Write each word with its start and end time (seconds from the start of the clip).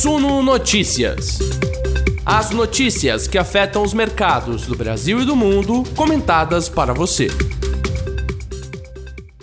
Suno 0.00 0.44
Notícias. 0.44 1.40
As 2.24 2.52
notícias 2.52 3.26
que 3.26 3.36
afetam 3.36 3.82
os 3.82 3.92
mercados 3.92 4.64
do 4.64 4.76
Brasil 4.76 5.20
e 5.20 5.24
do 5.24 5.34
mundo, 5.34 5.82
comentadas 5.96 6.68
para 6.68 6.94
você. 6.94 7.26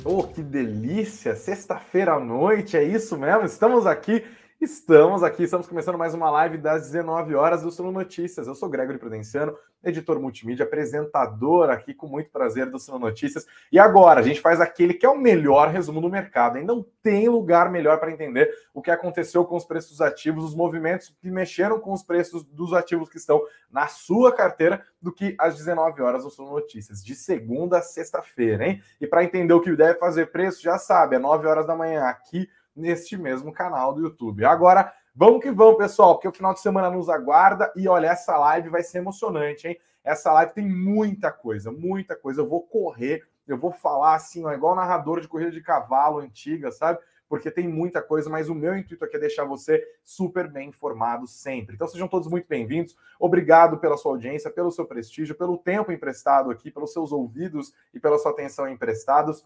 Oh, 0.02 0.24
que 0.24 0.42
delícia! 0.42 1.36
Sexta-feira 1.36 2.14
à 2.14 2.20
noite, 2.22 2.78
é 2.78 2.84
isso 2.86 3.18
mesmo? 3.18 3.44
Estamos 3.44 3.86
aqui 3.86 4.24
Estamos 4.60 5.22
aqui, 5.22 5.44
estamos 5.44 5.68
começando 5.68 5.98
mais 5.98 6.14
uma 6.14 6.32
live 6.32 6.58
das 6.58 6.84
19 6.84 7.36
horas 7.36 7.62
do 7.62 7.70
Suno 7.70 7.92
Notícias. 7.92 8.48
Eu 8.48 8.56
sou 8.56 8.70
Gregory 8.70 8.98
Prudenciano, 8.98 9.56
editor 9.84 10.18
multimídia, 10.18 10.64
apresentador 10.66 11.70
aqui 11.70 11.94
com 11.94 12.08
muito 12.08 12.32
prazer 12.32 12.70
do 12.70 12.80
Suno 12.80 12.98
Notícias. 12.98 13.46
E 13.70 13.78
agora, 13.78 14.22
a 14.22 14.24
gente 14.24 14.40
faz 14.40 14.62
aquele 14.62 14.94
que 14.94 15.06
é 15.06 15.10
o 15.10 15.18
melhor 15.18 15.68
resumo 15.68 16.00
do 16.00 16.10
mercado. 16.10 16.58
E 16.58 16.64
não 16.64 16.86
tem 17.04 17.28
lugar 17.28 17.70
melhor 17.70 18.00
para 18.00 18.10
entender 18.10 18.50
o 18.74 18.82
que 18.82 18.90
aconteceu 18.90 19.44
com 19.44 19.58
os 19.58 19.66
preços 19.66 20.00
ativos, 20.00 20.46
os 20.46 20.56
movimentos 20.56 21.14
que 21.20 21.30
mexeram 21.30 21.78
com 21.78 21.92
os 21.92 22.02
preços 22.02 22.46
dos 22.46 22.72
ativos 22.72 23.10
que 23.10 23.18
estão 23.18 23.44
na 23.70 23.88
sua 23.88 24.32
carteira, 24.32 24.82
do 25.02 25.12
que 25.12 25.36
às 25.38 25.58
19 25.58 26.02
horas 26.02 26.24
do 26.24 26.30
Suno 26.30 26.52
Notícias, 26.52 27.04
de 27.04 27.14
segunda 27.14 27.80
a 27.80 27.82
sexta-feira, 27.82 28.66
hein? 28.66 28.82
E 29.02 29.06
para 29.06 29.24
entender 29.24 29.54
o 29.54 29.62
que 29.62 29.76
deve 29.76 30.00
fazer 30.00 30.32
preço, 30.32 30.64
já 30.64 30.78
sabe, 30.78 31.18
é 31.18 31.20
9 31.20 31.46
horas 31.46 31.68
da 31.68 31.76
manhã 31.76 32.06
aqui 32.06 32.50
neste 32.76 33.18
mesmo 33.18 33.54
canal 33.54 33.94
do 33.94 34.02
YouTube. 34.02 34.44
Agora, 34.44 34.94
vamos 35.16 35.42
que 35.42 35.52
vamos, 35.52 35.78
pessoal, 35.78 36.16
porque 36.16 36.28
o 36.28 36.34
final 36.34 36.54
de 36.54 36.60
semana 36.60 36.90
nos 36.90 37.10
aguarda 37.10 37.72
e 37.76 37.88
olha, 37.88 38.08
essa 38.08 38.38
live 38.38 38.70
vai 38.70 38.84
ser 38.84 38.98
emocionante, 38.98 39.68
hein? 39.68 39.80
Essa 40.04 40.32
live 40.34 40.54
tem 40.54 40.70
muita 40.70 41.32
coisa, 41.32 41.72
muita 41.72 42.16
coisa. 42.16 42.42
Eu 42.42 42.48
vou 42.48 42.62
correr, 42.62 43.24
eu 43.48 43.58
vou 43.58 43.72
falar 43.72 44.16
assim, 44.16 44.46
ó, 44.46 44.54
igual 44.54 44.76
narrador 44.76 45.20
de 45.20 45.28
corrida 45.28 45.52
de 45.52 45.62
cavalo 45.62 46.20
antiga, 46.20 46.72
sabe? 46.72 47.00
Porque 47.28 47.50
tem 47.50 47.68
muita 47.68 48.04
coisa, 48.04 48.30
mas 48.30 48.50
o 48.50 48.54
meu 48.54 48.78
intuito 48.78 49.04
aqui 49.04 49.16
é 49.16 49.20
deixar 49.20 49.46
você 49.46 49.84
super 50.04 50.48
bem 50.48 50.70
informado 50.70 51.26
sempre. 51.26 51.74
Então 51.74 51.88
sejam 51.88 52.08
todos 52.08 52.30
muito 52.30 52.48
bem-vindos. 52.48 52.96
Obrigado 53.20 53.80
pela 53.80 53.98
sua 53.98 54.12
audiência, 54.12 54.52
pelo 54.52 54.72
seu 54.72 54.86
prestígio, 54.86 55.34
pelo 55.34 55.58
tempo 55.58 55.92
emprestado 55.92 56.52
aqui, 56.52 56.70
pelos 56.70 56.94
seus 56.94 57.12
ouvidos 57.12 57.74
e 57.92 58.00
pela 58.00 58.20
sua 58.20 58.30
atenção 58.30 58.70
emprestados. 58.70 59.44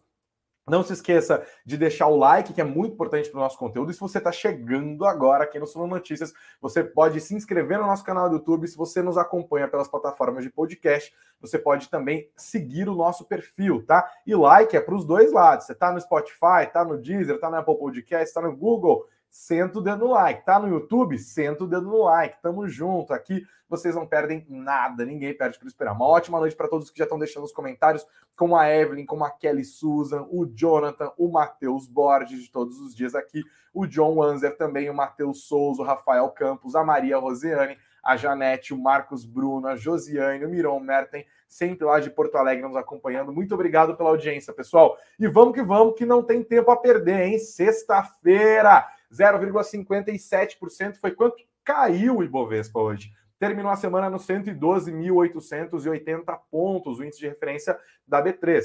Não 0.70 0.84
se 0.84 0.94
esqueça 0.94 1.46
de 1.66 1.78
deixar 1.78 2.08
o 2.08 2.16
like, 2.16 2.54
que 2.54 2.62
é 2.62 2.64
muito 2.64 2.94
importante 2.94 3.30
para 3.30 3.40
o 3.40 3.42
nosso 3.42 3.58
conteúdo. 3.58 3.92
E 3.92 3.94
se 3.94 4.00
você 4.00 4.18
está 4.18 4.32
chegando 4.32 5.06
agora 5.06 5.44
aqui 5.44 5.60
no 5.60 5.68
Suno 5.68 5.88
Notícias, 5.88 6.34
você 6.62 6.84
pode 6.84 7.20
se 7.20 7.36
inscrever 7.36 7.80
no 7.80 7.88
nosso 7.88 8.04
canal 8.04 8.30
do 8.30 8.36
YouTube. 8.36 8.68
Se 8.68 8.78
você 8.78 9.02
nos 9.02 9.18
acompanha 9.18 9.68
pelas 9.68 9.88
plataformas 9.88 10.44
de 10.44 10.50
podcast, 10.50 11.14
você 11.42 11.58
pode 11.58 11.90
também 11.90 12.30
seguir 12.36 12.88
o 12.88 12.96
nosso 12.96 13.26
perfil, 13.26 13.86
tá? 13.86 14.10
E 14.26 14.36
like 14.36 14.76
é 14.76 14.82
para 14.82 14.96
os 14.96 15.06
dois 15.06 15.32
lados. 15.32 15.66
Você 15.66 15.74
está 15.74 15.92
no 15.92 16.00
Spotify, 16.00 16.64
está 16.64 16.84
no 16.84 16.98
Deezer, 16.98 17.36
está 17.36 17.50
no 17.50 17.58
Apple 17.58 17.78
Podcast, 17.78 18.28
está 18.28 18.42
no 18.42 18.56
Google 18.56 19.08
senta 19.30 19.80
o 19.80 19.82
dedo 19.82 20.06
no 20.06 20.12
like. 20.12 20.46
Tá 20.46 20.60
no 20.60 20.68
YouTube? 20.68 21.18
Senta 21.18 21.64
o 21.64 21.68
dedo 21.68 21.88
no 21.88 22.04
like. 22.04 22.42
Tamo 22.42 22.68
junto. 22.68 23.14
Aqui 23.14 23.46
vocês 23.70 23.94
não 23.94 24.08
perdem 24.08 24.46
nada, 24.50 25.06
ninguém 25.06 25.34
perde 25.34 25.60
por 25.60 25.68
esperar. 25.68 25.94
Uma 25.94 26.08
ótima 26.08 26.40
noite 26.40 26.56
para 26.56 26.68
todos 26.68 26.90
que 26.90 26.98
já 26.98 27.04
estão 27.04 27.20
deixando 27.20 27.44
os 27.44 27.52
comentários, 27.52 28.06
como 28.36 28.58
a 28.58 28.68
Evelyn, 28.68 29.06
como 29.06 29.24
a 29.24 29.30
Kelly 29.30 29.64
Susan, 29.64 30.26
o 30.32 30.48
Jonathan, 30.48 31.12
o 31.18 31.32
Matheus 31.32 31.86
Borges, 31.86 32.42
de 32.42 32.52
todos 32.52 32.80
os 32.80 32.96
dias 32.96 33.14
aqui, 33.14 33.44
o 33.72 33.86
John 33.86 34.16
Wanzer 34.16 34.58
também, 34.58 34.90
o 34.90 34.94
Matheus 34.94 35.44
Souza, 35.44 35.84
o 35.84 35.86
Rafael 35.86 36.28
Campos, 36.32 36.76
a 36.76 36.84
Maria 36.84 37.20
Rosiane, 37.20 37.78
a 38.04 38.18
Janete, 38.18 38.74
o 38.74 38.78
Marcos 38.78 39.24
Bruno, 39.24 39.68
a 39.68 39.76
Josiane, 39.76 40.46
o 40.46 40.50
Miron 40.50 40.80
Merten, 40.80 41.26
sempre 41.48 41.86
lá 41.86 42.00
de 42.00 42.10
Porto 42.10 42.38
Alegre 42.38 42.66
nos 42.66 42.76
acompanhando. 42.76 43.32
Muito 43.32 43.54
obrigado 43.54 43.96
pela 43.96 44.10
audiência, 44.10 44.52
pessoal. 44.52 44.98
E 45.20 45.28
vamos 45.28 45.54
que 45.54 45.62
vamos, 45.62 45.96
que 45.96 46.06
não 46.06 46.24
tem 46.24 46.44
tempo 46.44 46.72
a 46.72 46.78
perder, 46.78 47.28
hein? 47.28 47.38
Sexta-feira! 47.38 48.88
0,57% 49.12 50.96
foi 50.96 51.12
quanto 51.12 51.44
caiu 51.64 52.18
o 52.18 52.24
Ibovespa 52.24 52.80
hoje. 52.80 53.12
Terminou 53.40 53.72
a 53.72 53.76
semana 53.76 54.10
nos 54.10 54.26
112.880 54.28 56.40
pontos, 56.52 57.00
o 57.00 57.04
índice 57.04 57.20
de 57.20 57.28
referência 57.28 57.78
da 58.08 58.24
B3. 58.24 58.64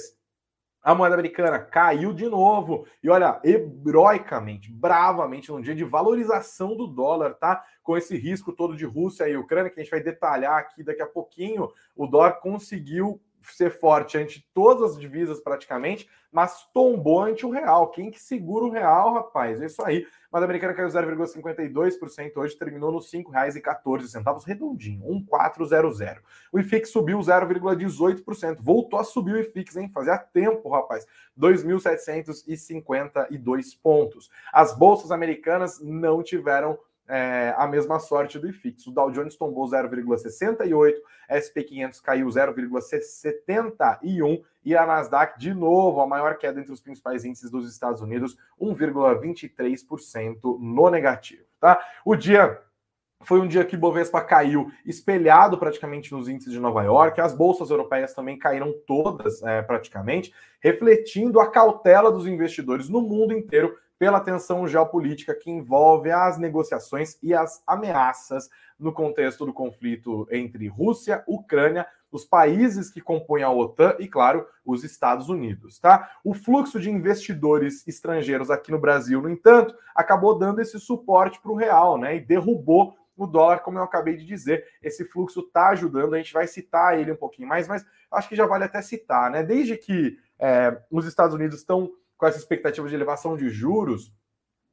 A 0.83 0.95
moeda 0.95 1.15
americana 1.15 1.59
caiu 1.59 2.13
de 2.13 2.29
novo. 2.29 2.87
E 3.03 3.09
olha, 3.09 3.41
heroicamente, 3.43 4.71
bravamente, 4.71 5.51
num 5.51 5.63
dia 5.63 5.75
de 5.75 5.83
valorização 5.83 6.77
do 6.77 6.87
dólar, 6.87 7.33
tá? 7.35 7.65
Com 7.83 7.97
esse 7.97 8.19
risco 8.19 8.53
todo 8.53 8.77
de 8.77 8.85
Rússia 8.85 9.27
e 9.27 9.35
Ucrânia, 9.37 9.71
que 9.71 9.81
a 9.81 9.83
gente 9.83 9.91
vai 9.91 10.03
detalhar 10.03 10.59
aqui 10.59 10.83
daqui 10.83 11.01
a 11.01 11.07
pouquinho, 11.07 11.71
o 11.97 12.07
dólar 12.07 12.35
conseguiu 12.41 13.19
ser 13.53 13.71
forte 13.71 14.19
ante 14.19 14.45
todas 14.55 14.93
as 14.93 15.01
divisas 15.01 15.41
praticamente, 15.41 16.09
mas 16.33 16.67
tombou 16.73 17.23
ante 17.23 17.45
o 17.47 17.51
real. 17.51 17.91
Quem 17.91 18.11
que 18.11 18.21
segura 18.21 18.65
o 18.65 18.71
real, 18.71 19.15
rapaz? 19.15 19.63
É 19.63 19.67
isso 19.67 19.85
aí. 19.85 20.05
Mas 20.33 20.43
a 20.43 20.45
americana 20.45 20.75
caiu 20.75 20.89
0,52% 20.89 22.37
hoje, 22.37 22.57
terminou 22.57 22.91
nos 22.91 23.13
R$ 23.13 23.23
5,14, 23.23 24.45
redondinho, 24.45 25.05
1,400. 25.05 26.01
O 26.53 26.59
IFIX 26.59 26.91
subiu 26.91 27.21
0,18%, 27.21 28.57
voltou 28.59 28.99
a 28.99 29.05
subir 29.05 29.35
o 29.35 29.39
IFIX, 29.39 29.77
hein? 29.77 29.89
Fazia 29.95 30.19
tempo, 30.19 30.69
rapaz. 30.69 31.07
2.752 31.39 33.79
pontos. 33.81 34.29
As 34.53 34.77
bolsas 34.77 35.13
americanas 35.13 35.81
não 35.81 36.21
tiveram 36.21 36.77
é, 37.09 37.55
a 37.57 37.67
mesma 37.67 37.99
sorte 37.99 38.39
do 38.39 38.49
IFIX. 38.49 38.87
O 38.87 38.91
Dow 38.91 39.11
Jones 39.11 39.37
tombou 39.37 39.67
0,68, 39.67 40.95
SP500 41.31 42.03
caiu 42.03 42.29
0,71 42.29 44.43
e 44.65 44.77
a 44.77 44.87
Nasdaq, 44.87 45.39
de 45.39 45.53
novo, 45.53 46.01
a 46.01 46.07
maior 46.07 46.39
queda 46.39 46.61
entre 46.61 46.73
os 46.73 46.81
principais 46.81 47.25
índices 47.25 47.51
dos 47.51 47.71
Estados 47.71 48.01
Unidos, 48.01 48.37
1,23% 48.61 50.59
no 50.59 50.91
negativo. 50.91 51.45
Tá? 51.61 51.79
O 52.05 52.17
dia 52.17 52.61
foi 53.25 53.41
um 53.41 53.49
dia 53.49 53.65
que 53.65 53.77
Bovespa 53.77 54.21
caiu, 54.21 54.71
espelhado 54.85 55.59
praticamente 55.59 56.13
nos 56.13 56.29
índices 56.29 56.53
de 56.53 56.61
Nova 56.61 56.83
York. 56.83 57.21
As 57.21 57.35
bolsas 57.35 57.71
europeias 57.71 58.13
também 58.13 58.39
caíram 58.39 58.75
todas, 58.87 59.43
é, 59.43 59.63
praticamente, 59.63 60.33
refletindo 60.61 61.41
a 61.41 61.51
cautela 61.51 62.13
dos 62.13 62.27
investidores 62.27 62.89
no 62.89 63.01
mundo 63.01 63.33
inteiro 63.33 63.77
pela 64.05 64.21
tensão 64.21 64.69
geopolítica 64.69 65.35
que 65.35 65.51
envolve 65.51 66.11
as 66.11 66.37
negociações 66.37 67.17
e 67.23 67.33
as 67.33 67.63
ameaças 67.67 68.51
no 68.79 68.93
contexto 68.93 69.47
do 69.47 69.53
conflito 69.55 70.29
entre 70.31 70.69
Rússia, 70.69 71.25
Ucrânia, 71.27 71.87
os 72.13 72.23
países 72.23 72.91
que 72.91 73.01
compõem 73.01 73.43
a 73.43 73.51
OTAN 73.51 73.97
e, 73.99 74.07
claro, 74.07 74.47
os 74.63 74.85
Estados 74.85 75.31
Unidos, 75.31 75.79
tá? 75.79 76.19
O 76.23 76.35
fluxo 76.35 76.79
de 76.79 76.91
investidores 76.91 77.89
estrangeiros 77.89 78.51
aqui 78.51 78.71
no 78.71 78.79
Brasil, 78.79 79.23
no 79.23 79.31
entanto, 79.31 79.75
acabou 79.95 80.39
dando 80.39 80.61
esse 80.61 80.79
suporte 80.79 81.41
para 81.41 81.53
o 81.53 81.57
real, 81.57 81.97
né? 81.97 82.17
E 82.17 82.21
derrubou 82.21 82.95
o 83.17 83.27
dólar, 83.27 83.61
como 83.61 83.79
eu 83.79 83.85
acabei 83.85 84.19
de 84.19 84.27
dizer. 84.27 84.67
Esse 84.83 85.07
fluxo 85.07 85.41
está 85.41 85.69
ajudando, 85.69 86.13
a 86.13 86.19
gente 86.19 86.35
vai 86.35 86.47
citar 86.47 87.01
ele 87.01 87.11
um 87.11 87.17
pouquinho 87.17 87.49
mais, 87.49 87.67
mas 87.67 87.87
acho 88.13 88.29
que 88.29 88.37
já 88.37 88.45
vale 88.45 88.65
até 88.65 88.83
citar, 88.83 89.31
né? 89.31 89.43
Desde 89.43 89.79
que 89.79 90.19
é, 90.39 90.79
os 90.91 91.07
Estados 91.07 91.35
Unidos 91.35 91.61
estão 91.61 91.91
com 92.17 92.27
essa 92.27 92.39
expectativa 92.39 92.89
de 92.89 92.95
elevação 92.95 93.37
de 93.37 93.49
juros, 93.49 94.13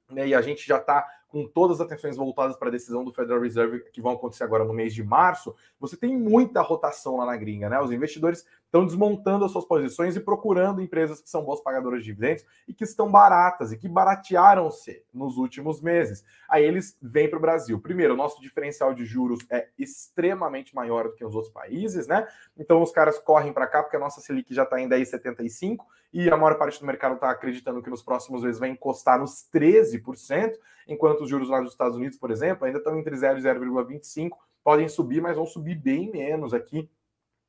né, 0.09 0.28
e 0.28 0.35
a 0.35 0.41
gente 0.41 0.68
já 0.68 0.78
está 0.78 1.07
com 1.28 1.47
todas 1.47 1.79
as 1.79 1.88
atenções 1.88 2.18
voltadas 2.18 2.57
para 2.57 2.68
a 2.68 2.72
decisão 2.72 3.06
do 3.06 3.12
Federal 3.13 3.41
Reserve 3.41 3.79
que 3.91 4.02
vão 4.02 4.12
acontecer 4.12 4.44
agora 4.44 4.66
no 4.66 4.74
mês 4.74 4.94
de 4.94 5.02
março, 5.02 5.56
você 5.80 5.96
tem 5.96 6.18
muita 6.18 6.62
rotação 6.62 7.16
lá 7.16 7.25
na 7.25 7.38
gringa, 7.38 7.69
né? 7.69 7.80
Os 7.80 7.91
investidores 7.91 8.46
estão 8.72 8.86
desmontando 8.86 9.44
as 9.44 9.52
suas 9.52 9.66
posições 9.66 10.16
e 10.16 10.22
procurando 10.22 10.82
empresas 10.82 11.22
que 11.22 11.30
são 11.30 11.44
boas 11.44 11.62
pagadoras 11.62 12.00
de 12.00 12.06
dividendos 12.06 12.46
e 12.66 12.74
que 12.74 12.86
estão 12.86 13.12
baratas 13.12 13.74
e 13.74 13.78
que 13.78 13.90
baratearam-se 13.90 15.04
nos 15.14 15.36
últimos 15.36 15.82
meses. 15.82 16.24
Aí 16.50 16.64
eles 16.64 16.98
vêm 17.02 17.30
para 17.30 17.38
o 17.38 17.42
Brasil. 17.42 17.78
Primeiro, 17.81 18.14
o 18.14 18.18
nosso 18.18 18.42
diferencial 18.42 18.94
de 18.94 19.04
juros 19.04 19.40
é 19.50 19.68
extremamente 19.78 20.74
maior 20.74 21.10
do 21.10 21.16
que 21.16 21.26
os 21.26 21.36
outros 21.36 21.54
países, 21.54 22.08
né? 22.08 22.26
Então 22.58 22.81
os 22.81 22.94
caras 22.94 23.20
correm 23.20 23.52
para 23.52 23.68
cá 23.68 23.84
porque 23.84 23.98
a 23.98 24.00
nossa 24.00 24.22
Selic 24.22 24.54
já 24.54 24.64
está 24.64 24.80
em 24.80 24.88
10,75 24.88 25.80
e 26.14 26.30
a 26.30 26.38
maior 26.38 26.58
parte 26.58 26.80
do 26.80 26.86
mercado 26.86 27.16
está 27.16 27.30
acreditando 27.30 27.84
que 27.84 27.90
nos 27.90 28.02
próximos 28.02 28.42
meses 28.42 28.60
vai 28.60 28.70
encostar 28.70 29.20
nos 29.20 29.50
13%, 29.54 30.54
enquanto 30.88 31.22
os 31.22 31.30
juros 31.30 31.50
lá 31.50 31.60
dos 31.60 31.74
Estados 31.74 31.98
Unidos, 31.98 32.18
por 32.18 32.31
exemplo, 32.31 32.66
ainda 32.66 32.78
estão 32.78 32.98
entre 32.98 33.16
0 33.18 33.38
e 33.38 33.42
0,25, 33.42 34.30
podem 34.63 34.88
subir, 34.88 35.22
mas 35.22 35.36
vão 35.36 35.45
subir 35.45 35.75
bem 35.75 36.10
menos 36.10 36.54
aqui 36.54 36.90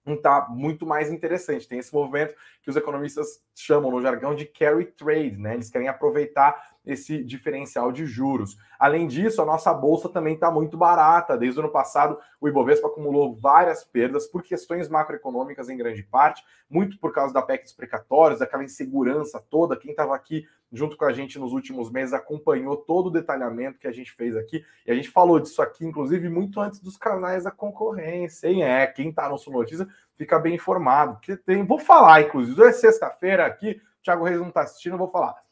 está 0.07 0.49
muito 0.51 0.85
mais 0.85 1.11
interessante. 1.11 1.69
Tem 1.69 1.79
esse 1.79 1.95
movimento 1.95 2.35
que 2.63 2.71
os 2.71 2.77
economistas 2.77 3.43
chamam 3.55 3.91
no 3.91 4.03
jargão 4.03 4.35
de 4.35 4.45
carry 4.45 4.87
trade, 4.87 5.37
né? 5.37 5.55
Eles 5.55 5.71
querem 5.71 5.89
aproveitar 5.89 6.73
esse 6.85 7.23
diferencial 7.23 7.93
de 7.93 8.05
juros. 8.05 8.57
Além 8.79 9.07
disso, 9.07 9.41
a 9.41 9.47
nossa 9.47 9.73
bolsa 9.73 10.09
também 10.09 10.35
está 10.35 10.51
muito 10.51 10.77
barata. 10.77 11.39
Desde 11.39 11.61
o 11.61 11.63
ano 11.63 11.73
passado, 11.73 12.19
o 12.41 12.49
Ibovespa 12.49 12.89
acumulou 12.89 13.37
várias 13.37 13.85
perdas 13.85 14.27
por 14.27 14.43
questões 14.43 14.89
macroeconômicas 14.89 15.69
em 15.69 15.77
grande 15.77 16.03
parte, 16.03 16.43
muito 16.69 16.99
por 16.99 17.13
causa 17.13 17.33
da 17.33 17.43
PEC 17.43 17.63
dos 17.63 17.73
precatórios, 17.73 18.41
daquela 18.41 18.65
insegurança 18.65 19.41
toda. 19.49 19.77
Quem 19.77 19.93
estava 19.93 20.17
aqui 20.17 20.45
junto 20.73 20.97
com 20.97 21.05
a 21.05 21.13
gente 21.13 21.39
nos 21.39 21.53
últimos 21.53 21.91
meses 21.91 22.15
acompanhou 22.15 22.77
todo 22.77 23.07
o 23.07 23.11
detalhamento 23.11 23.79
que 23.79 23.87
a 23.87 23.93
gente 23.93 24.11
fez 24.13 24.37
aqui. 24.37 24.65
E 24.87 24.91
a 24.91 24.95
gente 24.95 25.11
falou 25.11 25.39
disso 25.39 25.61
aqui, 25.61 25.85
inclusive, 25.85 26.29
muito 26.29 26.61
antes 26.61 26.81
dos 26.81 26.97
canais 26.97 27.45
da 27.45 27.51
concorrência. 27.51 28.49
Hein? 28.49 28.65
É, 28.65 28.87
quem 28.87 29.11
está 29.11 29.29
no 29.29 29.37
Sul 29.37 29.53
Notícia 29.53 29.87
fica 30.15 30.39
bem 30.39 30.55
informado. 30.55 31.21
Que 31.21 31.37
tem, 31.37 31.65
vou 31.65 31.79
falar, 31.79 32.23
inclusive, 32.23 32.61
hoje 32.61 32.71
é 32.71 32.73
sexta-feira 32.73 33.45
aqui, 33.45 33.81
o 34.01 34.03
Thiago 34.03 34.25
Reis 34.25 34.41
não 34.41 34.49
está 34.49 34.63
assistindo, 34.63 34.97
vou 34.99 35.09
falar 35.09 35.43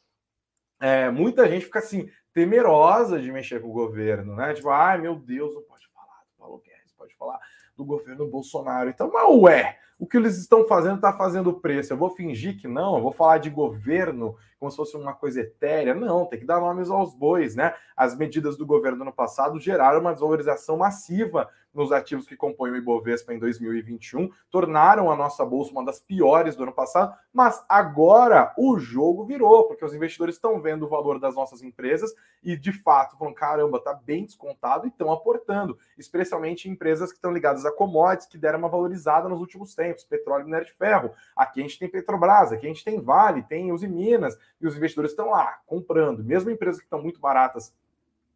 é, 0.81 1.11
muita 1.11 1.47
gente 1.47 1.67
fica 1.67 1.79
assim, 1.79 2.11
temerosa 2.33 3.21
de 3.21 3.31
mexer 3.31 3.61
com 3.61 3.69
o 3.69 3.73
governo, 3.73 4.35
né? 4.35 4.55
Tipo, 4.55 4.71
ai 4.71 4.99
meu 4.99 5.15
Deus, 5.15 5.55
não 5.55 5.63
pode 5.63 5.87
falar 5.89 6.23
do 6.25 6.39
Paulo 6.39 6.63
Guedes, 6.65 6.93
pode 6.97 7.15
falar 7.15 7.39
do 7.77 7.85
governo 7.85 8.27
Bolsonaro. 8.27 8.89
Então, 8.89 9.11
mas 9.13 9.29
ué, 9.43 9.79
o 10.01 10.07
que 10.07 10.17
eles 10.17 10.39
estão 10.39 10.65
fazendo 10.65 10.97
está 10.97 11.13
fazendo 11.13 11.53
preço. 11.53 11.93
Eu 11.93 11.99
vou 11.99 12.09
fingir 12.09 12.59
que 12.59 12.67
não, 12.67 12.97
eu 12.97 13.03
vou 13.03 13.13
falar 13.13 13.37
de 13.37 13.51
governo 13.51 14.35
como 14.59 14.71
se 14.71 14.77
fosse 14.77 14.97
uma 14.97 15.13
coisa 15.13 15.43
etérea. 15.43 15.95
Não, 15.95 16.25
tem 16.25 16.39
que 16.39 16.47
dar 16.47 16.59
nomes 16.59 16.91
aos 16.91 17.15
bois, 17.15 17.55
né? 17.55 17.75
As 17.95 18.17
medidas 18.17 18.57
do 18.57 18.65
governo 18.65 19.05
no 19.05 19.13
passado 19.13 19.61
geraram 19.61 20.01
uma 20.01 20.13
desvalorização 20.13 20.79
massiva 20.79 21.51
nos 21.73 21.93
ativos 21.93 22.27
que 22.27 22.37
compõem 22.37 22.73
o 22.73 22.77
Ibovespa 22.77 23.33
em 23.33 23.39
2021, 23.39 24.31
tornaram 24.51 25.11
a 25.11 25.17
nossa 25.17 25.45
bolsa 25.45 25.71
uma 25.71 25.85
das 25.85 26.01
piores 26.01 26.57
do 26.57 26.65
ano 26.65 26.73
passado, 26.73 27.15
mas 27.33 27.65
agora 27.69 28.53
o 28.59 28.79
jogo 28.79 29.25
virou, 29.25 29.65
porque 29.65 29.85
os 29.85 29.95
investidores 29.95 30.35
estão 30.35 30.61
vendo 30.61 30.85
o 30.85 30.89
valor 30.89 31.19
das 31.21 31.35
nossas 31.35 31.63
empresas 31.63 32.13
e 32.43 32.57
de 32.57 32.73
fato 32.73 33.17
falam: 33.17 33.33
caramba, 33.33 33.81
tá 33.81 33.95
bem 33.95 34.25
descontado 34.25 34.87
e 34.87 34.89
estão 34.89 35.13
aportando, 35.13 35.79
especialmente 35.97 36.69
em 36.69 36.73
empresas 36.73 37.11
que 37.11 37.19
estão 37.19 37.33
ligadas 37.33 37.65
a 37.65 37.73
commodities 37.73 38.29
que 38.29 38.39
deram 38.39 38.59
uma 38.59 38.69
valorizada 38.69 39.29
nos 39.29 39.41
últimos 39.41 39.75
tempos, 39.75 39.90
petróleo 40.09 40.43
e 40.43 40.45
minério 40.45 40.67
de 40.67 40.73
ferro. 40.73 41.13
Aqui 41.37 41.61
a 41.61 41.63
gente 41.63 41.79
tem 41.79 41.89
Petrobras, 41.89 42.53
aqui 42.53 42.67
a 42.67 42.69
gente 42.69 42.85
tem 42.85 43.01
Vale, 43.01 43.43
tem 43.43 43.73
Uzi 43.73 43.89
Minas, 43.89 44.39
e 44.61 44.67
os 44.67 44.77
investidores 44.77 45.13
estão 45.13 45.31
lá 45.31 45.61
comprando, 45.67 46.25
mesmo 46.25 46.51
empresas 46.51 46.81
que 46.81 46.87
estão 46.87 47.03
muito 47.03 47.21
baratas 47.21 47.75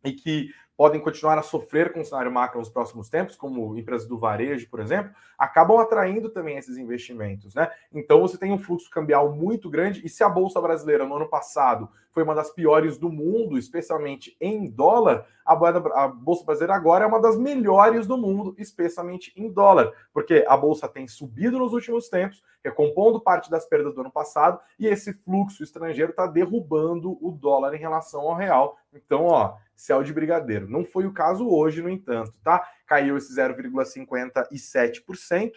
e 0.05 0.13
que 0.13 0.51
podem 0.77 1.01
continuar 1.01 1.39
a 1.39 1.43
sofrer 1.43 1.93
com 1.93 2.01
o 2.01 2.05
cenário 2.05 2.33
macro 2.33 2.59
nos 2.59 2.69
próximos 2.69 3.09
tempos, 3.09 3.37
como 3.37 3.77
empresas 3.79 4.09
do 4.09 4.19
varejo, 4.19 4.69
por 4.69 4.81
exemplo, 4.81 5.13
acabam 5.39 5.79
atraindo 5.79 6.29
também 6.29 6.57
esses 6.57 6.77
investimentos, 6.77 7.55
né? 7.55 7.71
Então 7.93 8.21
você 8.21 8.37
tem 8.37 8.53
um 8.53 8.59
fluxo 8.59 8.91
cambial 8.91 9.33
muito 9.33 9.71
grande, 9.71 10.05
e 10.05 10.09
se 10.09 10.25
a 10.25 10.29
Bolsa 10.29 10.61
Brasileira 10.61 11.07
no 11.07 11.15
ano 11.15 11.29
passado 11.29 11.89
foi 12.11 12.23
uma 12.23 12.35
das 12.35 12.51
piores 12.51 12.97
do 12.97 13.11
mundo, 13.11 13.59
especialmente 13.59 14.37
em 14.41 14.69
dólar, 14.69 15.27
a, 15.45 15.55
moeda, 15.55 15.79
a 15.95 16.09
Bolsa 16.09 16.45
Brasileira 16.45 16.75
agora 16.75 17.05
é 17.05 17.09
uma 17.09 17.21
das 17.21 17.37
melhores 17.37 18.07
do 18.07 18.17
mundo, 18.17 18.55
especialmente 18.57 19.33
em 19.37 19.51
dólar, 19.51 19.93
porque 20.13 20.45
a 20.49 20.57
Bolsa 20.57 20.89
tem 20.89 21.07
subido 21.07 21.59
nos 21.59 21.73
últimos 21.73 22.09
tempos, 22.09 22.43
recompondo 22.65 23.21
parte 23.21 23.51
das 23.51 23.67
perdas 23.67 23.95
do 23.95 24.01
ano 24.01 24.11
passado, 24.11 24.59
e 24.79 24.87
esse 24.87 25.13
fluxo 25.13 25.63
estrangeiro 25.63 26.11
está 26.11 26.27
derrubando 26.27 27.19
o 27.21 27.31
dólar 27.31 27.75
em 27.75 27.79
relação 27.79 28.23
ao 28.23 28.35
real. 28.35 28.77
Então, 28.93 29.27
ó, 29.27 29.57
céu 29.75 30.03
de 30.03 30.13
brigadeiro. 30.13 30.69
Não 30.69 30.85
foi 30.85 31.07
o 31.07 31.13
caso 31.13 31.49
hoje, 31.49 31.81
no 31.83 31.89
entanto, 31.89 32.33
tá? 32.43 32.63
Caiu 32.87 33.17
esse 33.17 33.35
0,57%. 33.35 35.53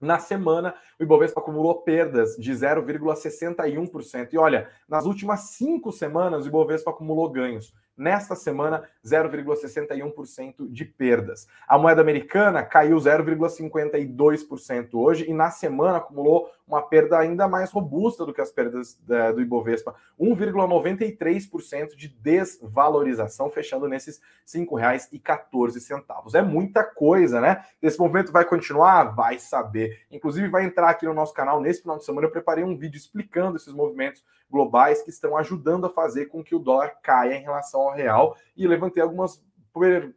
Na 0.00 0.18
semana, 0.18 0.74
o 0.98 1.04
Ibovespa 1.04 1.40
acumulou 1.40 1.82
perdas 1.82 2.36
de 2.36 2.52
0,61%. 2.52 4.32
E 4.32 4.38
olha, 4.38 4.68
nas 4.88 5.06
últimas 5.06 5.50
cinco 5.50 5.92
semanas, 5.92 6.44
o 6.44 6.48
Ibovespa 6.48 6.90
acumulou 6.90 7.30
ganhos 7.30 7.72
Nesta 7.96 8.34
semana, 8.34 8.88
0,61% 9.04 10.70
de 10.70 10.84
perdas. 10.84 11.46
A 11.68 11.76
moeda 11.76 12.00
americana 12.00 12.62
caiu 12.62 12.96
0,52% 12.96 14.88
hoje 14.94 15.28
e 15.28 15.34
na 15.34 15.50
semana 15.50 15.98
acumulou 15.98 16.50
uma 16.66 16.82
perda 16.82 17.18
ainda 17.18 17.48
mais 17.48 17.70
robusta 17.70 18.24
do 18.24 18.32
que 18.32 18.40
as 18.40 18.50
perdas 18.50 18.98
é, 19.08 19.32
do 19.32 19.40
Ibovespa, 19.40 19.94
1,93% 20.18 21.94
de 21.96 22.08
desvalorização, 22.08 23.50
fechando 23.50 23.88
nesses 23.88 24.18
R$ 24.52 24.66
5,14. 24.66 26.34
É 26.34 26.42
muita 26.42 26.84
coisa, 26.84 27.40
né? 27.40 27.64
Esse 27.80 27.98
movimento 27.98 28.32
vai 28.32 28.44
continuar? 28.44 29.14
Vai 29.14 29.38
saber. 29.38 30.00
Inclusive, 30.10 30.48
vai 30.48 30.64
entrar 30.64 30.90
aqui 30.90 31.06
no 31.06 31.14
nosso 31.14 31.34
canal 31.34 31.60
nesse 31.60 31.82
final 31.82 31.98
de 31.98 32.04
semana. 32.04 32.26
Eu 32.26 32.32
preparei 32.32 32.64
um 32.64 32.76
vídeo 32.76 32.96
explicando 32.96 33.56
esses 33.56 33.72
movimentos 33.72 34.24
globais 34.50 35.02
que 35.02 35.10
estão 35.10 35.36
ajudando 35.36 35.86
a 35.86 35.90
fazer 35.90 36.26
com 36.26 36.44
que 36.44 36.54
o 36.54 36.58
dólar 36.58 36.96
caia 37.02 37.34
em 37.34 37.42
relação 37.42 37.80
ao 37.80 37.94
real 37.94 38.36
e 38.54 38.66
levantei 38.68 39.02
algumas 39.02 39.42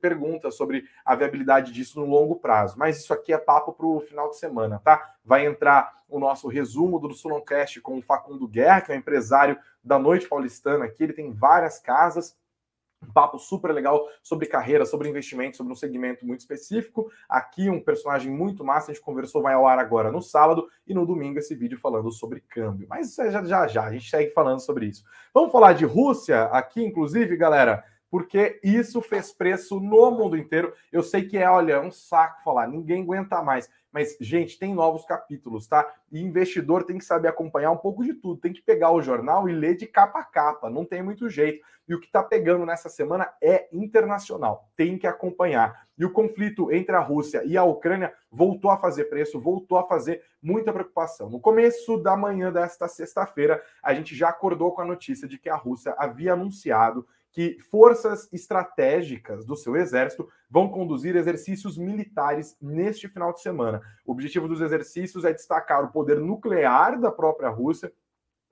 perguntas 0.01 0.55
sobre 0.55 0.85
a 1.03 1.15
viabilidade 1.15 1.71
disso 1.71 1.99
no 1.99 2.05
longo 2.05 2.35
prazo. 2.35 2.77
Mas 2.77 2.99
isso 2.99 3.13
aqui 3.13 3.33
é 3.33 3.37
papo 3.37 3.73
para 3.73 3.85
o 3.85 3.99
final 3.99 4.29
de 4.29 4.37
semana, 4.37 4.79
tá? 4.83 5.15
Vai 5.23 5.45
entrar 5.45 6.03
o 6.07 6.19
nosso 6.19 6.47
resumo 6.47 6.99
do 6.99 7.13
Suloncast 7.13 7.81
com 7.81 7.97
o 7.97 8.01
Facundo 8.01 8.47
Guerra, 8.47 8.81
que 8.81 8.91
é 8.91 8.95
um 8.95 8.99
empresário 8.99 9.57
da 9.83 9.97
noite 9.97 10.27
paulistana 10.27 10.85
aqui. 10.85 11.03
Ele 11.03 11.13
tem 11.13 11.31
várias 11.31 11.79
casas 11.79 12.35
um 13.05 13.11
papo 13.11 13.37
super 13.37 13.71
legal 13.71 14.07
sobre 14.23 14.47
carreira, 14.47 14.85
sobre 14.85 15.09
investimento, 15.09 15.57
sobre 15.57 15.71
um 15.71 15.75
segmento 15.75 16.25
muito 16.25 16.41
específico. 16.41 17.11
Aqui 17.29 17.69
um 17.69 17.79
personagem 17.79 18.31
muito 18.31 18.63
massa, 18.63 18.91
a 18.91 18.93
gente 18.93 19.03
conversou, 19.03 19.41
vai 19.41 19.53
ao 19.53 19.67
ar 19.67 19.77
agora 19.77 20.11
no 20.11 20.21
sábado 20.21 20.67
e 20.87 20.93
no 20.93 21.05
domingo 21.05 21.37
esse 21.37 21.55
vídeo 21.55 21.77
falando 21.77 22.11
sobre 22.11 22.41
câmbio. 22.41 22.87
Mas 22.89 23.09
isso 23.09 23.21
é 23.21 23.31
já 23.31 23.43
já, 23.43 23.67
já 23.67 23.85
a 23.85 23.91
gente 23.91 24.09
segue 24.09 24.31
falando 24.31 24.59
sobre 24.59 24.87
isso. 24.87 25.03
Vamos 25.33 25.51
falar 25.51 25.73
de 25.73 25.85
Rússia 25.85 26.43
aqui, 26.45 26.83
inclusive, 26.83 27.37
galera, 27.37 27.83
porque 28.15 28.61
isso 28.63 29.01
fez 29.01 29.33
preço 29.33 29.77
no 29.77 30.09
mundo 30.09 30.37
inteiro. 30.37 30.73
Eu 30.89 31.03
sei 31.03 31.25
que 31.25 31.37
é, 31.37 31.49
olha, 31.49 31.73
é 31.73 31.79
um 31.81 31.91
saco 31.91 32.41
falar, 32.45 32.65
ninguém 32.65 33.03
aguenta 33.03 33.41
mais. 33.41 33.69
Mas, 33.91 34.15
gente, 34.21 34.57
tem 34.57 34.73
novos 34.73 35.03
capítulos, 35.03 35.67
tá? 35.67 35.85
E 36.09 36.21
investidor 36.21 36.85
tem 36.85 36.97
que 36.97 37.03
saber 37.03 37.27
acompanhar 37.27 37.71
um 37.71 37.77
pouco 37.77 38.05
de 38.05 38.13
tudo. 38.13 38.39
Tem 38.39 38.53
que 38.53 38.61
pegar 38.61 38.91
o 38.91 39.01
jornal 39.01 39.49
e 39.49 39.53
ler 39.53 39.75
de 39.75 39.85
capa 39.85 40.19
a 40.19 40.23
capa. 40.23 40.69
Não 40.69 40.85
tem 40.85 41.03
muito 41.03 41.29
jeito. 41.29 41.61
E 41.89 41.93
o 41.93 41.99
que 41.99 42.05
está 42.05 42.23
pegando 42.23 42.65
nessa 42.65 42.87
semana 42.87 43.29
é 43.41 43.67
internacional. 43.69 44.69
Tem 44.77 44.97
que 44.97 45.07
acompanhar. 45.07 45.85
E 45.97 46.05
o 46.05 46.11
conflito 46.11 46.71
entre 46.71 46.95
a 46.95 46.99
Rússia 46.99 47.43
e 47.43 47.57
a 47.57 47.65
Ucrânia 47.65 48.13
voltou 48.31 48.71
a 48.71 48.77
fazer 48.77 49.05
preço, 49.05 49.41
voltou 49.41 49.77
a 49.77 49.83
fazer 49.83 50.23
muita 50.41 50.71
preocupação. 50.71 51.29
No 51.29 51.39
começo 51.39 51.97
da 51.97 52.15
manhã 52.15 52.49
desta 52.49 52.87
sexta-feira, 52.87 53.61
a 53.83 53.93
gente 53.93 54.15
já 54.15 54.29
acordou 54.29 54.71
com 54.71 54.81
a 54.81 54.85
notícia 54.85 55.27
de 55.27 55.37
que 55.37 55.49
a 55.49 55.55
Rússia 55.55 55.93
havia 55.97 56.31
anunciado 56.31 57.05
que 57.35 57.57
forças 57.69 58.31
estratégicas 58.31 59.45
do 59.45 59.57
seu 59.57 59.75
exército 59.75 60.25
vão 60.49 60.69
conduzir 60.69 61.17
exercícios 61.17 61.77
militares 61.77 62.55
neste 62.61 63.09
final 63.09 63.33
de 63.33 63.41
semana. 63.41 63.81
O 64.05 64.13
objetivo 64.13 64.47
dos 64.47 64.61
exercícios 64.61 65.25
é 65.25 65.33
destacar 65.33 65.83
o 65.83 65.91
poder 65.91 66.17
nuclear 66.21 66.97
da 66.97 67.11
própria 67.11 67.49
Rússia 67.49 67.91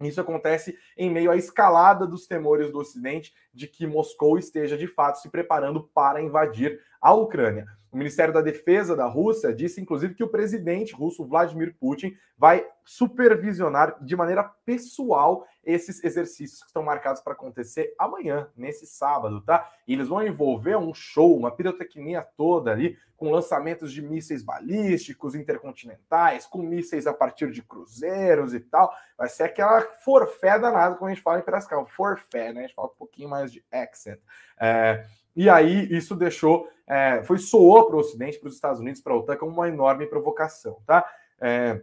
isso 0.08 0.20
acontece 0.20 0.78
em 0.98 1.10
meio 1.10 1.32
à 1.32 1.38
escalada 1.38 2.06
dos 2.06 2.28
temores 2.28 2.72
do 2.72 2.80
Ocidente 2.80 3.34
de 3.54 3.68
que 3.68 3.88
Moscou 3.88 4.38
esteja 4.38 4.78
de 4.78 4.88
fato 4.88 5.20
se 5.22 5.30
preparando 5.30 5.90
para 5.94 6.22
invadir 6.22 6.80
a 7.02 7.14
Ucrânia. 7.14 7.66
O 7.92 7.98
Ministério 7.98 8.34
da 8.34 8.42
Defesa 8.42 8.96
da 8.96 9.06
Rússia 9.06 9.54
disse, 9.54 9.80
inclusive, 9.80 10.16
que 10.16 10.24
o 10.24 10.30
presidente 10.30 10.96
russo 10.96 11.26
Vladimir 11.26 11.76
Putin 11.80 12.14
vai 12.36 12.68
supervisionar 12.84 14.04
de 14.04 14.16
maneira 14.16 14.44
pessoal 14.66 15.46
esses 15.66 16.04
exercícios 16.04 16.62
que 16.62 16.68
estão 16.68 16.84
marcados 16.84 17.22
para 17.22 17.34
acontecer 17.34 17.94
amanhã, 17.98 18.50
nesse 18.56 18.86
sábado, 18.86 19.42
tá? 19.42 19.70
E 19.88 19.94
eles 19.94 20.08
vão 20.08 20.26
envolver 20.26 20.78
um 20.78 20.94
show, 20.94 21.38
uma 21.38 21.52
pirotecnia 21.52 22.22
toda 22.36 22.72
ali, 22.72 22.98
com 23.16 23.32
lançamentos 23.32 23.94
de 23.94 24.02
mísseis 24.02 24.44
balísticos 24.44 25.36
intercontinentais, 25.36 26.46
com 26.46 26.60
mísseis 26.60 27.08
a 27.08 27.14
partir 27.14 27.52
de 27.52 27.62
cruzeiros 27.62 28.54
e 28.54 28.60
tal. 28.60 28.94
Vai 29.18 29.30
ser 29.30 29.44
aquela 29.44 29.82
forfé 30.04 30.60
danada, 30.60 30.96
como 30.96 31.10
a 31.10 31.14
gente 31.14 31.24
fala 31.24 31.40
em 31.40 31.44
Piracicaba, 31.44 31.86
forfé, 31.86 32.52
né? 32.52 32.60
A 32.60 32.68
gente 32.68 32.76
fala 32.76 32.90
um 32.90 32.98
pouquinho 32.98 33.30
mais 33.30 33.52
de 33.52 33.64
accent. 33.72 34.20
É, 34.60 35.06
e 35.36 35.50
aí 35.50 35.88
isso 35.96 36.16
deixou, 36.16 36.70
é, 36.86 37.24
foi 37.24 37.38
soou 37.38 37.88
para 37.88 37.96
o 37.96 38.00
Ocidente, 38.00 38.40
para 38.40 38.50
os 38.50 38.56
Estados 38.56 38.80
Unidos, 38.80 39.02
para 39.02 39.14
a 39.14 39.18
OTAN 39.18 39.38
como 39.38 39.54
uma 39.54 39.70
enorme 39.70 40.06
provocação, 40.06 40.82
tá? 40.86 41.10
É, 41.40 41.82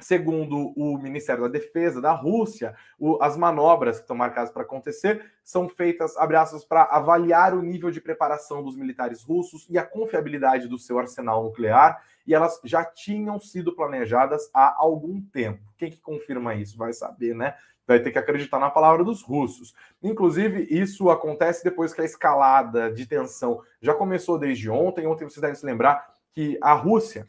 segundo 0.00 0.72
o 0.76 0.98
Ministério 0.98 1.42
da 1.42 1.48
Defesa 1.48 2.00
da 2.00 2.12
Rússia, 2.12 2.74
o, 2.98 3.22
as 3.22 3.36
manobras 3.36 3.96
que 3.96 4.02
estão 4.02 4.16
marcadas 4.16 4.50
para 4.50 4.62
acontecer 4.62 5.24
são 5.44 5.68
feitas, 5.68 6.16
abre 6.16 6.36
aspas, 6.36 6.64
para 6.64 6.82
avaliar 6.84 7.54
o 7.54 7.62
nível 7.62 7.90
de 7.90 8.00
preparação 8.00 8.62
dos 8.62 8.76
militares 8.76 9.22
russos 9.22 9.66
e 9.68 9.78
a 9.78 9.84
confiabilidade 9.84 10.66
do 10.66 10.78
seu 10.78 10.98
arsenal 10.98 11.44
nuclear, 11.44 12.02
e 12.26 12.34
elas 12.34 12.60
já 12.64 12.84
tinham 12.84 13.38
sido 13.38 13.74
planejadas 13.74 14.50
há 14.54 14.74
algum 14.76 15.20
tempo. 15.20 15.62
Quem 15.76 15.90
que 15.90 16.00
confirma 16.00 16.54
isso? 16.54 16.76
Vai 16.76 16.92
saber, 16.92 17.34
né? 17.34 17.54
vai 17.90 17.98
ter 17.98 18.12
que 18.12 18.18
acreditar 18.18 18.60
na 18.60 18.70
palavra 18.70 19.02
dos 19.02 19.20
russos. 19.20 19.74
Inclusive, 20.00 20.64
isso 20.70 21.10
acontece 21.10 21.64
depois 21.64 21.92
que 21.92 22.00
a 22.00 22.04
escalada 22.04 22.88
de 22.92 23.04
tensão 23.04 23.60
já 23.82 23.92
começou 23.92 24.38
desde 24.38 24.70
ontem. 24.70 25.08
Ontem 25.08 25.24
vocês 25.24 25.40
devem 25.40 25.56
se 25.56 25.66
lembrar 25.66 26.08
que 26.32 26.56
a 26.62 26.72
Rússia, 26.72 27.28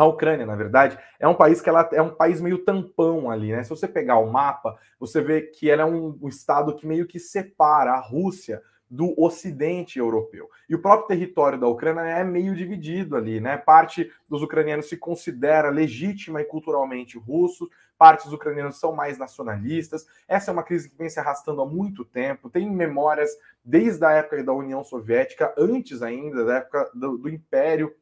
a 0.00 0.06
Ucrânia, 0.06 0.46
na 0.46 0.56
verdade, 0.56 0.98
é 1.18 1.28
um 1.28 1.34
país 1.34 1.60
que 1.60 1.68
ela 1.68 1.86
é 1.92 2.00
um 2.00 2.14
país 2.14 2.40
meio 2.40 2.64
tampão 2.64 3.30
ali, 3.30 3.52
né? 3.52 3.62
Se 3.62 3.68
você 3.68 3.86
pegar 3.86 4.16
o 4.16 4.32
mapa, 4.32 4.78
você 4.98 5.20
vê 5.20 5.42
que 5.42 5.70
ela 5.70 5.82
é 5.82 5.84
um, 5.84 6.18
um 6.22 6.26
estado 6.26 6.74
que 6.74 6.86
meio 6.86 7.06
que 7.06 7.18
separa 7.18 7.92
a 7.92 8.00
Rússia 8.00 8.62
do 8.88 9.12
Ocidente 9.20 9.98
europeu. 9.98 10.48
E 10.66 10.74
o 10.74 10.80
próprio 10.80 11.06
território 11.06 11.60
da 11.60 11.68
Ucrânia 11.68 12.00
é 12.00 12.24
meio 12.24 12.56
dividido 12.56 13.14
ali, 13.14 13.40
né? 13.40 13.58
Parte 13.58 14.10
dos 14.26 14.42
ucranianos 14.42 14.88
se 14.88 14.96
considera 14.96 15.68
legítima 15.68 16.40
e 16.40 16.46
culturalmente 16.46 17.18
russo, 17.18 17.68
partes 17.98 18.24
dos 18.24 18.32
ucranianos 18.32 18.80
são 18.80 18.94
mais 18.94 19.18
nacionalistas. 19.18 20.06
Essa 20.26 20.50
é 20.50 20.52
uma 20.52 20.62
crise 20.62 20.88
que 20.88 20.96
vem 20.96 21.10
se 21.10 21.20
arrastando 21.20 21.60
há 21.60 21.66
muito 21.66 22.06
tempo, 22.06 22.48
tem 22.48 22.70
memórias 22.70 23.28
desde 23.62 24.02
a 24.02 24.12
época 24.12 24.42
da 24.42 24.54
União 24.54 24.82
Soviética, 24.82 25.54
antes 25.58 26.00
ainda 26.00 26.42
da 26.42 26.56
época 26.56 26.90
do, 26.94 27.18
do 27.18 27.28
Império 27.28 27.94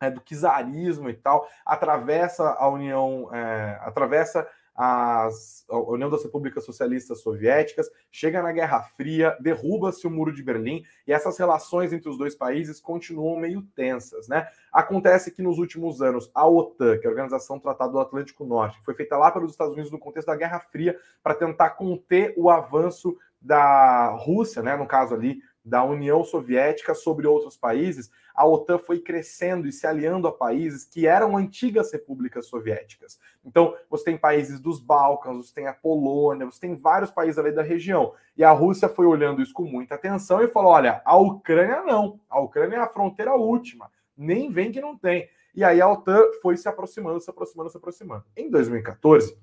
é, 0.00 0.10
do 0.10 0.20
czarismo 0.20 1.08
e 1.08 1.14
tal, 1.14 1.48
atravessa 1.64 2.50
a 2.58 2.68
União, 2.68 3.28
é, 3.32 3.78
atravessa 3.82 4.46
as, 4.74 5.64
a 5.70 5.78
União 5.78 6.10
das 6.10 6.24
Repúblicas 6.24 6.64
Socialistas 6.64 7.20
Soviéticas, 7.20 7.88
chega 8.10 8.42
na 8.42 8.50
Guerra 8.50 8.82
Fria, 8.82 9.36
derruba-se 9.40 10.06
o 10.06 10.10
Muro 10.10 10.32
de 10.32 10.42
Berlim 10.42 10.82
e 11.06 11.12
essas 11.12 11.38
relações 11.38 11.92
entre 11.92 12.08
os 12.08 12.18
dois 12.18 12.34
países 12.34 12.80
continuam 12.80 13.38
meio 13.38 13.62
tensas, 13.76 14.26
né? 14.26 14.48
Acontece 14.72 15.30
que 15.30 15.42
nos 15.42 15.58
últimos 15.58 16.02
anos 16.02 16.30
a 16.34 16.46
OTAN, 16.46 16.98
que 16.98 17.06
é 17.06 17.08
a 17.08 17.10
Organização 17.10 17.56
do 17.56 17.62
Tratado 17.62 17.92
do 17.92 18.00
Atlântico 18.00 18.44
Norte, 18.44 18.80
foi 18.84 18.94
feita 18.94 19.16
lá 19.16 19.30
pelos 19.30 19.52
Estados 19.52 19.74
Unidos 19.74 19.92
no 19.92 19.98
contexto 19.98 20.26
da 20.26 20.36
Guerra 20.36 20.58
Fria 20.58 20.98
para 21.22 21.34
tentar 21.34 21.70
conter 21.70 22.34
o 22.36 22.50
avanço 22.50 23.16
da 23.40 24.08
Rússia, 24.08 24.62
né, 24.62 24.74
no 24.74 24.86
caso 24.86 25.14
ali 25.14 25.38
da 25.64 25.82
União 25.82 26.22
Soviética 26.22 26.94
sobre 26.94 27.26
outros 27.26 27.56
países, 27.56 28.10
a 28.34 28.46
OTAN 28.46 28.78
foi 28.78 28.98
crescendo 28.98 29.66
e 29.68 29.72
se 29.72 29.86
aliando 29.86 30.26
a 30.26 30.32
países 30.32 30.84
que 30.84 31.06
eram 31.06 31.36
antigas 31.36 31.92
repúblicas 31.92 32.46
soviéticas. 32.46 33.18
Então, 33.44 33.74
você 33.88 34.04
tem 34.04 34.18
países 34.18 34.60
dos 34.60 34.80
Balcãs, 34.80 35.36
você 35.36 35.54
tem 35.54 35.66
a 35.68 35.72
Polônia, 35.72 36.44
você 36.44 36.60
tem 36.60 36.74
vários 36.74 37.10
países 37.10 37.38
ali 37.38 37.52
da 37.52 37.62
região. 37.62 38.12
E 38.36 38.42
a 38.42 38.50
Rússia 38.50 38.88
foi 38.88 39.06
olhando 39.06 39.40
isso 39.40 39.54
com 39.54 39.64
muita 39.64 39.94
atenção 39.94 40.42
e 40.42 40.48
falou: 40.48 40.72
olha, 40.72 41.00
a 41.04 41.16
Ucrânia 41.16 41.82
não, 41.82 42.20
a 42.28 42.40
Ucrânia 42.40 42.76
é 42.76 42.80
a 42.80 42.88
fronteira 42.88 43.34
última, 43.34 43.90
nem 44.16 44.50
vem 44.50 44.72
que 44.72 44.80
não 44.80 44.98
tem. 44.98 45.28
E 45.54 45.62
aí 45.62 45.80
a 45.80 45.88
OTAN 45.88 46.20
foi 46.42 46.56
se 46.56 46.68
aproximando, 46.68 47.20
se 47.20 47.30
aproximando, 47.30 47.70
se 47.70 47.76
aproximando. 47.76 48.24
Em 48.36 48.50
2014, 48.50 49.38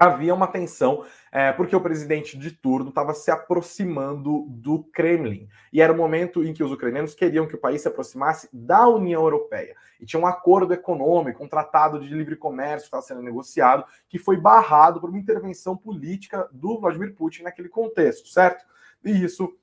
havia 0.00 0.34
uma 0.34 0.46
tensão, 0.46 1.04
é, 1.30 1.52
porque 1.52 1.76
o 1.76 1.80
presidente 1.80 2.38
de 2.38 2.50
turno 2.50 2.88
estava 2.88 3.12
se 3.12 3.30
aproximando 3.30 4.46
do 4.48 4.82
Kremlin. 4.84 5.46
E 5.70 5.82
era 5.82 5.92
o 5.92 5.96
momento 5.96 6.42
em 6.42 6.54
que 6.54 6.64
os 6.64 6.72
ucranianos 6.72 7.12
queriam 7.12 7.46
que 7.46 7.54
o 7.54 7.60
país 7.60 7.82
se 7.82 7.88
aproximasse 7.88 8.48
da 8.50 8.88
União 8.88 9.22
Europeia. 9.22 9.76
E 10.00 10.06
tinha 10.06 10.18
um 10.18 10.26
acordo 10.26 10.72
econômico, 10.72 11.44
um 11.44 11.48
tratado 11.48 12.00
de 12.00 12.08
livre 12.14 12.34
comércio 12.34 12.80
que 12.80 12.86
estava 12.86 13.02
sendo 13.02 13.20
negociado, 13.20 13.84
que 14.08 14.18
foi 14.18 14.38
barrado 14.38 15.02
por 15.02 15.10
uma 15.10 15.18
intervenção 15.18 15.76
política 15.76 16.48
do 16.50 16.80
Vladimir 16.80 17.14
Putin 17.14 17.42
naquele 17.42 17.68
contexto, 17.68 18.26
certo? 18.26 18.64
E 19.04 19.10
isso 19.22 19.54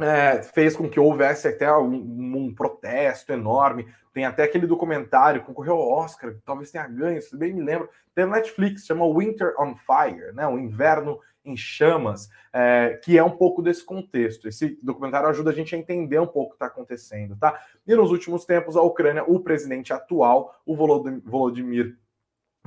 é, 0.00 0.42
fez 0.42 0.76
com 0.76 0.88
que 0.88 1.00
houvesse 1.00 1.48
até 1.48 1.72
um, 1.76 1.94
um, 1.94 2.54
protesto 2.54 3.32
enorme. 3.32 3.86
Tem 4.12 4.24
até 4.24 4.42
aquele 4.42 4.66
documentário, 4.66 5.42
concorreu 5.42 5.74
ao 5.74 5.88
Oscar, 5.88 6.34
talvez 6.44 6.70
tenha 6.70 6.86
ganho, 6.86 7.22
se 7.22 7.36
bem 7.36 7.52
me 7.52 7.62
lembro. 7.62 7.88
Tem 8.14 8.26
Netflix, 8.26 8.84
chama 8.84 9.06
Winter 9.06 9.54
on 9.58 9.74
Fire, 9.76 10.32
né? 10.34 10.46
O 10.46 10.58
Inverno 10.58 11.20
em 11.44 11.56
Chamas, 11.56 12.28
é, 12.52 13.00
que 13.02 13.16
é 13.16 13.24
um 13.24 13.30
pouco 13.30 13.62
desse 13.62 13.84
contexto. 13.84 14.48
Esse 14.48 14.78
documentário 14.82 15.28
ajuda 15.28 15.50
a 15.50 15.54
gente 15.54 15.74
a 15.74 15.78
entender 15.78 16.18
um 16.18 16.26
pouco 16.26 16.48
o 16.48 16.50
que 16.50 16.56
está 16.56 16.66
acontecendo, 16.66 17.36
tá? 17.36 17.58
E 17.86 17.94
nos 17.94 18.10
últimos 18.10 18.44
tempos, 18.44 18.76
a 18.76 18.82
Ucrânia, 18.82 19.24
o 19.24 19.40
presidente 19.40 19.92
atual, 19.92 20.60
o 20.66 20.74
Volodymyr 20.76 21.96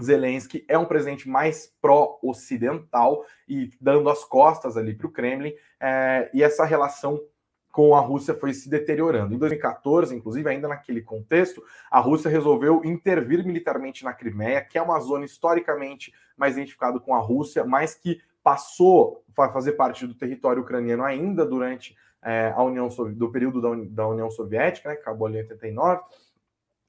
Zelensky 0.01 0.65
é 0.67 0.77
um 0.77 0.85
presidente 0.85 1.29
mais 1.29 1.71
pró-ocidental 1.81 3.25
e 3.47 3.69
dando 3.79 4.09
as 4.09 4.23
costas 4.23 4.75
ali 4.75 4.95
para 4.95 5.07
o 5.07 5.11
Kremlin, 5.11 5.53
é, 5.79 6.29
e 6.33 6.41
essa 6.41 6.65
relação 6.65 7.21
com 7.71 7.95
a 7.95 7.99
Rússia 7.99 8.35
foi 8.35 8.53
se 8.53 8.69
deteriorando. 8.69 9.33
Em 9.33 9.37
2014, 9.37 10.15
inclusive, 10.15 10.47
ainda 10.47 10.67
naquele 10.67 11.01
contexto, 11.01 11.63
a 11.89 11.99
Rússia 11.99 12.29
resolveu 12.29 12.85
intervir 12.85 13.43
militarmente 13.43 14.03
na 14.03 14.13
Crimeia, 14.13 14.61
que 14.61 14.77
é 14.77 14.81
uma 14.81 14.99
zona 14.99 15.25
historicamente 15.25 16.13
mais 16.37 16.55
identificada 16.55 16.99
com 16.99 17.15
a 17.15 17.19
Rússia, 17.19 17.65
mas 17.65 17.95
que 17.95 18.21
passou 18.43 19.23
a 19.35 19.49
fazer 19.49 19.71
parte 19.71 20.05
do 20.05 20.13
território 20.13 20.61
ucraniano 20.61 21.03
ainda 21.03 21.43
durante 21.43 21.95
é, 22.21 22.53
a 22.55 22.61
União 22.61 22.87
do 22.87 23.31
período 23.31 23.59
da, 23.59 23.69
da 23.89 24.07
União 24.07 24.29
Soviética, 24.29 24.89
né, 24.89 24.95
que 24.95 25.01
acabou 25.01 25.25
ali 25.25 25.37
em 25.37 25.41
89. 25.41 26.01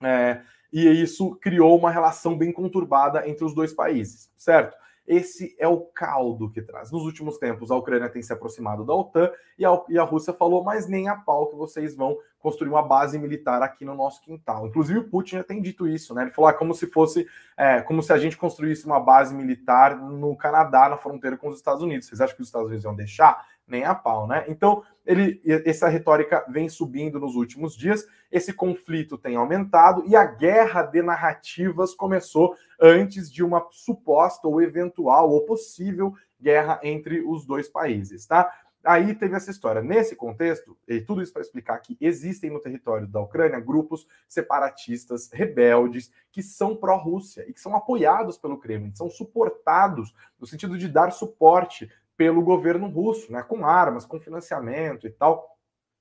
É, 0.02 0.42
e 0.74 0.88
isso 1.00 1.36
criou 1.36 1.78
uma 1.78 1.88
relação 1.88 2.36
bem 2.36 2.52
conturbada 2.52 3.28
entre 3.28 3.44
os 3.44 3.54
dois 3.54 3.72
países, 3.72 4.28
certo? 4.36 4.76
Esse 5.06 5.54
é 5.58 5.68
o 5.68 5.80
caldo 5.80 6.50
que 6.50 6.62
traz. 6.62 6.90
Nos 6.90 7.04
últimos 7.04 7.38
tempos, 7.38 7.70
a 7.70 7.76
Ucrânia 7.76 8.08
tem 8.08 8.22
se 8.22 8.32
aproximado 8.32 8.84
da 8.84 8.94
OTAN 8.94 9.30
e 9.56 9.64
a, 9.64 9.82
e 9.88 9.98
a 9.98 10.02
Rússia 10.02 10.32
falou, 10.32 10.64
mas 10.64 10.88
nem 10.88 11.08
a 11.08 11.14
pau 11.14 11.46
que 11.46 11.56
vocês 11.56 11.94
vão 11.94 12.16
construir 12.40 12.70
uma 12.70 12.82
base 12.82 13.18
militar 13.18 13.62
aqui 13.62 13.84
no 13.84 13.94
nosso 13.94 14.20
quintal. 14.22 14.66
Inclusive, 14.66 14.98
o 14.98 15.08
Putin 15.08 15.36
já 15.36 15.44
tem 15.44 15.62
dito 15.62 15.86
isso, 15.86 16.14
né? 16.14 16.22
Ele 16.22 16.30
falou 16.30 16.48
ah, 16.48 16.54
como 16.54 16.74
se 16.74 16.86
fosse, 16.86 17.26
é, 17.56 17.82
como 17.82 18.02
se 18.02 18.12
a 18.12 18.18
gente 18.18 18.36
construísse 18.36 18.84
uma 18.86 18.98
base 18.98 19.34
militar 19.34 19.96
no 19.96 20.34
Canadá, 20.36 20.88
na 20.88 20.96
fronteira 20.96 21.36
com 21.36 21.48
os 21.48 21.56
Estados 21.56 21.82
Unidos. 21.82 22.08
Vocês 22.08 22.20
acham 22.20 22.34
que 22.34 22.42
os 22.42 22.48
Estados 22.48 22.66
Unidos 22.66 22.84
iam 22.84 22.96
deixar? 22.96 23.46
Nem 23.66 23.85
a 23.85 23.94
pau, 23.94 24.26
né? 24.26 24.44
Então, 24.49 24.83
ele, 25.06 25.40
essa 25.64 25.88
retórica 25.88 26.44
vem 26.49 26.68
subindo 26.68 27.18
nos 27.18 27.35
últimos 27.35 27.76
dias, 27.76 28.06
esse 28.30 28.52
conflito 28.52 29.18
tem 29.18 29.37
aumentado 29.37 30.04
e 30.06 30.16
a 30.16 30.25
guerra 30.25 30.83
de 30.83 31.02
narrativas 31.02 31.94
começou 31.94 32.56
antes 32.80 33.30
de 33.30 33.42
uma 33.42 33.66
suposta 33.71 34.49
ou 34.49 34.61
eventual 34.61 35.30
ou 35.30 35.44
possível 35.44 36.14
guerra 36.40 36.80
entre 36.83 37.23
os 37.23 37.47
dois 37.47 37.68
países, 37.68 38.26
tá? 38.26 38.52
Aí 38.85 39.14
teve 39.14 39.35
essa 39.35 39.50
história. 39.50 39.80
Nesse 39.80 40.14
contexto, 40.14 40.76
e 40.87 41.00
tudo 41.00 41.23
isso 41.23 41.33
para 41.33 41.40
explicar 41.40 41.78
que 41.78 41.97
existem 41.99 42.50
no 42.50 42.61
território 42.61 43.06
da 43.06 43.18
Ucrânia 43.18 43.59
grupos 43.59 44.06
separatistas, 44.28 45.30
rebeldes, 45.33 46.12
que 46.30 46.42
são 46.42 46.76
pró-Rússia 46.76 47.47
e 47.49 47.54
que 47.54 47.61
são 47.61 47.75
apoiados 47.75 48.37
pelo 48.37 48.59
Kremlin, 48.59 48.94
são 48.94 49.09
suportados 49.09 50.14
no 50.38 50.47
sentido 50.47 50.76
de 50.76 50.87
dar 50.87 51.12
suporte 51.12 51.90
pelo 52.16 52.42
governo 52.42 52.88
russo, 52.88 53.33
né, 53.33 53.42
com 53.42 53.66
armas, 53.66 54.04
com 54.04 54.21
financiamento 54.21 55.06
e 55.06 55.11
tal. 55.11 55.54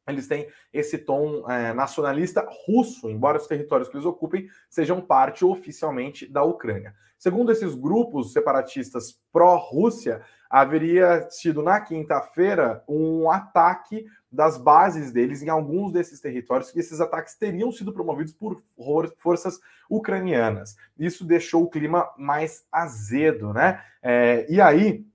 Eles 0.08 0.28
têm 0.28 0.48
esse 0.72 0.98
tom 0.98 1.50
é, 1.50 1.74
nacionalista 1.74 2.46
russo, 2.66 3.10
embora 3.10 3.38
os 3.38 3.48
territórios 3.48 3.88
que 3.88 3.96
eles 3.96 4.06
ocupem 4.06 4.48
sejam 4.70 5.00
parte 5.00 5.46
oficialmente 5.46 6.30
da 6.30 6.44
Ucrânia. 6.44 6.94
Segundo 7.18 7.54
esses 7.54 7.74
grupos 7.74 8.34
separatistas 8.34 9.18
pró-Rússia, 9.32 10.22
haveria 10.50 11.28
sido 11.30 11.64
na 11.64 11.80
quinta-feira 11.80 12.84
um 12.88 13.32
ataque 13.32 14.06
das 14.30 14.58
bases 14.58 15.12
deles 15.12 15.42
em 15.42 15.50
alguns 15.50 15.94
desses 15.94 16.20
territórios, 16.20 16.76
e 16.76 16.80
esses 16.80 17.00
ataques 17.00 17.36
teriam 17.36 17.72
sido 17.72 17.94
promovidos 17.94 18.34
por 18.34 18.62
forças 19.18 19.60
ucranianas. 19.90 20.76
Isso 21.00 21.26
deixou 21.26 21.64
o 21.64 21.70
clima 21.70 22.12
mais 22.18 22.66
azedo, 22.72 23.54
né? 23.54 23.82
É, 24.02 24.46
e 24.52 24.60
aí 24.60 25.06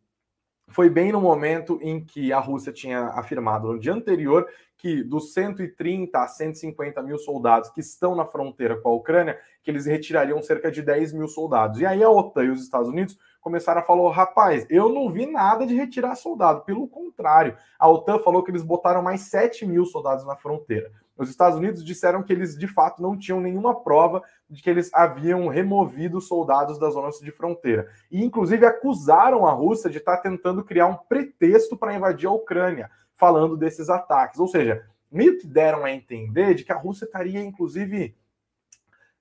foi 0.69 0.89
bem 0.91 1.13
no 1.13 1.21
momento 1.21 1.79
em 1.83 2.05
que 2.05 2.33
a 2.33 2.39
Rússia 2.39 2.73
tinha 2.73 3.09
afirmado 3.09 3.73
no 3.73 3.79
dia 3.79 3.93
anterior 3.93 4.47
que 4.77 5.03
dos 5.03 5.33
130 5.33 6.17
a 6.19 6.29
150 6.29 7.03
mil 7.03 7.19
soldados 7.19 7.69
que 7.71 7.81
estão 7.81 8.15
na 8.15 8.25
fronteira 8.25 8.81
com 8.81 8.91
a 8.91 8.95
Ucrânia, 8.95 9.39
que 9.63 9.71
eles 9.71 9.87
retirariam 9.87 10.41
cerca 10.41 10.71
de 10.71 10.81
10 10.81 11.13
mil 11.15 11.27
soldados. 11.27 11.81
E 11.81 11.87
aí 11.87 12.03
a 12.03 12.09
OTAN 12.09 12.45
e 12.45 12.51
os 12.51 12.63
Estados 12.63 12.89
Unidos 12.89 13.19
começaram 13.41 13.81
a 13.81 13.85
falar: 13.85 14.13
rapaz, 14.13 14.67
eu 14.71 14.89
não 14.89 15.11
vi 15.11 15.27
nada 15.27 15.67
de 15.67 15.75
retirar 15.75 16.15
soldado. 16.15 16.63
Pelo 16.63 16.87
contrário, 16.87 17.57
a 17.77 17.89
OTAN 17.89 18.21
falou 18.21 18.45
que 18.45 18.51
eles 18.53 18.63
botaram 18.63 19.03
mais 19.03 19.23
7 19.23 19.67
mil 19.67 19.85
soldados 19.85 20.25
na 20.25 20.37
fronteira. 20.37 20.93
Os 21.19 21.29
Estados 21.29 21.59
Unidos 21.59 21.85
disseram 21.85 22.23
que 22.23 22.33
eles 22.33 22.57
de 22.57 22.69
fato 22.69 23.03
não 23.03 23.19
tinham 23.19 23.41
nenhuma 23.41 23.75
prova 23.83 24.23
de 24.49 24.63
que 24.63 24.71
eles 24.71 24.89
haviam 24.95 25.49
removido 25.49 26.21
soldados 26.21 26.79
das 26.79 26.95
zonas 26.95 27.19
de 27.19 27.33
fronteira. 27.33 27.91
E, 28.09 28.25
inclusive, 28.25 28.65
acusaram 28.65 29.45
a 29.45 29.53
Rússia 29.53 29.91
de 29.91 29.99
estar 29.99 30.19
tentando 30.19 30.63
criar 30.63 30.87
um 30.87 30.95
pretexto 30.97 31.77
para 31.77 31.95
invadir 31.95 32.29
a 32.29 32.33
Ucrânia, 32.33 32.89
falando 33.15 33.57
desses 33.57 33.91
ataques. 33.91 34.39
Ou 34.39 34.47
seja, 34.47 34.87
meio 35.11 35.37
que 35.39 35.47
deram 35.47 35.85
a 35.85 35.91
entender 35.91 36.55
de 36.55 36.65
que 36.65 36.73
a 36.73 36.77
Rússia 36.77 37.05
estaria, 37.05 37.43
inclusive. 37.43 38.17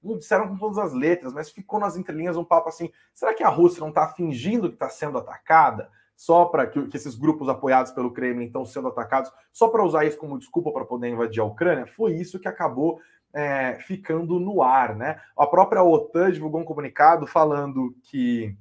Não 0.01 0.15
disseram 0.15 0.47
com 0.47 0.57
todas 0.57 0.77
as 0.77 0.93
letras, 0.93 1.33
mas 1.33 1.49
ficou 1.49 1.79
nas 1.79 1.97
entrelinhas 1.97 2.37
um 2.37 2.45
papo 2.45 2.69
assim: 2.69 2.91
será 3.11 3.33
que 3.33 3.43
a 3.43 3.49
Rússia 3.49 3.81
não 3.81 3.89
está 3.89 4.07
fingindo 4.07 4.69
que 4.69 4.75
está 4.75 4.87
sendo 4.87 5.17
atacada? 5.17 5.89
Só 6.17 6.45
para 6.45 6.65
que, 6.65 6.87
que, 6.87 6.97
esses 6.97 7.15
grupos 7.15 7.47
apoiados 7.47 7.91
pelo 7.91 8.11
Kremlin 8.11 8.47
estão 8.47 8.65
sendo 8.65 8.87
atacados, 8.87 9.31
só 9.53 9.67
para 9.67 9.85
usar 9.85 10.03
isso 10.03 10.17
como 10.17 10.39
desculpa 10.39 10.71
para 10.71 10.83
poder 10.83 11.09
invadir 11.09 11.39
a 11.39 11.45
Ucrânia, 11.45 11.85
foi 11.85 12.15
isso 12.15 12.39
que 12.39 12.47
acabou 12.47 12.99
é, 13.31 13.75
ficando 13.81 14.39
no 14.39 14.63
ar, 14.63 14.95
né? 14.95 15.21
A 15.37 15.45
própria 15.45 15.83
OTAN 15.83 16.31
divulgou 16.31 16.59
um 16.59 16.65
comunicado 16.65 17.27
falando 17.27 17.95
que 18.01 18.57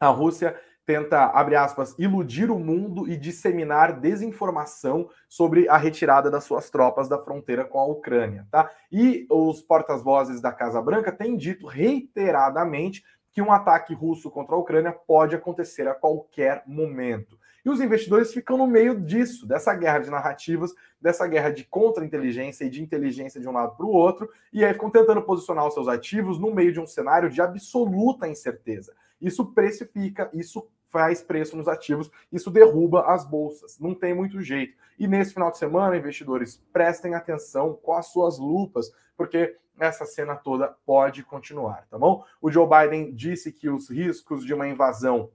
a 0.00 0.08
Rússia 0.08 0.58
tenta, 0.86 1.26
abre 1.26 1.54
aspas, 1.54 1.94
iludir 1.98 2.50
o 2.50 2.58
mundo 2.58 3.06
e 3.06 3.16
disseminar 3.16 4.00
desinformação 4.00 5.08
sobre 5.28 5.68
a 5.68 5.76
retirada 5.76 6.30
das 6.30 6.44
suas 6.44 6.70
tropas 6.70 7.08
da 7.08 7.18
fronteira 7.18 7.64
com 7.64 7.78
a 7.78 7.86
Ucrânia, 7.86 8.46
tá? 8.50 8.70
E 8.90 9.26
os 9.30 9.60
portas-vozes 9.60 10.40
da 10.40 10.50
Casa 10.50 10.80
Branca 10.80 11.12
têm 11.12 11.36
dito 11.36 11.66
reiteradamente 11.66 13.04
que 13.32 13.42
um 13.42 13.52
ataque 13.52 13.94
russo 13.94 14.30
contra 14.30 14.54
a 14.54 14.58
Ucrânia 14.58 14.92
pode 14.92 15.34
acontecer 15.34 15.86
a 15.88 15.94
qualquer 15.94 16.62
momento. 16.66 17.38
E 17.64 17.68
os 17.68 17.80
investidores 17.80 18.32
ficam 18.32 18.56
no 18.56 18.66
meio 18.66 18.98
disso, 18.98 19.46
dessa 19.46 19.74
guerra 19.74 19.98
de 19.98 20.10
narrativas, 20.10 20.74
dessa 21.00 21.26
guerra 21.26 21.50
de 21.50 21.64
contra-inteligência 21.64 22.64
e 22.64 22.70
de 22.70 22.82
inteligência 22.82 23.40
de 23.40 23.48
um 23.48 23.52
lado 23.52 23.76
para 23.76 23.86
o 23.86 23.90
outro, 23.90 24.30
e 24.52 24.64
aí 24.64 24.72
ficam 24.72 24.90
tentando 24.90 25.22
posicionar 25.22 25.66
os 25.66 25.74
seus 25.74 25.86
ativos 25.86 26.38
no 26.38 26.54
meio 26.54 26.72
de 26.72 26.80
um 26.80 26.86
cenário 26.86 27.28
de 27.28 27.40
absoluta 27.40 28.26
incerteza. 28.26 28.94
Isso 29.20 29.52
precifica, 29.52 30.30
isso 30.32 30.66
faz 30.86 31.22
preço 31.22 31.56
nos 31.56 31.68
ativos, 31.68 32.10
isso 32.32 32.50
derruba 32.50 33.02
as 33.12 33.24
bolsas. 33.24 33.78
Não 33.78 33.94
tem 33.94 34.14
muito 34.14 34.40
jeito. 34.40 34.76
E 34.98 35.06
nesse 35.06 35.32
final 35.32 35.50
de 35.50 35.58
semana, 35.58 35.96
investidores, 35.96 36.62
prestem 36.72 37.14
atenção 37.14 37.78
com 37.82 37.92
as 37.92 38.06
suas 38.06 38.38
lupas, 38.38 38.90
porque 39.16 39.56
essa 39.80 40.04
cena 40.04 40.36
toda 40.36 40.68
pode 40.84 41.22
continuar, 41.22 41.86
tá 41.88 41.98
bom? 41.98 42.24
O 42.40 42.50
Joe 42.50 42.68
Biden 42.68 43.14
disse 43.14 43.50
que 43.50 43.68
os 43.68 43.90
riscos 43.90 44.44
de 44.44 44.52
uma 44.52 44.68
invasão 44.68 45.30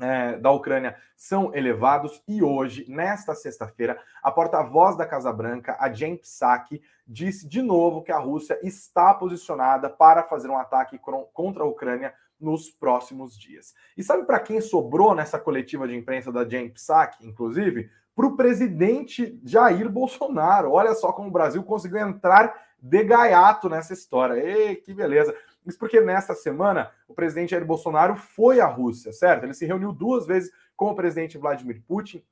é, 0.00 0.36
da 0.36 0.50
Ucrânia 0.50 0.96
são 1.16 1.54
elevados 1.54 2.22
e 2.26 2.42
hoje, 2.42 2.84
nesta 2.88 3.34
sexta-feira, 3.34 4.00
a 4.22 4.30
porta-voz 4.30 4.96
da 4.96 5.06
Casa 5.06 5.32
Branca, 5.32 5.76
a 5.78 5.92
Jen 5.92 6.16
Psaki, 6.16 6.80
disse 7.06 7.48
de 7.48 7.62
novo 7.62 8.02
que 8.02 8.12
a 8.12 8.18
Rússia 8.18 8.58
está 8.62 9.12
posicionada 9.14 9.88
para 9.88 10.22
fazer 10.22 10.48
um 10.48 10.58
ataque 10.58 10.98
contra 11.32 11.62
a 11.62 11.66
Ucrânia 11.66 12.14
nos 12.40 12.70
próximos 12.70 13.36
dias. 13.36 13.74
E 13.96 14.02
sabe 14.02 14.24
para 14.24 14.38
quem 14.38 14.60
sobrou 14.60 15.14
nessa 15.14 15.38
coletiva 15.38 15.88
de 15.88 15.96
imprensa 15.96 16.30
da 16.30 16.48
Jen 16.48 16.70
Psaki, 16.70 17.26
inclusive? 17.26 17.90
Para 18.14 18.26
o 18.26 18.36
presidente 18.36 19.40
Jair 19.44 19.88
Bolsonaro. 19.88 20.72
Olha 20.72 20.94
só 20.94 21.12
como 21.12 21.28
o 21.28 21.32
Brasil 21.32 21.62
conseguiu 21.64 21.98
entrar 21.98 22.67
de 22.80 23.04
gaiato 23.04 23.68
nessa 23.68 23.92
história. 23.92 24.34
Ei, 24.34 24.76
que 24.76 24.94
beleza! 24.94 25.34
Isso 25.66 25.78
porque 25.78 26.00
nesta 26.00 26.34
semana 26.34 26.90
o 27.06 27.14
presidente 27.14 27.50
Jair 27.50 27.64
Bolsonaro 27.64 28.16
foi 28.16 28.60
à 28.60 28.66
Rússia, 28.66 29.12
certo? 29.12 29.44
Ele 29.44 29.54
se 29.54 29.66
reuniu 29.66 29.92
duas 29.92 30.26
vezes 30.26 30.50
com 30.76 30.90
o 30.90 30.94
presidente 30.94 31.36
Vladimir 31.36 31.82
Putin. 31.86 32.24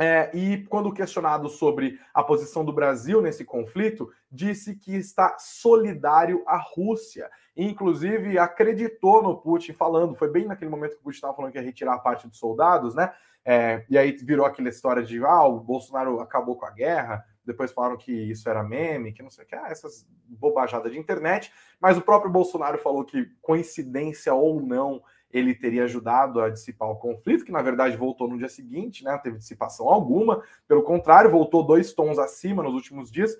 É, 0.00 0.30
e 0.34 0.64
quando 0.68 0.92
questionado 0.92 1.50
sobre 1.50 2.00
a 2.14 2.22
posição 2.22 2.64
do 2.64 2.72
Brasil 2.72 3.20
nesse 3.20 3.44
conflito, 3.44 4.10
disse 4.30 4.74
que 4.74 4.96
está 4.96 5.36
solidário 5.38 6.42
à 6.46 6.56
Rússia. 6.56 7.30
inclusive, 7.54 8.38
acreditou 8.38 9.22
no 9.22 9.36
Putin 9.36 9.74
falando, 9.74 10.14
foi 10.14 10.30
bem 10.30 10.46
naquele 10.46 10.70
momento 10.70 10.92
que 10.92 11.00
o 11.00 11.02
Putin 11.02 11.16
estava 11.16 11.34
falando 11.34 11.52
que 11.52 11.58
ia 11.58 11.64
retirar 11.64 11.94
a 11.94 11.98
parte 11.98 12.26
dos 12.26 12.38
soldados, 12.38 12.94
né? 12.94 13.12
É, 13.44 13.84
e 13.90 13.98
aí 13.98 14.12
virou 14.12 14.46
aquela 14.46 14.70
história 14.70 15.02
de 15.02 15.22
ah, 15.22 15.44
o 15.44 15.60
Bolsonaro 15.60 16.20
acabou 16.20 16.56
com 16.56 16.64
a 16.64 16.70
guerra 16.70 17.26
depois 17.44 17.72
falaram 17.72 17.96
que 17.96 18.12
isso 18.12 18.48
era 18.48 18.62
meme, 18.62 19.12
que 19.12 19.22
não 19.22 19.30
sei 19.30 19.44
o 19.44 19.46
que, 19.46 19.54
ah, 19.54 19.68
essas 19.68 20.06
bobajadas 20.26 20.92
de 20.92 20.98
internet, 20.98 21.52
mas 21.80 21.96
o 21.96 22.02
próprio 22.02 22.30
Bolsonaro 22.30 22.78
falou 22.78 23.04
que, 23.04 23.30
coincidência 23.40 24.32
ou 24.32 24.60
não, 24.60 25.02
ele 25.32 25.54
teria 25.54 25.84
ajudado 25.84 26.40
a 26.40 26.50
dissipar 26.50 26.88
o 26.90 26.96
conflito, 26.96 27.44
que 27.44 27.52
na 27.52 27.62
verdade 27.62 27.96
voltou 27.96 28.28
no 28.28 28.38
dia 28.38 28.48
seguinte, 28.48 29.02
né? 29.02 29.12
Não 29.12 29.18
teve 29.18 29.38
dissipação 29.38 29.88
alguma, 29.88 30.42
pelo 30.68 30.82
contrário, 30.82 31.30
voltou 31.30 31.64
dois 31.64 31.92
tons 31.92 32.18
acima 32.18 32.62
nos 32.62 32.74
últimos 32.74 33.10
dias. 33.10 33.36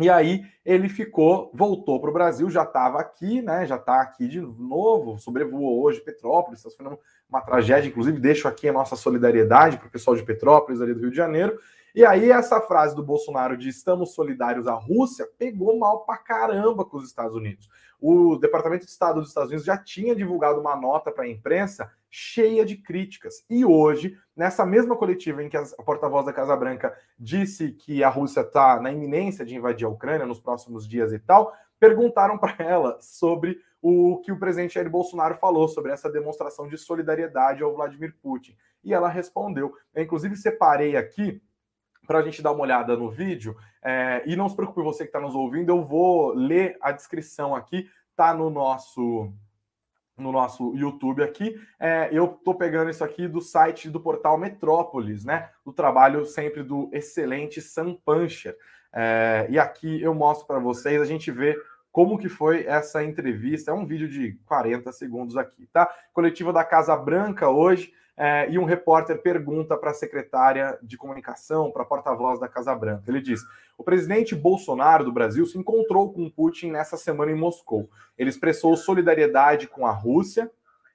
E 0.00 0.10
aí 0.10 0.44
ele 0.64 0.88
ficou, 0.88 1.52
voltou 1.54 2.00
para 2.00 2.10
o 2.10 2.12
Brasil, 2.12 2.50
já 2.50 2.64
estava 2.64 2.98
aqui, 2.98 3.40
né? 3.42 3.64
Já 3.64 3.76
está 3.76 4.00
aqui 4.00 4.26
de 4.26 4.40
novo, 4.40 5.18
sobrevoou 5.18 5.82
hoje 5.82 6.00
Petrópolis, 6.00 6.64
está 6.64 6.70
sendo 6.70 6.98
uma 7.28 7.40
tragédia. 7.40 7.88
Inclusive, 7.88 8.18
deixo 8.18 8.48
aqui 8.48 8.68
a 8.68 8.72
nossa 8.72 8.96
solidariedade 8.96 9.76
para 9.76 9.86
o 9.86 9.90
pessoal 9.90 10.16
de 10.16 10.24
Petrópolis, 10.24 10.80
ali 10.80 10.94
do 10.94 11.00
Rio 11.00 11.10
de 11.10 11.16
Janeiro. 11.16 11.60
E 11.94 12.04
aí, 12.04 12.32
essa 12.32 12.60
frase 12.60 12.96
do 12.96 13.04
Bolsonaro 13.04 13.56
de 13.56 13.68
estamos 13.68 14.14
solidários 14.14 14.66
à 14.66 14.74
Rússia 14.74 15.28
pegou 15.38 15.78
mal 15.78 16.04
pra 16.04 16.16
caramba 16.16 16.84
com 16.84 16.96
os 16.96 17.06
Estados 17.06 17.36
Unidos. 17.36 17.68
O 18.00 18.34
Departamento 18.34 18.84
de 18.84 18.90
Estado 18.90 19.20
dos 19.20 19.28
Estados 19.28 19.50
Unidos 19.50 19.64
já 19.64 19.78
tinha 19.78 20.12
divulgado 20.12 20.60
uma 20.60 20.74
nota 20.74 21.12
para 21.12 21.22
a 21.22 21.28
imprensa 21.28 21.88
cheia 22.10 22.64
de 22.64 22.78
críticas. 22.78 23.44
E 23.48 23.64
hoje, 23.64 24.18
nessa 24.34 24.66
mesma 24.66 24.96
coletiva 24.96 25.40
em 25.40 25.48
que 25.48 25.56
a 25.56 25.64
porta-voz 25.84 26.26
da 26.26 26.32
Casa 26.32 26.56
Branca 26.56 26.92
disse 27.16 27.70
que 27.70 28.02
a 28.02 28.08
Rússia 28.08 28.40
está 28.40 28.80
na 28.80 28.90
iminência 28.90 29.44
de 29.44 29.54
invadir 29.54 29.86
a 29.86 29.90
Ucrânia 29.90 30.26
nos 30.26 30.40
próximos 30.40 30.88
dias 30.88 31.12
e 31.12 31.20
tal, 31.20 31.52
perguntaram 31.78 32.36
para 32.38 32.56
ela 32.58 32.98
sobre 33.00 33.60
o 33.80 34.20
que 34.24 34.32
o 34.32 34.38
presidente 34.40 34.74
Jair 34.74 34.90
Bolsonaro 34.90 35.36
falou 35.36 35.68
sobre 35.68 35.92
essa 35.92 36.10
demonstração 36.10 36.66
de 36.66 36.76
solidariedade 36.76 37.62
ao 37.62 37.72
Vladimir 37.72 38.16
Putin. 38.20 38.56
E 38.82 38.92
ela 38.92 39.08
respondeu. 39.08 39.72
Eu, 39.94 40.02
inclusive, 40.02 40.34
separei 40.34 40.96
aqui 40.96 41.40
para 42.06 42.18
a 42.18 42.22
gente 42.22 42.42
dar 42.42 42.52
uma 42.52 42.62
olhada 42.62 42.96
no 42.96 43.10
vídeo. 43.10 43.56
É, 43.82 44.22
e 44.26 44.36
não 44.36 44.48
se 44.48 44.56
preocupe, 44.56 44.82
você 44.82 45.04
que 45.04 45.08
está 45.08 45.20
nos 45.20 45.34
ouvindo, 45.34 45.70
eu 45.70 45.82
vou 45.82 46.32
ler 46.34 46.76
a 46.80 46.92
descrição 46.92 47.54
aqui, 47.54 47.88
tá 48.16 48.32
no 48.34 48.50
nosso 48.50 49.32
no 50.16 50.30
nosso 50.30 50.74
YouTube 50.76 51.24
aqui. 51.24 51.60
É, 51.78 52.08
eu 52.12 52.26
estou 52.26 52.54
pegando 52.54 52.88
isso 52.88 53.02
aqui 53.02 53.26
do 53.26 53.40
site 53.40 53.90
do 53.90 54.00
portal 54.00 54.38
Metrópolis, 54.38 55.24
né? 55.24 55.50
Do 55.64 55.72
trabalho 55.72 56.24
sempre 56.24 56.62
do 56.62 56.88
excelente 56.92 57.60
Sam 57.60 57.96
Puncher. 58.04 58.56
É, 58.92 59.46
e 59.50 59.58
aqui 59.58 60.00
eu 60.00 60.14
mostro 60.14 60.46
para 60.46 60.60
vocês, 60.60 61.02
a 61.02 61.04
gente 61.04 61.32
vê 61.32 61.56
como 61.94 62.18
que 62.18 62.28
foi 62.28 62.66
essa 62.66 63.04
entrevista. 63.04 63.70
É 63.70 63.74
um 63.74 63.86
vídeo 63.86 64.08
de 64.08 64.36
40 64.46 64.90
segundos 64.90 65.36
aqui, 65.36 65.64
tá? 65.72 65.88
Coletiva 66.12 66.52
da 66.52 66.64
Casa 66.64 66.96
Branca 66.96 67.48
hoje. 67.48 67.92
É, 68.16 68.50
e 68.50 68.58
um 68.58 68.64
repórter 68.64 69.22
pergunta 69.22 69.76
para 69.76 69.92
a 69.92 69.94
secretária 69.94 70.76
de 70.82 70.96
comunicação, 70.96 71.70
para 71.70 71.82
a 71.82 71.86
porta-voz 71.86 72.40
da 72.40 72.48
Casa 72.48 72.74
Branca. 72.74 73.04
Ele 73.06 73.20
diz: 73.20 73.42
o 73.78 73.84
presidente 73.84 74.34
Bolsonaro 74.34 75.04
do 75.04 75.12
Brasil 75.12 75.46
se 75.46 75.56
encontrou 75.56 76.12
com 76.12 76.28
Putin 76.28 76.72
nessa 76.72 76.96
semana 76.96 77.30
em 77.30 77.36
Moscou. 77.36 77.88
Ele 78.18 78.28
expressou 78.28 78.76
solidariedade 78.76 79.68
com 79.68 79.86
a 79.86 79.92
Rússia. 79.92 80.50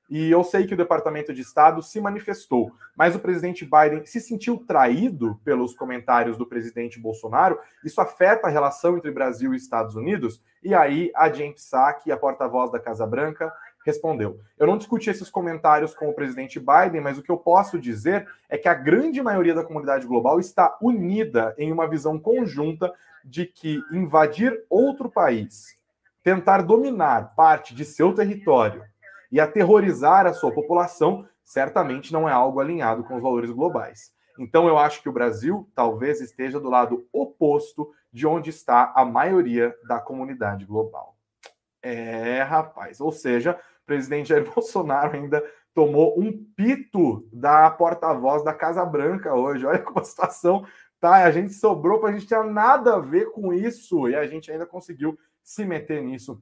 E 0.10 0.32
eu 0.32 0.44
sei 0.44 0.66
que 0.66 0.74
o 0.74 0.78
Departamento 0.78 1.32
de 1.32 1.42
Estado 1.42 1.84
se 1.84 2.02
manifestou, 2.02 2.72
mas 2.98 3.16
o 3.16 3.20
presidente 3.20 3.64
Biden 3.64 4.04
se 4.06 4.20
sentiu 4.20 4.58
traído 4.58 5.40
pelos 5.44 5.76
comentários 5.76 6.36
do 6.36 6.48
presidente 6.48 7.00
Bolsonaro. 7.00 7.60
Isso 7.86 8.02
afeta 8.02 8.48
a 8.48 8.50
relação 8.50 8.98
entre 8.98 9.12
Brasil 9.12 9.54
e 9.54 9.58
Estados 9.58 9.96
Unidos. 9.96 10.44
E 10.64 10.74
aí 10.74 11.12
a 11.16 11.30
Jen 11.30 11.54
Psaki, 11.54 12.12
a 12.12 12.18
porta-voz 12.18 12.72
da 12.72 12.80
Casa 12.80 13.06
Branca, 13.06 13.54
respondeu. 13.86 14.40
Eu 14.58 14.66
não 14.66 14.80
discuti 14.80 15.12
esses 15.12 15.30
comentários 15.30 15.94
com 15.94 16.10
o 16.10 16.14
presidente 16.14 16.60
Biden, 16.60 17.02
mas 17.02 17.20
o 17.20 17.22
que 17.22 17.32
eu 17.32 17.38
posso 17.38 17.80
dizer 17.80 18.28
é 18.50 18.58
que 18.58 18.68
a 18.68 18.74
grande 18.74 19.22
maioria 19.22 19.54
da 19.54 19.64
comunidade 19.64 20.08
global 20.08 20.40
está 20.40 20.76
unida 20.82 21.54
em 21.56 21.72
uma 21.72 21.88
visão 21.88 22.20
conjunta 22.20 22.92
de 23.24 23.46
que 23.46 23.80
invadir 23.92 24.66
outro 24.70 25.08
país, 25.08 25.76
tentar 26.24 26.64
dominar 26.64 27.36
parte 27.36 27.76
de 27.76 27.86
seu 27.86 28.14
território 28.14 28.84
e 29.32 29.40
aterrorizar 29.40 30.26
a 30.26 30.34
sua 30.34 30.52
população 30.52 31.28
certamente 31.44 32.14
não 32.14 32.30
é 32.30 32.32
algo 32.32 32.60
alinhado 32.60 33.04
com 33.04 33.16
os 33.16 33.24
valores 33.24 33.52
globais. 33.52 34.12
Então 34.38 34.68
eu 34.68 34.78
acho 34.78 35.02
que 35.02 35.10
o 35.10 35.14
Brasil 35.14 35.70
talvez 35.76 36.22
esteja 36.22 36.60
do 36.60 36.70
lado 36.70 37.08
oposto 37.12 37.92
de 38.12 38.26
onde 38.26 38.50
está 38.50 38.94
a 38.96 39.04
maioria 39.04 39.76
da 39.88 40.00
comunidade 40.00 40.66
global. 40.66 41.18
É, 41.82 42.42
rapaz. 42.42 43.02
Ou 43.02 43.12
seja, 43.12 43.60
o 43.84 43.86
presidente 43.86 44.30
Jair 44.30 44.46
Bolsonaro 44.54 45.16
ainda 45.16 45.44
tomou 45.74 46.20
um 46.20 46.32
pito 46.56 47.28
da 47.32 47.70
porta-voz 47.70 48.44
da 48.44 48.54
Casa 48.54 48.86
Branca 48.86 49.34
hoje. 49.34 49.66
Olha 49.66 49.80
como 49.80 50.00
a 50.00 50.04
situação 50.04 50.66
tá. 51.00 51.24
A 51.24 51.32
gente 51.32 51.54
sobrou 51.54 52.00
para 52.00 52.10
a 52.10 52.14
gente 52.14 52.28
ter 52.28 52.44
nada 52.44 52.96
a 52.96 53.00
ver 53.00 53.32
com 53.32 53.54
isso 53.54 54.08
e 54.08 54.16
a 54.16 54.28
gente 54.28 54.52
ainda 54.52 54.66
conseguiu 54.66 55.18
se 55.44 55.66
meter 55.66 56.02
nisso. 56.04 56.42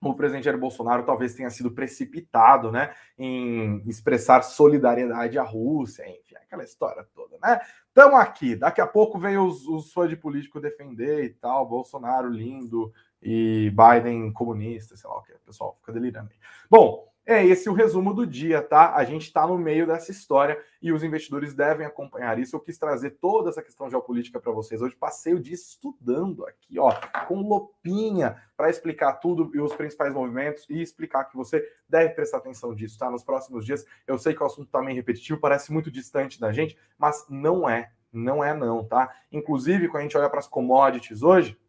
O 0.00 0.14
presidente 0.14 0.44
Jair 0.44 0.58
Bolsonaro 0.58 1.04
talvez 1.04 1.34
tenha 1.34 1.50
sido 1.50 1.72
precipitado, 1.72 2.70
né, 2.70 2.94
em 3.18 3.82
expressar 3.88 4.42
solidariedade 4.42 5.38
à 5.38 5.42
Rússia, 5.42 6.08
enfim, 6.08 6.36
aquela 6.36 6.62
história 6.62 7.04
toda, 7.14 7.36
né? 7.42 7.60
Estamos 7.88 8.20
aqui. 8.20 8.54
Daqui 8.54 8.80
a 8.80 8.86
pouco 8.86 9.18
vem 9.18 9.36
os, 9.36 9.66
os 9.66 9.92
fãs 9.92 10.08
de 10.08 10.16
político 10.16 10.60
defender 10.60 11.24
e 11.24 11.30
tal, 11.30 11.68
Bolsonaro 11.68 12.28
lindo, 12.28 12.92
e 13.20 13.72
Biden 13.74 14.32
comunista, 14.32 14.96
sei 14.96 15.10
lá 15.10 15.18
o 15.18 15.22
que, 15.22 15.32
pessoal 15.44 15.76
fica 15.80 15.92
delirando. 15.92 16.30
Bom, 16.70 17.07
é 17.28 17.44
esse 17.44 17.68
o 17.68 17.74
resumo 17.74 18.14
do 18.14 18.26
dia, 18.26 18.62
tá? 18.62 18.94
A 18.94 19.04
gente 19.04 19.24
está 19.24 19.46
no 19.46 19.58
meio 19.58 19.86
dessa 19.86 20.10
história 20.10 20.58
e 20.80 20.90
os 20.90 21.04
investidores 21.04 21.52
devem 21.52 21.86
acompanhar 21.86 22.38
isso. 22.38 22.56
Eu 22.56 22.60
quis 22.60 22.78
trazer 22.78 23.10
toda 23.20 23.50
essa 23.50 23.62
questão 23.62 23.90
geopolítica 23.90 24.40
para 24.40 24.50
vocês 24.50 24.80
hoje. 24.80 24.96
Passei 24.96 25.34
o 25.34 25.38
dia 25.38 25.54
estudando 25.54 26.46
aqui, 26.46 26.78
ó, 26.78 26.90
com 27.26 27.42
lopinha, 27.42 28.42
para 28.56 28.70
explicar 28.70 29.12
tudo 29.16 29.50
e 29.54 29.60
os 29.60 29.74
principais 29.74 30.14
movimentos 30.14 30.64
e 30.70 30.80
explicar 30.80 31.24
que 31.24 31.36
você 31.36 31.62
deve 31.86 32.14
prestar 32.14 32.38
atenção 32.38 32.74
disso, 32.74 32.98
tá? 32.98 33.10
Nos 33.10 33.22
próximos 33.22 33.62
dias. 33.62 33.84
Eu 34.06 34.16
sei 34.16 34.32
que 34.32 34.42
o 34.42 34.46
assunto 34.46 34.68
está 34.68 34.80
meio 34.80 34.96
repetitivo, 34.96 35.38
parece 35.38 35.70
muito 35.70 35.90
distante 35.90 36.40
da 36.40 36.50
gente, 36.50 36.78
mas 36.96 37.26
não 37.28 37.68
é. 37.68 37.92
Não 38.10 38.42
é, 38.42 38.54
não, 38.54 38.82
tá? 38.82 39.14
Inclusive, 39.30 39.88
quando 39.88 39.98
a 39.98 40.02
gente 40.04 40.16
olha 40.16 40.30
para 40.30 40.38
as 40.38 40.48
commodities 40.48 41.22
hoje, 41.22 41.60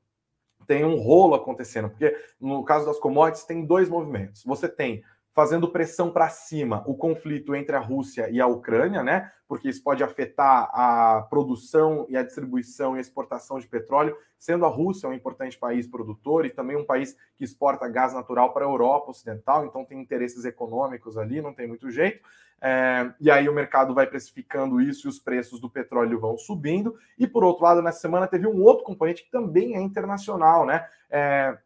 tem 0.65 0.86
um 0.86 1.00
rolo 1.02 1.36
acontecendo, 1.36 1.89
porque 1.89 2.15
no 2.39 2.63
caso 2.63 2.86
das 2.86 2.98
commodities 2.98 3.43
tem 3.43 3.65
dois 3.65 3.89
movimentos. 3.89 4.43
Você 4.45 4.69
tem 4.69 5.04
fazendo 5.39 5.71
pressão 5.71 6.12
para 6.12 6.28
cima 6.28 6.84
o 6.86 6.93
conflito 6.93 7.56
entre 7.56 7.73
a 7.73 7.80
Rússia 7.80 8.30
e 8.30 8.41
a 8.41 8.45
Ucrânia, 8.45 9.02
né? 9.02 9.32
Porque 9.47 9.69
isso 9.69 9.82
pode 9.82 10.04
afetar 10.04 10.69
a 10.73 11.21
produção 11.30 12.06
e 12.10 12.17
a 12.17 12.23
distribuição 12.23 12.97
e 12.97 12.99
exportação 12.99 13.58
de 13.58 13.65
petróleo, 13.65 14.17
sendo 14.38 14.65
a 14.65 14.67
Rússia 14.67 15.08
um 15.08 15.13
importante 15.13 15.58
país 15.58 15.88
produtor 15.88 16.45
e 16.45 16.49
também 16.49 16.75
um 16.75 16.84
país 16.84 17.15
que 17.38 17.45
exporta 17.45 17.88
gás 17.88 18.13
natural 18.13 18.52
para 18.52 18.65
a 18.65 18.67
Europa 18.67 19.12
Ocidental, 19.12 19.65
então 19.65 19.86
tem 19.86 20.02
interesses 20.02 20.43
econômicos 20.43 21.17
ali, 21.17 21.41
não 21.41 21.54
tem 21.54 21.69
muito 21.69 21.89
jeito. 21.89 22.19
É, 22.62 23.10
e 23.17 23.32
aí 23.32 23.47
o 23.47 23.54
mercado 23.54 23.93
vai 23.93 24.08
precificando 24.08 24.82
isso 24.82 25.08
e 25.08 25.10
os 25.10 25.19
preços 25.19 25.62
do 25.62 25.69
petróleo 25.69 26.19
vão 26.19 26.38
subindo. 26.38 26.97
E 27.17 27.25
por 27.25 27.45
outro 27.45 27.63
lado, 27.63 27.82
nessa 27.82 28.02
semana 28.02 28.28
teve 28.28 28.45
um 28.45 28.62
outro 28.62 28.84
componente 28.84 29.23
que 29.23 29.32
também 29.32 29.78
é 29.78 29.80
internacional, 29.80 30.65
né? 30.65 30.86
É, 31.10 31.58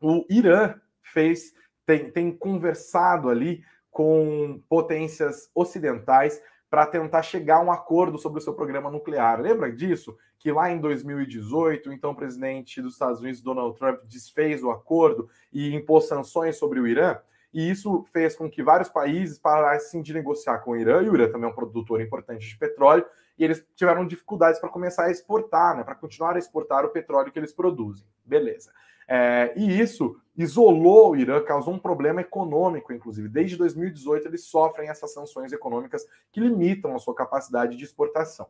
o 0.00 0.26
Irã 0.28 0.74
fez, 1.00 1.54
tem, 1.86 2.10
tem 2.10 2.32
conversado 2.32 3.30
ali 3.30 3.64
com 3.90 4.60
potências 4.68 5.48
ocidentais 5.54 6.42
para 6.68 6.84
tentar 6.84 7.22
chegar 7.22 7.56
a 7.56 7.62
um 7.62 7.72
acordo 7.72 8.18
sobre 8.18 8.40
o 8.40 8.42
seu 8.42 8.52
programa 8.52 8.90
nuclear. 8.90 9.40
Lembra 9.40 9.72
disso? 9.72 10.14
Que 10.38 10.52
lá 10.52 10.70
em 10.70 10.78
2018, 10.78 11.92
então 11.92 12.14
presidente 12.14 12.82
dos 12.82 12.94
Estados 12.94 13.20
Unidos, 13.20 13.40
Donald 13.40 13.78
Trump, 13.78 14.00
desfez 14.04 14.62
o 14.62 14.70
acordo 14.70 15.30
e 15.52 15.74
impôs 15.74 16.06
sanções 16.06 16.58
sobre 16.58 16.80
o 16.80 16.86
Irã. 16.86 17.18
E 17.54 17.70
isso 17.70 18.04
fez 18.12 18.36
com 18.36 18.50
que 18.50 18.62
vários 18.62 18.90
países 18.90 19.38
parassem 19.38 20.02
de 20.02 20.12
negociar 20.12 20.58
com 20.58 20.72
o 20.72 20.76
Irã, 20.76 21.02
e 21.02 21.08
o 21.08 21.14
Irã 21.14 21.30
também 21.30 21.48
é 21.48 21.52
um 21.52 21.54
produtor 21.54 22.02
importante 22.02 22.46
de 22.46 22.58
petróleo, 22.58 23.06
e 23.38 23.44
eles 23.44 23.66
tiveram 23.74 24.06
dificuldades 24.06 24.60
para 24.60 24.68
começar 24.68 25.04
a 25.04 25.10
exportar, 25.10 25.74
né, 25.74 25.82
para 25.82 25.94
continuar 25.94 26.36
a 26.36 26.38
exportar 26.38 26.84
o 26.84 26.90
petróleo 26.90 27.32
que 27.32 27.38
eles 27.38 27.54
produzem. 27.54 28.06
Beleza. 28.24 28.70
É, 29.08 29.52
e 29.56 29.80
isso 29.80 30.20
isolou 30.36 31.12
o 31.12 31.16
Irã, 31.16 31.42
causou 31.42 31.72
um 31.72 31.78
problema 31.78 32.20
econômico, 32.20 32.92
inclusive. 32.92 33.28
Desde 33.28 33.56
2018, 33.56 34.28
eles 34.28 34.44
sofrem 34.44 34.88
essas 34.88 35.12
sanções 35.12 35.52
econômicas 35.52 36.06
que 36.30 36.40
limitam 36.40 36.94
a 36.94 36.98
sua 36.98 37.14
capacidade 37.14 37.76
de 37.76 37.84
exportação. 37.84 38.48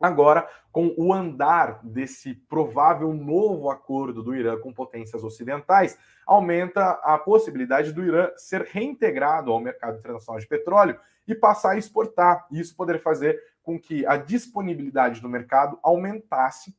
Agora, 0.00 0.48
com 0.72 0.92
o 0.98 1.12
andar 1.12 1.80
desse 1.84 2.34
provável 2.34 3.14
novo 3.14 3.70
acordo 3.70 4.22
do 4.22 4.34
Irã 4.34 4.58
com 4.58 4.72
potências 4.72 5.22
ocidentais, 5.22 5.96
aumenta 6.26 6.90
a 7.02 7.16
possibilidade 7.16 7.92
do 7.92 8.04
Irã 8.04 8.28
ser 8.36 8.62
reintegrado 8.62 9.52
ao 9.52 9.60
mercado 9.60 9.98
internacional 9.98 10.40
de 10.40 10.48
petróleo 10.48 10.98
e 11.26 11.34
passar 11.34 11.70
a 11.70 11.78
exportar. 11.78 12.46
Isso 12.50 12.76
poderia 12.76 13.00
fazer 13.00 13.40
com 13.62 13.80
que 13.80 14.04
a 14.04 14.16
disponibilidade 14.16 15.20
do 15.20 15.28
mercado 15.28 15.78
aumentasse 15.82 16.76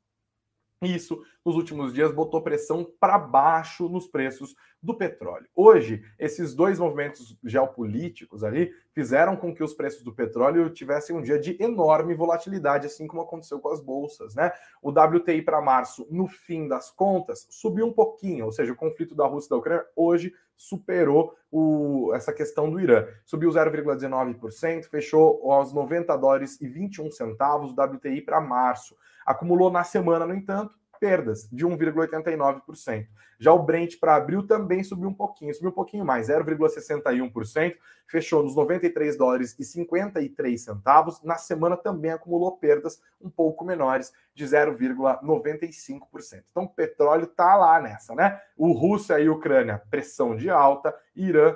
isso, 0.81 1.23
nos 1.43 1.55
últimos 1.55 1.93
dias, 1.93 2.13
botou 2.13 2.41
pressão 2.41 2.85
para 2.99 3.17
baixo 3.17 3.87
nos 3.87 4.07
preços 4.07 4.55
do 4.81 4.95
petróleo. 4.95 5.47
Hoje, 5.55 6.03
esses 6.19 6.53
dois 6.53 6.79
movimentos 6.79 7.37
geopolíticos 7.43 8.43
ali 8.43 8.71
fizeram 8.91 9.35
com 9.35 9.53
que 9.53 9.63
os 9.63 9.73
preços 9.73 10.03
do 10.03 10.13
petróleo 10.13 10.69
tivessem 10.69 11.15
um 11.15 11.21
dia 11.21 11.39
de 11.39 11.57
enorme 11.61 12.13
volatilidade, 12.13 12.85
assim 12.85 13.07
como 13.07 13.23
aconteceu 13.23 13.59
com 13.59 13.69
as 13.69 13.81
bolsas, 13.81 14.35
né? 14.35 14.51
O 14.81 14.89
WTI 14.89 15.41
para 15.41 15.61
março, 15.61 16.05
no 16.09 16.27
fim 16.27 16.67
das 16.67 16.91
contas, 16.91 17.47
subiu 17.49 17.87
um 17.87 17.93
pouquinho, 17.93 18.45
ou 18.45 18.51
seja, 18.51 18.71
o 18.71 18.75
conflito 18.75 19.15
da 19.15 19.25
Rússia 19.25 19.47
e 19.47 19.49
da 19.49 19.57
Ucrânia 19.57 19.85
hoje 19.95 20.33
superou 20.55 21.35
o, 21.51 22.11
essa 22.13 22.31
questão 22.31 22.69
do 22.69 22.79
Irã. 22.79 23.07
Subiu 23.25 23.49
0,19%, 23.49 24.85
fechou 24.85 25.51
aos 25.51 25.73
90 25.73 26.15
dólares 26.17 26.59
e 26.61 26.67
21 26.67 27.11
centavos 27.11 27.71
o 27.71 27.81
WTI 27.81 28.21
para 28.21 28.39
março. 28.39 28.95
Acumulou 29.25 29.71
na 29.71 29.83
semana, 29.83 30.25
no 30.25 30.33
entanto, 30.33 30.75
perdas 30.99 31.47
de 31.51 31.65
1,89%. 31.65 33.07
Já 33.37 33.51
o 33.51 33.63
Brent 33.63 33.99
para 33.99 34.15
abril 34.15 34.47
também 34.47 34.83
subiu 34.83 35.09
um 35.09 35.13
pouquinho, 35.13 35.53
subiu 35.53 35.69
um 35.69 35.73
pouquinho 35.73 36.05
mais, 36.05 36.29
0,61%, 36.29 37.75
fechou 38.07 38.43
nos 38.43 38.55
93 38.55 39.17
dólares 39.17 39.55
e 39.59 39.63
53 39.63 40.61
centavos. 40.61 41.21
Na 41.23 41.35
semana 41.35 41.75
também 41.75 42.11
acumulou 42.11 42.57
perdas 42.57 43.01
um 43.21 43.29
pouco 43.29 43.65
menores, 43.65 44.13
de 44.33 44.45
0,95%. 44.45 46.43
Então 46.49 46.63
o 46.63 46.69
petróleo 46.69 47.25
está 47.25 47.55
lá 47.55 47.81
nessa, 47.81 48.15
né? 48.15 48.39
O 48.55 48.71
Rússia 48.71 49.19
e 49.19 49.29
Ucrânia, 49.29 49.81
pressão 49.89 50.35
de 50.35 50.49
alta, 50.49 50.95
Irã, 51.15 51.55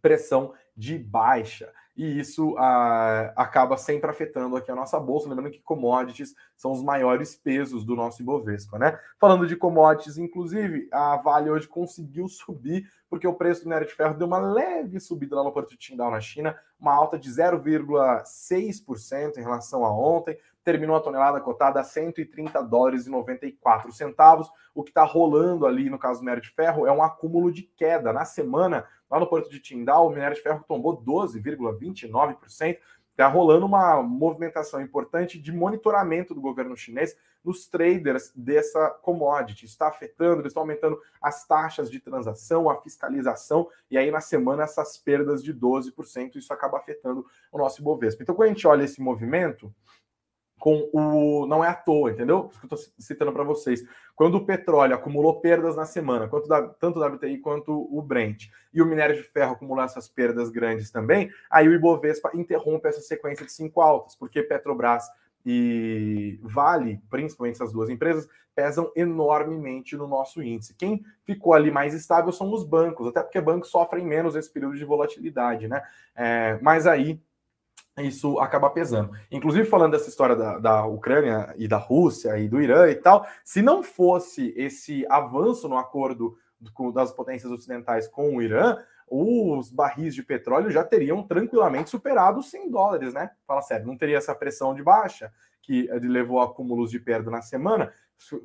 pressão 0.00 0.54
de 0.76 0.96
baixa 0.98 1.72
e 1.98 2.20
isso 2.20 2.56
ah, 2.56 3.32
acaba 3.34 3.76
sempre 3.76 4.08
afetando 4.08 4.54
aqui 4.54 4.70
a 4.70 4.76
nossa 4.76 5.00
bolsa. 5.00 5.28
Lembrando 5.28 5.50
que 5.50 5.60
commodities 5.60 6.32
são 6.56 6.70
os 6.70 6.80
maiores 6.80 7.34
pesos 7.34 7.84
do 7.84 7.96
nosso 7.96 8.22
Ibovespa, 8.22 8.78
né? 8.78 8.96
Falando 9.18 9.48
de 9.48 9.56
commodities, 9.56 10.16
inclusive, 10.16 10.88
a 10.92 11.16
Vale 11.16 11.50
hoje 11.50 11.66
conseguiu 11.66 12.28
subir 12.28 12.88
porque 13.10 13.26
o 13.26 13.34
preço 13.34 13.62
do 13.62 13.64
minério 13.64 13.88
de 13.88 13.94
ferro 13.94 14.16
deu 14.16 14.28
uma 14.28 14.38
leve 14.38 15.00
subida 15.00 15.34
lá 15.34 15.42
no 15.42 15.50
Porto 15.50 15.70
de 15.70 15.76
Qingdao, 15.76 16.12
na 16.12 16.20
China, 16.20 16.56
uma 16.78 16.94
alta 16.94 17.18
de 17.18 17.28
0,6% 17.28 19.36
em 19.36 19.42
relação 19.42 19.84
a 19.84 19.90
ontem. 19.90 20.38
Terminou 20.62 20.94
a 20.94 21.00
tonelada 21.00 21.40
cotada 21.40 21.80
a 21.80 21.84
130 21.84 22.62
dólares 22.62 23.06
e 23.06 23.10
94 23.10 23.90
centavos. 23.90 24.48
O 24.72 24.84
que 24.84 24.90
está 24.90 25.02
rolando 25.02 25.66
ali 25.66 25.90
no 25.90 25.98
caso 25.98 26.20
do 26.20 26.24
minério 26.24 26.42
de 26.42 26.50
ferro 26.50 26.86
é 26.86 26.92
um 26.92 27.02
acúmulo 27.02 27.50
de 27.50 27.62
queda. 27.62 28.12
Na 28.12 28.24
semana, 28.24 28.86
Lá 29.10 29.18
no 29.18 29.26
Porto 29.26 29.50
de 29.50 29.60
Tindal, 29.60 30.06
o 30.06 30.10
minério 30.10 30.36
de 30.36 30.42
ferro 30.42 30.64
tombou 30.66 31.02
12,29%. 31.02 32.78
Está 33.10 33.26
rolando 33.26 33.66
uma 33.66 34.00
movimentação 34.00 34.80
importante 34.80 35.40
de 35.40 35.50
monitoramento 35.50 36.32
do 36.32 36.40
governo 36.40 36.76
chinês 36.76 37.16
nos 37.44 37.66
traders 37.66 38.32
dessa 38.34 38.90
commodity. 38.90 39.66
Está 39.66 39.88
afetando, 39.88 40.42
eles 40.42 40.50
estão 40.50 40.62
aumentando 40.62 41.00
as 41.20 41.44
taxas 41.44 41.90
de 41.90 41.98
transação, 41.98 42.70
a 42.70 42.80
fiscalização, 42.80 43.68
e 43.90 43.98
aí 43.98 44.10
na 44.10 44.20
semana 44.20 44.62
essas 44.62 44.96
perdas 44.96 45.42
de 45.42 45.52
12%, 45.52 46.36
isso 46.36 46.52
acaba 46.52 46.78
afetando 46.78 47.26
o 47.50 47.58
nosso 47.58 47.80
Ibovespa. 47.80 48.22
Então, 48.22 48.34
quando 48.36 48.50
a 48.50 48.52
gente 48.52 48.66
olha 48.68 48.84
esse 48.84 49.00
movimento, 49.00 49.74
com 50.58 50.88
o. 50.92 51.46
Não 51.46 51.64
é 51.64 51.68
à 51.68 51.74
toa, 51.74 52.10
entendeu? 52.10 52.48
Isso 52.50 52.60
que 52.60 52.66
eu 52.72 52.76
estou 52.76 52.94
citando 52.98 53.32
para 53.32 53.44
vocês. 53.44 53.84
Quando 54.14 54.34
o 54.34 54.44
petróleo 54.44 54.94
acumulou 54.94 55.40
perdas 55.40 55.76
na 55.76 55.84
semana, 55.84 56.28
da, 56.48 56.62
tanto 56.68 56.98
o 56.98 57.06
WTI 57.06 57.38
quanto 57.38 57.88
o 57.96 58.02
Brent, 58.02 58.48
e 58.74 58.82
o 58.82 58.86
minério 58.86 59.14
de 59.14 59.22
ferro 59.22 59.52
acumulou 59.52 59.84
essas 59.84 60.08
perdas 60.08 60.50
grandes 60.50 60.90
também, 60.90 61.30
aí 61.48 61.68
o 61.68 61.72
Ibovespa 61.72 62.32
interrompe 62.34 62.88
essa 62.88 63.00
sequência 63.00 63.46
de 63.46 63.52
cinco 63.52 63.80
altas, 63.80 64.16
porque 64.16 64.42
Petrobras 64.42 65.04
e 65.46 66.38
Vale, 66.42 67.00
principalmente 67.08 67.54
essas 67.54 67.72
duas 67.72 67.88
empresas, 67.88 68.28
pesam 68.58 68.90
enormemente 68.96 69.96
no 69.96 70.08
nosso 70.08 70.42
índice. 70.42 70.74
Quem 70.74 71.04
ficou 71.24 71.54
ali 71.54 71.70
mais 71.70 71.94
estável 71.94 72.32
são 72.32 72.52
os 72.52 72.64
bancos, 72.64 73.06
até 73.06 73.22
porque 73.22 73.40
bancos 73.40 73.70
sofrem 73.70 74.04
menos 74.04 74.34
esse 74.34 74.52
período 74.52 74.76
de 74.76 74.84
volatilidade, 74.84 75.68
né? 75.68 75.80
É, 76.16 76.58
mas 76.60 76.84
aí 76.84 77.22
isso 78.02 78.38
acaba 78.38 78.70
pesando. 78.70 79.12
Inclusive, 79.30 79.66
falando 79.66 79.92
dessa 79.92 80.08
história 80.08 80.36
da, 80.36 80.58
da 80.58 80.86
Ucrânia 80.86 81.54
e 81.56 81.66
da 81.66 81.78
Rússia 81.78 82.38
e 82.38 82.48
do 82.48 82.60
Irã 82.60 82.88
e 82.88 82.94
tal, 82.94 83.26
se 83.44 83.62
não 83.62 83.82
fosse 83.82 84.52
esse 84.56 85.06
avanço 85.08 85.68
no 85.68 85.76
acordo 85.76 86.36
das 86.92 87.12
potências 87.12 87.52
ocidentais 87.52 88.08
com 88.08 88.36
o 88.36 88.42
Irã, 88.42 88.76
os 89.10 89.70
barris 89.70 90.14
de 90.14 90.22
petróleo 90.22 90.70
já 90.70 90.84
teriam 90.84 91.22
tranquilamente 91.22 91.88
superado 91.88 92.40
os 92.40 92.50
100 92.50 92.70
dólares, 92.70 93.14
né? 93.14 93.30
Fala 93.46 93.62
sério, 93.62 93.86
não 93.86 93.96
teria 93.96 94.18
essa 94.18 94.34
pressão 94.34 94.74
de 94.74 94.82
baixa 94.82 95.32
que 95.68 95.82
levou 96.00 96.40
a 96.40 96.46
acúmulos 96.46 96.90
de 96.90 96.98
perda 96.98 97.30
na 97.30 97.42
semana, 97.42 97.92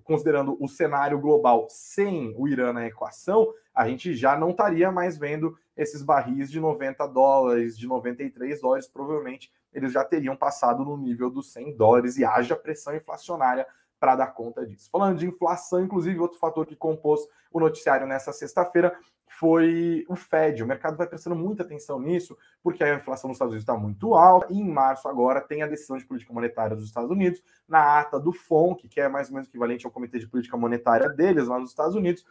considerando 0.03 0.57
o 0.59 0.67
cenário 0.67 1.17
global 1.17 1.67
sem 1.69 2.35
o 2.37 2.49
Irã 2.49 2.73
na 2.73 2.85
equação, 2.85 3.47
a 3.73 3.87
gente 3.87 4.13
já 4.13 4.37
não 4.37 4.49
estaria 4.49 4.91
mais 4.91 5.17
vendo 5.17 5.57
esses 5.75 6.03
barris 6.03 6.51
de 6.51 6.59
90 6.59 7.07
dólares, 7.07 7.77
de 7.77 7.87
93 7.87 8.59
dólares, 8.59 8.89
provavelmente 8.89 9.49
eles 9.71 9.93
já 9.93 10.03
teriam 10.03 10.35
passado 10.35 10.83
no 10.83 10.97
nível 10.97 11.29
dos 11.29 11.53
100 11.53 11.77
dólares 11.77 12.17
e 12.17 12.25
haja 12.25 12.57
pressão 12.57 12.93
inflacionária 12.93 13.65
para 13.97 14.17
dar 14.17 14.27
conta 14.27 14.65
disso. 14.65 14.89
Falando 14.91 15.17
de 15.17 15.25
inflação, 15.25 15.81
inclusive, 15.81 16.19
outro 16.19 16.37
fator 16.37 16.65
que 16.65 16.75
compôs 16.75 17.21
o 17.49 17.57
noticiário 17.57 18.05
nessa 18.05 18.33
sexta-feira 18.33 18.93
foi 19.39 20.05
o 20.07 20.15
Fed. 20.15 20.63
O 20.63 20.67
mercado 20.67 20.95
vai 20.95 21.07
prestando 21.07 21.35
muita 21.35 21.63
atenção 21.63 21.99
nisso, 21.99 22.37
porque 22.61 22.83
a 22.83 22.95
inflação 22.95 23.27
nos 23.27 23.35
Estados 23.35 23.53
Unidos 23.53 23.63
está 23.63 23.77
muito 23.77 24.13
alta, 24.13 24.53
e 24.53 24.57
em 24.57 24.69
março 24.69 25.07
agora 25.07 25.41
tem 25.41 25.61
a 25.61 25.67
decisão 25.67 25.97
de 25.97 26.05
política 26.05 26.33
monetária 26.33 26.75
dos 26.75 26.85
Estados 26.85 27.09
Unidos, 27.09 27.41
na 27.67 27.99
ata 27.99 28.19
do 28.19 28.31
FONC, 28.31 28.87
que 28.87 29.01
é 29.01 29.07
mais 29.07 29.29
ou 29.29 29.33
menos 29.33 29.47
equivalente 29.47 29.85
ao 29.85 29.91
Comitê 29.91 30.19
de 30.19 30.27
Política 30.27 30.55
Monetária 30.55 31.09
deles 31.09 31.47
lá 31.47 31.59
nos 31.59 31.69
Estados 31.69 31.95
Unidos, 31.95 32.25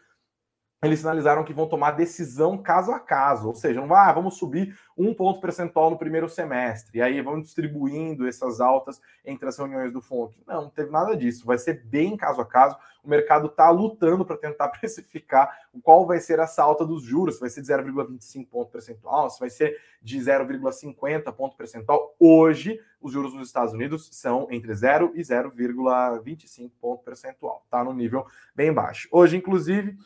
eles 0.83 0.99
sinalizaram 0.99 1.45
que 1.45 1.53
vão 1.53 1.69
tomar 1.69 1.93
decisão 1.93 2.59
caso 2.59 2.91
a 2.91 2.99
caso, 2.99 3.47
ou 3.47 3.55
seja, 3.55 3.81
não 3.81 3.87
vai, 3.87 4.11
ah, 4.11 4.13
vamos 4.13 4.37
subir 4.37 4.77
um 4.99 5.15
ponto 5.15 5.41
percentual 5.41 5.89
no 5.91 5.97
primeiro 5.97 6.29
semestre, 6.29 6.99
e 6.99 7.03
aí 7.03 7.21
vamos 7.23 7.45
distribuindo 7.45 8.27
essas 8.27 8.61
altas 8.61 9.01
entre 9.25 9.49
as 9.49 9.57
reuniões 9.57 9.93
do 9.93 10.01
FONC. 10.01 10.37
Não, 10.45 10.63
não 10.63 10.71
teve 10.71 10.91
nada 10.91 11.17
disso, 11.17 11.47
vai 11.47 11.57
ser 11.57 11.85
bem 11.85 12.17
caso 12.17 12.41
a 12.41 12.45
caso. 12.45 12.77
O 13.05 13.09
mercado 13.09 13.47
está 13.47 13.71
lutando 13.71 14.25
para 14.25 14.37
tentar 14.37 14.69
precificar 14.81 15.57
qual 15.85 16.05
vai 16.05 16.19
ser 16.19 16.41
essa 16.41 16.65
alta 16.65 16.85
dos 16.85 17.05
juros, 17.05 17.37
se 17.37 17.41
vai 17.41 17.51
ser 17.51 17.63
de 17.63 17.69
0,25 17.69 18.49
ponto 18.49 18.73
percentual, 18.73 19.31
se 19.31 19.39
vai 19.39 19.51
ser 19.51 19.81
de 20.03 20.19
0,50 20.19 21.33
ponto 21.33 21.57
percentual. 21.57 22.13
Hoje, 22.19 22.81
os 23.01 23.13
juros 23.13 23.35
nos 23.35 23.47
Estados 23.47 23.73
Unidos 23.73 24.09
são 24.13 24.49
entre 24.51 24.75
0 24.75 25.13
e 25.15 25.21
0,25 25.21 26.73
ponto 26.81 27.05
percentual, 27.05 27.65
tá 27.71 27.85
no 27.85 27.93
nível 27.93 28.27
bem 28.55 28.73
baixo. 28.73 29.09
Hoje, 29.13 29.37
inclusive, 29.37 29.97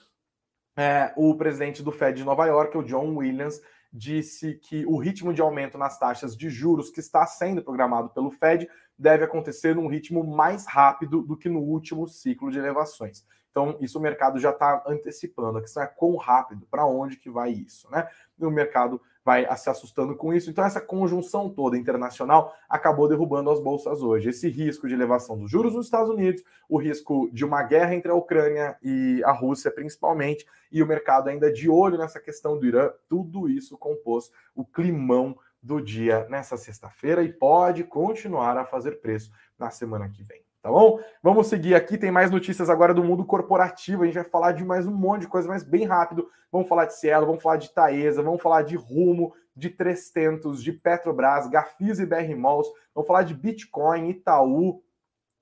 é, 0.77 1.13
o 1.17 1.35
presidente 1.35 1.83
do 1.83 1.91
Fed 1.91 2.19
de 2.19 2.25
Nova 2.25 2.47
York, 2.47 2.77
o 2.77 2.83
John 2.83 3.17
Williams, 3.17 3.61
disse 3.93 4.55
que 4.55 4.85
o 4.85 4.99
ritmo 4.99 5.33
de 5.33 5.41
aumento 5.41 5.79
nas 5.79 5.99
taxas 5.99 6.37
de 6.37 6.51
juros 6.51 6.91
que 6.91 7.01
está 7.01 7.27
sendo 7.27 7.63
programado 7.63 8.11
pelo 8.11 8.31
Fed 8.31 8.69
deve 8.99 9.25
acontecer 9.25 9.75
num 9.75 9.89
ritmo 9.89 10.23
mais 10.25 10.67
rápido 10.67 11.23
do 11.23 11.37
que 11.37 11.49
no 11.49 11.61
último 11.61 12.07
ciclo 12.07 12.51
de 12.51 12.59
elevações. 12.59 13.25
Então, 13.51 13.77
isso 13.81 13.99
o 13.99 14.03
mercado 14.03 14.39
já 14.39 14.51
está 14.51 14.85
antecipando. 14.87 15.59
A 15.59 15.63
questão 15.63 15.83
é 15.83 15.87
quão 15.87 16.17
rápido, 16.17 16.67
para 16.71 16.85
onde 16.85 17.17
que 17.17 17.31
vai 17.31 17.51
isso, 17.51 17.91
né? 17.91 18.07
E 18.39 18.45
o 18.45 18.51
mercado 18.51 19.01
vai 19.27 19.45
se 19.57 19.69
assustando 19.69 20.15
com 20.15 20.33
isso. 20.33 20.49
Então, 20.49 20.65
essa 20.65 20.81
conjunção 20.81 21.51
toda 21.51 21.77
internacional 21.77 22.55
acabou 22.69 23.09
derrubando 23.09 23.51
as 23.51 23.59
bolsas 23.59 24.01
hoje. 24.01 24.29
Esse 24.29 24.49
risco 24.49 24.87
de 24.87 24.95
elevação 24.95 25.37
dos 25.37 25.51
juros 25.51 25.75
nos 25.75 25.87
Estados 25.87 26.09
Unidos, 26.09 26.45
o 26.69 26.79
risco 26.79 27.29
de 27.33 27.45
uma 27.45 27.65
guerra 27.65 27.93
entre 27.97 28.09
a 28.09 28.15
Ucrânia 28.15 28.77
e 28.81 29.21
a 29.25 29.33
Rússia, 29.33 29.69
principalmente, 29.69 30.47
e 30.71 30.81
o 30.81 30.87
mercado 30.87 31.29
ainda 31.29 31.53
de 31.53 31.69
olho 31.69 31.99
nessa 31.99 32.21
questão 32.21 32.57
do 32.57 32.65
Irã, 32.65 32.93
tudo 33.09 33.49
isso 33.49 33.77
compôs 33.77 34.31
o 34.55 34.65
climão 34.65 35.37
do 35.61 35.81
dia 35.81 36.25
nessa 36.31 36.57
sexta-feira 36.57 37.25
e 37.25 37.33
pode 37.33 37.83
continuar 37.83 38.57
a 38.57 38.65
fazer 38.65 39.01
preço 39.01 39.33
na 39.59 39.71
semana 39.71 40.09
que 40.09 40.23
vem. 40.23 40.46
Tá 40.67 40.73
bom? 40.73 40.99
Vamos 41.23 41.47
seguir 41.47 41.77
aqui, 41.77 41.97
tem 41.97 42.11
mais 42.11 42.29
notícias 42.29 42.69
agora 42.69 42.93
do 42.93 43.05
mundo 43.05 43.25
corporativo. 43.25 44.03
A 44.03 44.07
gente 44.07 44.17
vai 44.17 44.25
falar 44.25 44.51
de 44.51 44.65
mais 44.65 44.85
um 44.85 44.93
monte 44.93 45.21
de 45.21 45.29
coisa, 45.29 45.47
mas 45.47 45.63
bem 45.63 45.85
rápido. 45.85 46.29
Vamos 46.51 46.69
falar 46.69 46.87
de 46.87 46.95
Cielo, 46.95 47.25
vamos 47.25 47.41
falar 47.41 47.57
de 47.59 47.73
Taesa, 47.73 48.21
vamos 48.21 48.43
falar 48.43 48.63
de 48.63 48.75
Rumo, 48.75 49.33
de 49.55 49.71
Trestentos, 49.71 50.61
de 50.61 50.73
Petrobras, 50.73 51.49
Gafisa 51.49 52.03
e 52.03 52.07
BR 52.07 52.35
Malls, 52.37 52.67
vamos 52.93 53.07
falar 53.07 53.23
de 53.23 53.33
Bitcoin, 53.33 54.09
Itaú, 54.09 54.83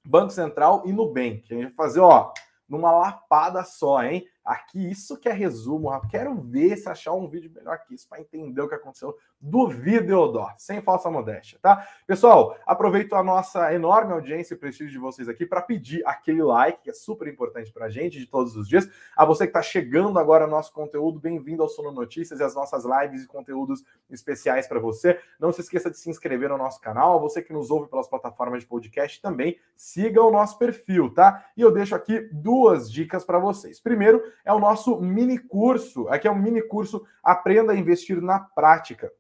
Banco 0.06 0.30
Central 0.30 0.82
e 0.84 0.92
Nubank. 0.92 1.46
A 1.50 1.54
gente 1.54 1.64
vai 1.68 1.74
fazer, 1.74 2.00
ó, 2.00 2.30
numa 2.68 2.92
lapada 2.92 3.64
só, 3.64 4.02
hein? 4.02 4.26
Aqui, 4.44 4.90
isso 4.90 5.18
que 5.18 5.28
é 5.28 5.33
resumo, 5.33 5.90
quero 6.11 6.35
ver 6.35 6.76
se 6.76 6.88
achar 6.88 7.12
um 7.14 7.28
vídeo 7.28 7.50
melhor 7.54 7.78
que 7.78 7.94
isso 7.94 8.07
para 8.07 8.20
entender 8.20 8.61
o 8.61 8.68
que 8.68 8.74
aconteceu. 8.74 9.16
Duvido, 9.40 10.12
Eudó, 10.12 10.52
sem 10.57 10.83
falsa 10.83 11.11
modéstia, 11.11 11.59
tá? 11.62 11.87
Pessoal, 12.07 12.57
aproveito 12.66 13.14
a 13.14 13.22
nossa 13.22 13.72
enorme 13.72 14.12
audiência 14.12 14.54
e 14.54 14.57
prestígio 14.57 14.92
de 14.92 14.98
vocês 14.98 15.28
aqui 15.28 15.46
para 15.46 15.62
pedir 15.62 16.02
aquele 16.07 16.42
like, 16.42 16.83
que 16.83 16.90
é 16.90 16.92
super 16.92 17.26
importante 17.28 17.72
para 17.72 17.87
a 17.87 17.90
gente 17.90 18.18
de 18.18 18.26
todos 18.26 18.54
os 18.57 18.68
dias. 18.68 18.88
A 19.16 19.24
você 19.24 19.44
que 19.44 19.50
está 19.50 19.62
chegando 19.62 20.18
agora 20.18 20.44
ao 20.44 20.50
nosso 20.50 20.72
conteúdo, 20.72 21.18
bem-vindo 21.18 21.62
ao 21.62 21.68
Sono 21.68 21.90
Notícias 21.90 22.40
e 22.40 22.42
as 22.42 22.54
nossas 22.54 22.85
lives 22.85 23.24
e 23.24 23.26
conteúdos 23.26 23.83
especiais 24.11 24.66
para 24.66 24.80
você. 24.80 25.18
Não 25.38 25.52
se 25.52 25.62
esqueça 25.62 25.90
de 25.90 25.98
se 25.98 26.11
inscrever 26.11 26.50
no 26.50 26.59
nosso 26.59 26.80
canal. 26.80 27.16
A 27.16 27.20
você 27.20 27.42
que 27.42 27.52
nos 27.52 27.70
ouve 27.70 27.88
pelas 27.88 28.09
plataformas 28.09 28.62
de 28.62 28.68
podcast 28.68 29.20
também, 29.22 29.59
siga 29.74 30.22
o 30.22 30.30
nosso 30.30 30.59
perfil, 30.59 31.12
tá? 31.12 31.46
E 31.57 31.62
eu 31.62 31.70
deixo 31.70 31.94
aqui 31.94 32.28
duas 32.33 32.90
dicas 32.90 33.24
para 33.24 33.38
vocês. 33.38 33.80
Primeiro, 33.80 34.22
é 34.44 34.53
o 34.53 34.59
nosso 34.59 35.01
mini 35.01 35.38
curso. 35.38 36.09
Aqui 36.09 36.29
é 36.29 36.31
um 36.31 36.38
mini 36.38 36.62
curso 36.62 37.07
Aprenda 37.23 37.73
a 37.73 37.77
Investir 37.77 38.20
na 38.20 38.38
Prática. 38.38 39.12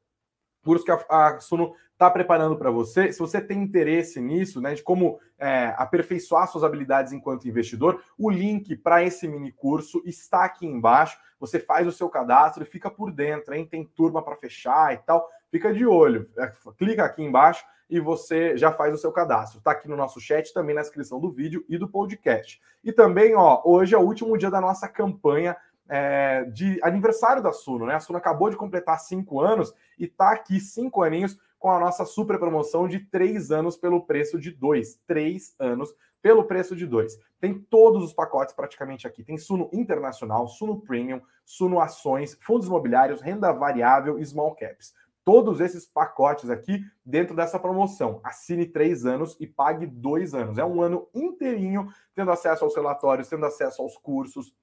Curso 0.64 0.84
que 0.84 0.90
a, 0.90 1.04
a 1.08 1.40
Suno 1.40 1.74
está 1.92 2.10
preparando 2.10 2.56
para 2.56 2.70
você. 2.70 3.12
Se 3.12 3.18
você 3.18 3.40
tem 3.40 3.62
interesse 3.62 4.20
nisso, 4.20 4.60
né, 4.60 4.74
de 4.74 4.82
como 4.82 5.18
é, 5.38 5.74
aperfeiçoar 5.76 6.48
suas 6.48 6.64
habilidades 6.64 7.12
enquanto 7.12 7.48
investidor, 7.48 8.02
o 8.18 8.30
link 8.30 8.76
para 8.76 9.02
esse 9.02 9.28
mini 9.28 9.52
curso 9.52 10.02
está 10.04 10.44
aqui 10.44 10.66
embaixo. 10.66 11.18
Você 11.38 11.60
faz 11.60 11.86
o 11.86 11.92
seu 11.92 12.08
cadastro 12.08 12.62
e 12.62 12.66
fica 12.66 12.90
por 12.90 13.12
dentro, 13.12 13.54
hein? 13.54 13.66
Tem 13.66 13.84
turma 13.84 14.22
para 14.22 14.36
fechar 14.36 14.94
e 14.94 14.98
tal. 14.98 15.28
Fica 15.50 15.72
de 15.72 15.86
olho. 15.86 16.26
É, 16.38 16.52
clica 16.76 17.04
aqui 17.04 17.22
embaixo 17.22 17.64
e 17.88 18.00
você 18.00 18.56
já 18.56 18.72
faz 18.72 18.94
o 18.94 18.98
seu 18.98 19.12
cadastro. 19.12 19.58
Está 19.58 19.72
aqui 19.72 19.88
no 19.88 19.96
nosso 19.96 20.20
chat, 20.20 20.52
também 20.52 20.74
na 20.74 20.80
descrição 20.80 21.20
do 21.20 21.30
vídeo 21.30 21.64
e 21.68 21.78
do 21.78 21.88
podcast. 21.88 22.60
E 22.82 22.92
também, 22.92 23.34
ó, 23.34 23.62
hoje 23.64 23.94
é 23.94 23.98
o 23.98 24.02
último 24.02 24.36
dia 24.36 24.50
da 24.50 24.60
nossa 24.60 24.88
campanha 24.88 25.56
é, 25.88 26.44
de 26.44 26.78
aniversário 26.82 27.42
da 27.42 27.52
Suno, 27.52 27.86
né? 27.86 27.94
A 27.94 28.00
Suno 28.00 28.18
acabou 28.18 28.50
de 28.50 28.56
completar 28.56 28.98
cinco 29.00 29.40
anos 29.40 29.74
e 29.98 30.04
está 30.04 30.32
aqui 30.32 30.58
cinco 30.60 31.02
aninhos 31.02 31.38
com 31.58 31.70
a 31.70 31.80
nossa 31.80 32.04
super 32.04 32.38
promoção 32.38 32.88
de 32.88 33.00
três 33.00 33.50
anos 33.50 33.76
pelo 33.76 34.04
preço 34.04 34.38
de 34.38 34.50
dois. 34.50 35.00
Três 35.06 35.54
anos 35.58 35.94
pelo 36.20 36.44
preço 36.44 36.74
de 36.74 36.86
dois. 36.86 37.18
Tem 37.38 37.54
todos 37.54 38.02
os 38.02 38.12
pacotes 38.12 38.54
praticamente 38.54 39.06
aqui. 39.06 39.22
Tem 39.22 39.36
Suno 39.36 39.68
Internacional, 39.72 40.48
Suno 40.48 40.80
Premium, 40.80 41.20
Suno 41.44 41.80
Ações, 41.80 42.36
Fundos 42.40 42.66
Imobiliários, 42.66 43.20
Renda 43.20 43.52
Variável 43.52 44.18
e 44.18 44.24
Small 44.24 44.54
Caps 44.54 44.94
todos 45.24 45.60
esses 45.60 45.86
pacotes 45.86 46.50
aqui 46.50 46.84
dentro 47.04 47.34
dessa 47.34 47.58
promoção. 47.58 48.20
Assine 48.22 48.66
três 48.66 49.06
anos 49.06 49.36
e 49.40 49.46
pague 49.46 49.86
dois 49.86 50.34
anos. 50.34 50.58
É 50.58 50.64
um 50.64 50.82
ano 50.82 51.08
inteirinho 51.14 51.88
tendo 52.14 52.30
acesso 52.30 52.64
aos 52.64 52.76
relatórios, 52.76 53.28
tendo 53.28 53.46
acesso 53.46 53.82
aos 53.82 53.96
cursos 53.96 54.54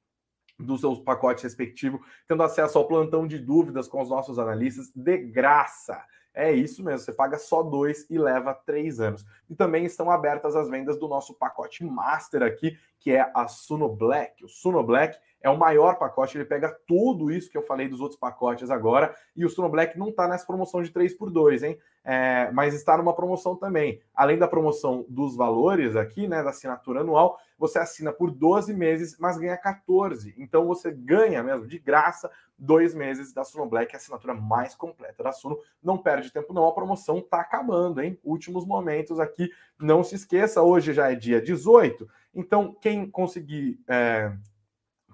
do 0.60 0.78
seu 0.78 0.96
pacote 1.04 1.44
respectivo, 1.44 2.00
tendo 2.28 2.44
acesso 2.44 2.78
ao 2.78 2.88
plantão 2.88 3.26
de 3.26 3.40
dúvidas 3.40 3.88
com 3.88 4.02
os 4.02 4.10
nossos 4.10 4.38
analistas 4.38 4.92
de 4.94 5.18
graça. 5.18 6.04
É 6.34 6.52
isso 6.52 6.84
mesmo, 6.84 7.00
você 7.00 7.12
paga 7.12 7.38
só 7.38 7.62
dois 7.62 8.10
e 8.10 8.18
leva 8.18 8.54
três 8.54 9.02
anos. 9.02 9.26
E 9.50 9.56
também 9.56 9.84
estão 9.86 10.10
abertas 10.10 10.56
as 10.56 10.70
vendas 10.70 10.98
do 10.98 11.08
nosso 11.08 11.34
pacote 11.34 11.84
master 11.84 12.44
aqui, 12.44 12.78
que 13.00 13.12
é 13.12 13.30
a 13.36 13.48
Suno 13.48 13.90
Black. 13.90 14.46
O 14.46 14.48
Suno 14.48 14.82
Black 14.82 15.18
é 15.42 15.50
o 15.50 15.58
maior 15.58 15.98
pacote, 15.98 16.38
ele 16.38 16.46
pega 16.46 16.76
tudo 16.88 17.32
isso 17.32 17.50
que 17.50 17.58
eu 17.58 17.64
falei 17.64 17.88
dos 17.88 18.00
outros 18.00 18.20
pacotes 18.20 18.70
agora, 18.70 19.16
e 19.36 19.44
o 19.44 19.50
Suno 19.50 19.70
Black 19.70 19.98
não 19.98 20.10
está 20.10 20.28
nessa 20.28 20.46
promoção 20.46 20.82
de 20.82 20.92
3 20.92 21.14
por 21.16 21.32
2 21.32 21.64
hein? 21.64 21.78
É, 22.04 22.50
mas 22.52 22.74
está 22.74 22.98
numa 22.98 23.16
promoção 23.16 23.56
também. 23.56 24.02
Além 24.16 24.38
da 24.38 24.48
promoção 24.48 25.06
dos 25.08 25.36
valores 25.36 25.96
aqui, 25.96 26.28
né, 26.28 26.42
da 26.42 26.50
assinatura 26.50 27.02
anual, 27.02 27.38
você 27.58 27.78
assina 27.78 28.12
por 28.12 28.32
12 28.32 28.74
meses, 28.74 29.18
mas 29.20 29.38
ganha 29.38 29.56
14. 29.56 30.34
Então 30.38 30.66
você 30.66 30.92
ganha 30.92 31.44
mesmo, 31.44 31.68
de 31.68 31.78
graça, 31.78 32.30
dois 32.58 32.96
meses 32.96 33.34
da 33.34 33.44
Suno 33.44 33.68
Black, 33.68 33.94
a 33.94 33.98
assinatura 33.98 34.34
mais 34.34 34.74
completa 34.74 35.24
da 35.24 35.32
Suno. 35.32 35.60
Não 35.82 35.98
perde 35.98 36.32
tempo 36.32 36.54
não, 36.54 36.68
a 36.68 36.74
promoção 36.74 37.20
está 37.20 37.40
acabando, 37.40 38.02
hein? 38.02 38.20
Últimos 38.24 38.66
momentos 38.66 39.20
aqui. 39.20 39.52
Não 39.80 40.04
se 40.04 40.16
esqueça, 40.16 40.64
hoje 40.64 40.94
já 40.94 41.12
é 41.12 41.16
dia 41.16 41.42
18, 41.42 42.08
então 42.34 42.76
quem 42.82 43.10
conseguir... 43.10 43.80
É, 43.88 44.32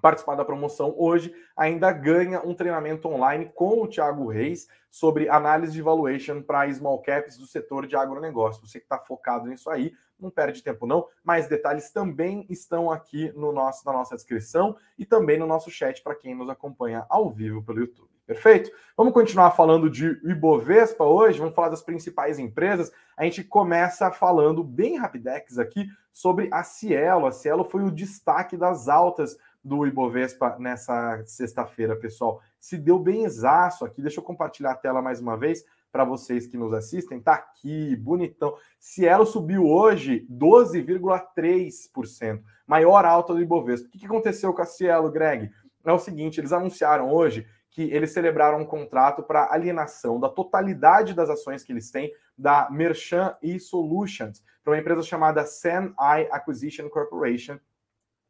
participar 0.00 0.34
da 0.34 0.44
promoção 0.44 0.94
hoje, 0.96 1.34
ainda 1.56 1.92
ganha 1.92 2.40
um 2.40 2.54
treinamento 2.54 3.08
online 3.08 3.50
com 3.54 3.82
o 3.82 3.88
Thiago 3.88 4.26
Reis 4.28 4.68
sobre 4.90 5.28
análise 5.28 5.72
de 5.72 5.82
valuation 5.82 6.42
para 6.42 6.72
small 6.72 7.00
caps 7.02 7.36
do 7.36 7.46
setor 7.46 7.86
de 7.86 7.96
agronegócio. 7.96 8.66
Você 8.66 8.78
que 8.78 8.84
está 8.84 8.98
focado 8.98 9.46
nisso 9.46 9.68
aí, 9.70 9.92
não 10.18 10.30
perde 10.30 10.62
tempo 10.62 10.86
não. 10.86 11.06
Mais 11.22 11.48
detalhes 11.48 11.90
também 11.90 12.46
estão 12.48 12.90
aqui 12.90 13.32
no 13.36 13.52
nosso, 13.52 13.84
na 13.86 13.92
nossa 13.92 14.16
descrição 14.16 14.76
e 14.98 15.04
também 15.04 15.38
no 15.38 15.46
nosso 15.46 15.70
chat 15.70 16.02
para 16.02 16.14
quem 16.14 16.34
nos 16.34 16.48
acompanha 16.48 17.06
ao 17.08 17.30
vivo 17.30 17.62
pelo 17.62 17.80
YouTube. 17.80 18.08
Perfeito? 18.26 18.70
Vamos 18.94 19.14
continuar 19.14 19.52
falando 19.52 19.88
de 19.88 20.20
Ibovespa 20.22 21.02
hoje, 21.02 21.38
vamos 21.38 21.54
falar 21.54 21.70
das 21.70 21.80
principais 21.80 22.38
empresas. 22.38 22.92
A 23.16 23.24
gente 23.24 23.42
começa 23.42 24.10
falando 24.10 24.62
bem 24.62 24.98
rapidex 24.98 25.58
aqui 25.58 25.86
sobre 26.12 26.48
a 26.52 26.62
Cielo. 26.62 27.26
A 27.26 27.32
Cielo 27.32 27.64
foi 27.64 27.84
o 27.84 27.90
destaque 27.90 28.54
das 28.54 28.86
altas 28.86 29.38
do 29.68 29.86
Ibovespa 29.86 30.56
nessa 30.58 31.22
sexta-feira, 31.26 31.94
pessoal. 31.94 32.40
Se 32.58 32.78
deu 32.78 32.98
bem 32.98 33.24
exaço 33.24 33.84
aqui. 33.84 34.00
Deixa 34.00 34.18
eu 34.18 34.24
compartilhar 34.24 34.70
a 34.72 34.76
tela 34.76 35.02
mais 35.02 35.20
uma 35.20 35.36
vez 35.36 35.62
para 35.92 36.04
vocês 36.04 36.46
que 36.46 36.56
nos 36.56 36.72
assistem. 36.72 37.20
Tá 37.20 37.34
aqui, 37.34 37.94
bonitão. 37.96 38.56
Cielo 38.80 39.26
subiu 39.26 39.66
hoje 39.66 40.26
12,3%, 40.30 42.40
maior 42.66 43.04
alta 43.04 43.34
do 43.34 43.42
Ibovespa. 43.42 43.88
O 43.88 43.90
que 43.90 44.06
aconteceu 44.06 44.54
com 44.54 44.62
a 44.62 44.66
Cielo, 44.66 45.10
Greg? 45.10 45.50
É 45.84 45.92
o 45.92 45.98
seguinte, 45.98 46.40
eles 46.40 46.52
anunciaram 46.52 47.12
hoje 47.12 47.46
que 47.70 47.82
eles 47.82 48.12
celebraram 48.12 48.60
um 48.60 48.64
contrato 48.64 49.22
para 49.22 49.52
alienação 49.52 50.18
da 50.18 50.28
totalidade 50.28 51.14
das 51.14 51.30
ações 51.30 51.62
que 51.62 51.72
eles 51.72 51.88
têm 51.90 52.12
da 52.36 52.68
Merchant 52.70 53.36
e 53.42 53.60
Solutions 53.60 54.42
para 54.64 54.72
uma 54.72 54.80
empresa 54.80 55.02
chamada 55.02 55.44
Sen-I 55.44 56.28
Acquisition 56.30 56.88
Corporation, 56.88 57.58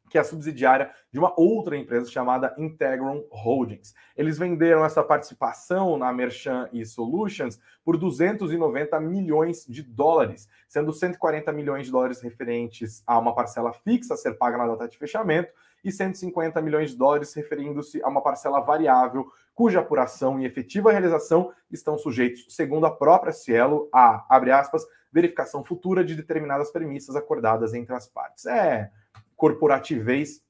que 0.09 0.17
é 0.17 0.23
subsidiária 0.23 0.91
de 1.11 1.19
uma 1.19 1.33
outra 1.39 1.77
empresa 1.77 2.09
chamada 2.09 2.53
Integron 2.57 3.23
Holdings. 3.29 3.93
Eles 4.17 4.37
venderam 4.37 4.83
essa 4.83 5.03
participação 5.03 5.97
na 5.97 6.11
Merchant 6.11 6.69
e 6.73 6.85
Solutions 6.85 7.59
por 7.85 7.97
290 7.97 8.99
milhões 8.99 9.65
de 9.67 9.83
dólares, 9.83 10.49
sendo 10.67 10.91
140 10.91 11.51
milhões 11.51 11.85
de 11.85 11.91
dólares 11.91 12.21
referentes 12.21 13.03
a 13.05 13.17
uma 13.17 13.33
parcela 13.33 13.71
fixa 13.71 14.13
a 14.13 14.17
ser 14.17 14.37
paga 14.37 14.57
na 14.57 14.67
data 14.67 14.87
de 14.87 14.97
fechamento 14.97 15.53
e 15.83 15.91
150 15.91 16.61
milhões 16.61 16.91
de 16.91 16.97
dólares 16.97 17.33
referindo-se 17.33 18.03
a 18.03 18.09
uma 18.09 18.21
parcela 18.21 18.59
variável 18.59 19.31
cuja 19.53 19.79
apuração 19.79 20.39
e 20.39 20.45
efetiva 20.45 20.91
realização 20.91 21.51
estão 21.69 21.97
sujeitos, 21.97 22.45
segundo 22.49 22.85
a 22.85 22.91
própria 22.91 23.33
Cielo, 23.33 23.89
a, 23.93 24.25
abre 24.29 24.51
aspas, 24.51 24.85
verificação 25.11 25.63
futura 25.63 26.03
de 26.03 26.15
determinadas 26.15 26.71
premissas 26.71 27.15
acordadas 27.15 27.73
entre 27.73 27.93
as 27.93 28.07
partes. 28.07 28.45
É, 28.45 28.91
corporativez 29.39 30.41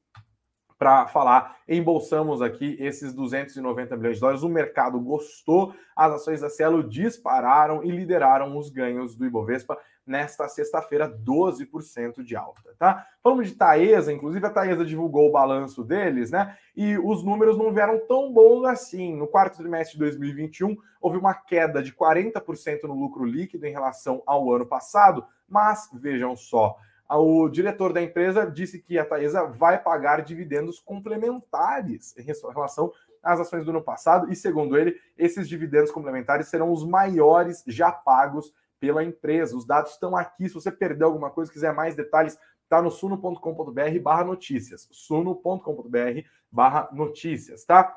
para 0.79 1.07
falar. 1.07 1.57
Embolsamos 1.67 2.41
aqui 2.41 2.75
esses 2.79 3.13
290 3.13 3.95
milhões 3.95 4.15
de 4.15 4.21
dólares. 4.21 4.43
O 4.43 4.49
mercado 4.49 4.99
gostou, 4.99 5.75
as 5.95 6.13
ações 6.13 6.41
da 6.41 6.49
Cielo 6.49 6.81
dispararam 6.81 7.83
e 7.83 7.91
lideraram 7.91 8.57
os 8.57 8.69
ganhos 8.69 9.15
do 9.15 9.25
Ibovespa 9.25 9.77
nesta 10.07 10.47
sexta-feira, 10.47 11.07
12% 11.07 12.23
de 12.23 12.35
alta, 12.35 12.73
tá? 12.79 13.05
Falamos 13.21 13.47
de 13.47 13.53
Taesa, 13.53 14.11
inclusive 14.11 14.43
a 14.43 14.49
Taesa 14.49 14.83
divulgou 14.83 15.29
o 15.29 15.31
balanço 15.31 15.83
deles, 15.83 16.31
né? 16.31 16.57
E 16.75 16.97
os 16.97 17.23
números 17.23 17.55
não 17.55 17.71
vieram 17.71 18.01
tão 18.07 18.33
bons 18.33 18.65
assim. 18.65 19.15
No 19.15 19.27
quarto 19.27 19.57
trimestre 19.57 19.93
de 19.93 19.99
2021, 19.99 20.75
houve 20.99 21.17
uma 21.17 21.35
queda 21.35 21.83
de 21.83 21.93
40% 21.93 22.85
no 22.85 22.95
lucro 22.95 23.23
líquido 23.23 23.67
em 23.67 23.71
relação 23.71 24.23
ao 24.25 24.51
ano 24.51 24.65
passado, 24.65 25.23
mas 25.47 25.87
vejam 25.93 26.35
só, 26.35 26.75
o 27.17 27.49
diretor 27.49 27.91
da 27.91 28.01
empresa 28.01 28.45
disse 28.45 28.79
que 28.79 28.99
a 28.99 29.05
Taesa 29.05 29.43
vai 29.45 29.81
pagar 29.81 30.21
dividendos 30.21 30.79
complementares 30.79 32.15
em 32.17 32.21
relação 32.21 32.91
às 33.23 33.39
ações 33.39 33.65
do 33.65 33.71
ano 33.71 33.81
passado, 33.81 34.31
e 34.31 34.35
segundo 34.35 34.77
ele, 34.77 34.95
esses 35.17 35.49
dividendos 35.49 35.91
complementares 35.91 36.47
serão 36.47 36.71
os 36.71 36.85
maiores 36.85 37.63
já 37.67 37.91
pagos 37.91 38.53
pela 38.79 39.03
empresa. 39.03 39.57
Os 39.57 39.65
dados 39.65 39.91
estão 39.91 40.15
aqui. 40.15 40.47
Se 40.47 40.53
você 40.53 40.71
perdeu 40.71 41.07
alguma 41.07 41.29
coisa, 41.29 41.51
quiser 41.51 41.73
mais 41.73 41.95
detalhes, 41.95 42.37
está 42.63 42.81
no 42.81 42.91
suno.com.br 42.91 43.99
barra 44.01 44.23
notícias. 44.23 44.87
suno.com.br 44.91 46.21
barra 46.51 46.89
notícias, 46.91 47.65
tá? 47.65 47.95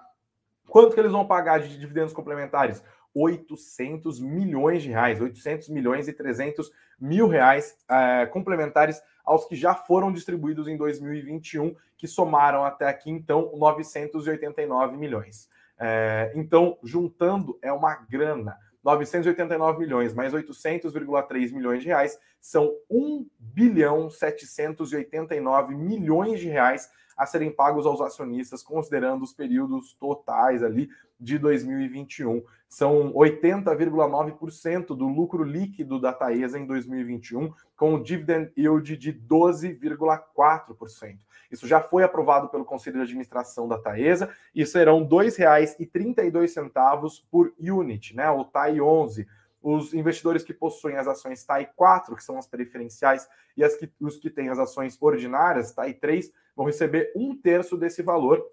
Quanto 0.68 0.94
que 0.94 1.01
eles 1.01 1.12
vão 1.12 1.27
pagar 1.27 1.61
de 1.61 1.79
dividendos 1.79 2.12
complementares? 2.12 2.83
800 3.14 4.20
milhões 4.20 4.83
de 4.83 4.90
reais, 4.90 5.20
800 5.20 5.68
milhões 5.68 6.09
e 6.09 6.12
300 6.12 6.70
mil 7.01 7.29
reais 7.29 7.77
é, 7.88 8.27
complementares 8.27 9.03
aos 9.25 9.44
que 9.46 9.57
já 9.57 9.75
foram 9.75 10.12
distribuídos 10.12 10.68
em 10.68 10.77
2021, 10.77 11.75
que 11.96 12.07
somaram 12.07 12.64
até 12.64 12.88
aqui, 12.88 13.11
então, 13.11 13.53
989 13.57 14.96
milhões. 14.96 15.48
É, 15.79 16.33
então, 16.35 16.79
juntando, 16.83 17.59
é 17.62 17.72
uma 17.72 17.94
grana. 17.94 18.57
989 18.85 19.79
milhões 19.79 20.12
mais 20.12 20.33
800,3 20.33 21.53
milhões 21.53 21.83
de 21.83 21.88
reais 21.88 22.18
são 22.40 22.72
1 22.90 23.27
bilhão 23.38 24.11
789 24.11 25.75
milhões 25.77 26.40
de 26.40 26.48
reais 26.48 26.90
a 27.16 27.27
serem 27.27 27.51
pagos 27.51 27.87
aos 27.87 28.01
acionistas, 28.01 28.62
considerando 28.62 29.22
os 29.22 29.33
períodos 29.33 29.94
totais 29.94 30.62
ali 30.62 30.88
de 31.18 31.37
2021. 31.38 32.44
São 32.68 33.12
80,9% 33.12 34.88
do 34.88 35.07
lucro 35.07 35.42
líquido 35.44 35.98
da 36.01 36.12
Taesa 36.12 36.59
em 36.59 36.66
2021, 36.66 37.53
com 37.77 37.94
um 37.94 38.03
dividend 38.03 38.51
yield 38.57 38.96
de 38.96 39.12
12,4%. 39.12 41.18
Isso 41.51 41.68
já 41.68 41.83
foi 41.83 42.03
aprovado 42.03 42.48
pelo 42.48 42.64
Conselho 42.64 42.96
de 42.96 43.03
Administração 43.03 43.68
da 43.68 43.79
Taesa 43.79 44.31
e 44.55 44.64
serão 44.64 45.03
R$ 45.03 45.09
2,32 45.09 47.22
por 47.31 47.53
unit, 47.61 48.16
né? 48.16 48.31
O 48.31 48.42
TAI 48.44 48.81
11 48.81 49.29
os 49.62 49.94
investidores 49.94 50.42
que 50.42 50.53
possuem 50.53 50.96
as 50.96 51.07
ações 51.07 51.44
TAI 51.44 51.70
4, 51.77 52.16
que 52.16 52.25
são 52.25 52.38
as 52.38 52.46
preferenciais, 52.46 53.29
e 53.57 53.62
as 53.62 53.77
que, 53.77 53.90
os 54.01 54.16
que 54.16 54.31
têm 54.31 54.48
as 54.48 54.59
ações 54.59 54.96
ordinárias, 55.01 55.72
TAI 55.72 55.94
3, 55.94 56.33
vão 56.57 56.66
receber 56.66 57.12
um 57.14 57.37
terço 57.37 57.77
desse 57.77 58.03
valor, 58.03 58.44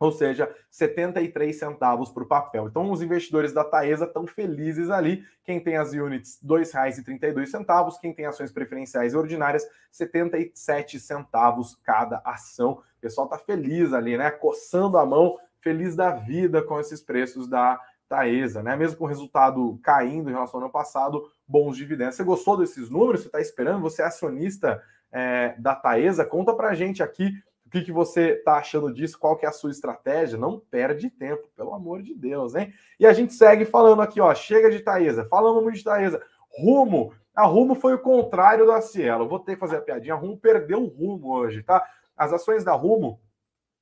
ou 0.00 0.10
seja, 0.10 0.50
73 0.70 1.54
centavos 1.54 2.10
por 2.10 2.26
papel. 2.26 2.66
Então, 2.66 2.90
os 2.90 3.02
investidores 3.02 3.52
da 3.52 3.62
Taesa 3.62 4.06
estão 4.06 4.26
felizes 4.26 4.88
ali. 4.88 5.22
Quem 5.44 5.60
tem 5.60 5.76
as 5.76 5.92
units, 5.92 6.40
R$ 6.40 6.48
2,32. 6.48 8.00
Quem 8.00 8.14
tem 8.14 8.24
ações 8.24 8.50
preferenciais 8.50 9.12
e 9.12 9.16
ordinárias, 9.16 9.62
77 9.92 10.98
centavos 10.98 11.76
cada 11.84 12.22
ação. 12.24 12.82
O 12.96 13.00
pessoal 13.00 13.26
está 13.26 13.38
feliz 13.38 13.92
ali, 13.92 14.16
né? 14.16 14.30
Coçando 14.30 14.96
a 14.96 15.04
mão, 15.04 15.38
feliz 15.60 15.94
da 15.94 16.12
vida 16.12 16.62
com 16.62 16.80
esses 16.80 17.02
preços 17.02 17.46
da 17.46 17.78
Taesa, 18.10 18.60
né? 18.60 18.74
Mesmo 18.74 18.98
com 18.98 19.04
o 19.04 19.06
resultado 19.06 19.78
caindo 19.84 20.28
em 20.28 20.32
relação 20.32 20.58
ao 20.58 20.64
ano 20.64 20.72
passado, 20.72 21.30
bons 21.46 21.76
dividendos. 21.76 22.16
Você 22.16 22.24
gostou 22.24 22.56
desses 22.56 22.90
números? 22.90 23.20
Você 23.20 23.28
está 23.28 23.40
esperando? 23.40 23.80
Você 23.82 24.02
é 24.02 24.06
acionista 24.06 24.82
é, 25.12 25.54
da 25.56 25.76
Taesa? 25.76 26.24
Conta 26.24 26.52
para 26.52 26.74
gente 26.74 27.04
aqui 27.04 27.32
o 27.64 27.70
que, 27.70 27.82
que 27.82 27.92
você 27.92 28.30
está 28.30 28.56
achando 28.56 28.92
disso, 28.92 29.16
qual 29.16 29.36
que 29.36 29.46
é 29.46 29.48
a 29.48 29.52
sua 29.52 29.70
estratégia. 29.70 30.36
Não 30.36 30.58
perde 30.58 31.08
tempo, 31.08 31.48
pelo 31.56 31.72
amor 31.72 32.02
de 32.02 32.12
Deus, 32.12 32.56
hein? 32.56 32.74
E 32.98 33.06
a 33.06 33.12
gente 33.12 33.32
segue 33.32 33.64
falando 33.64 34.02
aqui, 34.02 34.20
ó. 34.20 34.34
Chega 34.34 34.68
de 34.68 34.80
Taesa, 34.80 35.24
falamos 35.24 35.62
muito 35.62 35.76
de 35.76 35.84
Taesa. 35.84 36.20
Rumo. 36.58 37.14
A 37.32 37.46
Rumo 37.46 37.76
foi 37.76 37.94
o 37.94 38.00
contrário 38.00 38.66
da 38.66 38.80
Cielo. 38.80 39.28
Vou 39.28 39.38
ter 39.38 39.54
que 39.54 39.60
fazer 39.60 39.76
a 39.76 39.80
piadinha. 39.80 40.14
A 40.14 40.18
Rumo 40.18 40.36
perdeu 40.36 40.82
o 40.82 40.88
rumo 40.88 41.32
hoje, 41.32 41.62
tá? 41.62 41.80
As 42.16 42.32
ações 42.32 42.64
da 42.64 42.72
Rumo 42.72 43.20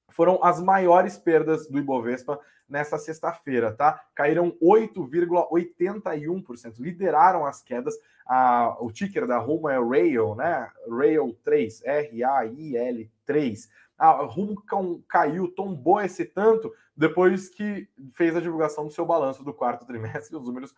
foram 0.08 0.40
as 0.42 0.60
maiores 0.60 1.18
perdas 1.18 1.68
do 1.68 1.78
Ibovespa 1.78 2.40
nessa 2.68 2.98
sexta-feira, 2.98 3.72
tá? 3.72 4.04
Caíram 4.14 4.52
8,81%, 4.62 6.78
lideraram 6.78 7.46
as 7.46 7.62
quedas. 7.62 7.94
A, 8.26 8.76
o 8.80 8.92
ticker 8.92 9.26
da 9.26 9.38
Rumo 9.38 9.66
é 9.68 9.78
Rail, 9.78 10.34
né? 10.34 10.70
Rail 10.90 11.38
3, 11.42 11.82
R-A-I-L 11.84 13.10
3. 13.24 13.70
A 13.98 14.10
Rumo 14.24 14.62
caiu, 15.08 15.48
tombou 15.48 16.00
esse 16.00 16.24
tanto 16.24 16.72
depois 16.96 17.48
que 17.48 17.88
fez 18.12 18.36
a 18.36 18.40
divulgação 18.40 18.86
do 18.86 18.92
seu 18.92 19.04
balanço 19.06 19.42
do 19.42 19.54
quarto 19.54 19.84
trimestre. 19.86 20.36
Os 20.36 20.46
números 20.46 20.72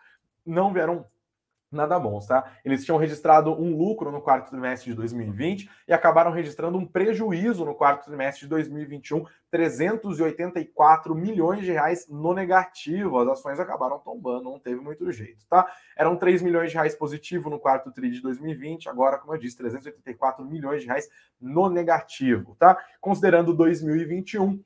não 0.46 0.72
vieram 0.72 1.04
nada 1.70 1.98
bons, 1.98 2.26
tá? 2.26 2.52
Eles 2.64 2.84
tinham 2.84 2.98
registrado 2.98 3.52
um 3.52 3.76
lucro 3.76 4.10
no 4.10 4.20
quarto 4.20 4.50
trimestre 4.50 4.90
de 4.90 4.96
2020 4.96 5.70
e 5.86 5.92
acabaram 5.92 6.32
registrando 6.32 6.76
um 6.76 6.84
prejuízo 6.84 7.64
no 7.64 7.74
quarto 7.74 8.06
trimestre 8.06 8.42
de 8.42 8.48
2021, 8.48 9.24
384 9.50 11.14
milhões 11.14 11.64
de 11.64 11.70
reais 11.70 12.08
no 12.08 12.34
negativo. 12.34 13.18
As 13.18 13.28
ações 13.28 13.60
acabaram 13.60 13.98
tombando, 13.98 14.50
não 14.50 14.58
teve 14.58 14.80
muito 14.80 15.10
jeito, 15.12 15.46
tá? 15.48 15.66
Eram 15.96 16.16
3 16.16 16.42
milhões 16.42 16.70
de 16.70 16.74
reais 16.74 16.94
positivo 16.94 17.48
no 17.48 17.60
quarto 17.60 17.92
tri 17.92 18.10
de 18.10 18.20
2020, 18.20 18.88
agora, 18.88 19.18
como 19.18 19.34
eu 19.34 19.38
disse, 19.38 19.56
384 19.56 20.44
milhões 20.44 20.82
de 20.82 20.88
reais 20.88 21.08
no 21.40 21.70
negativo, 21.70 22.56
tá? 22.58 22.76
Considerando 23.00 23.54
2021, 23.54 24.60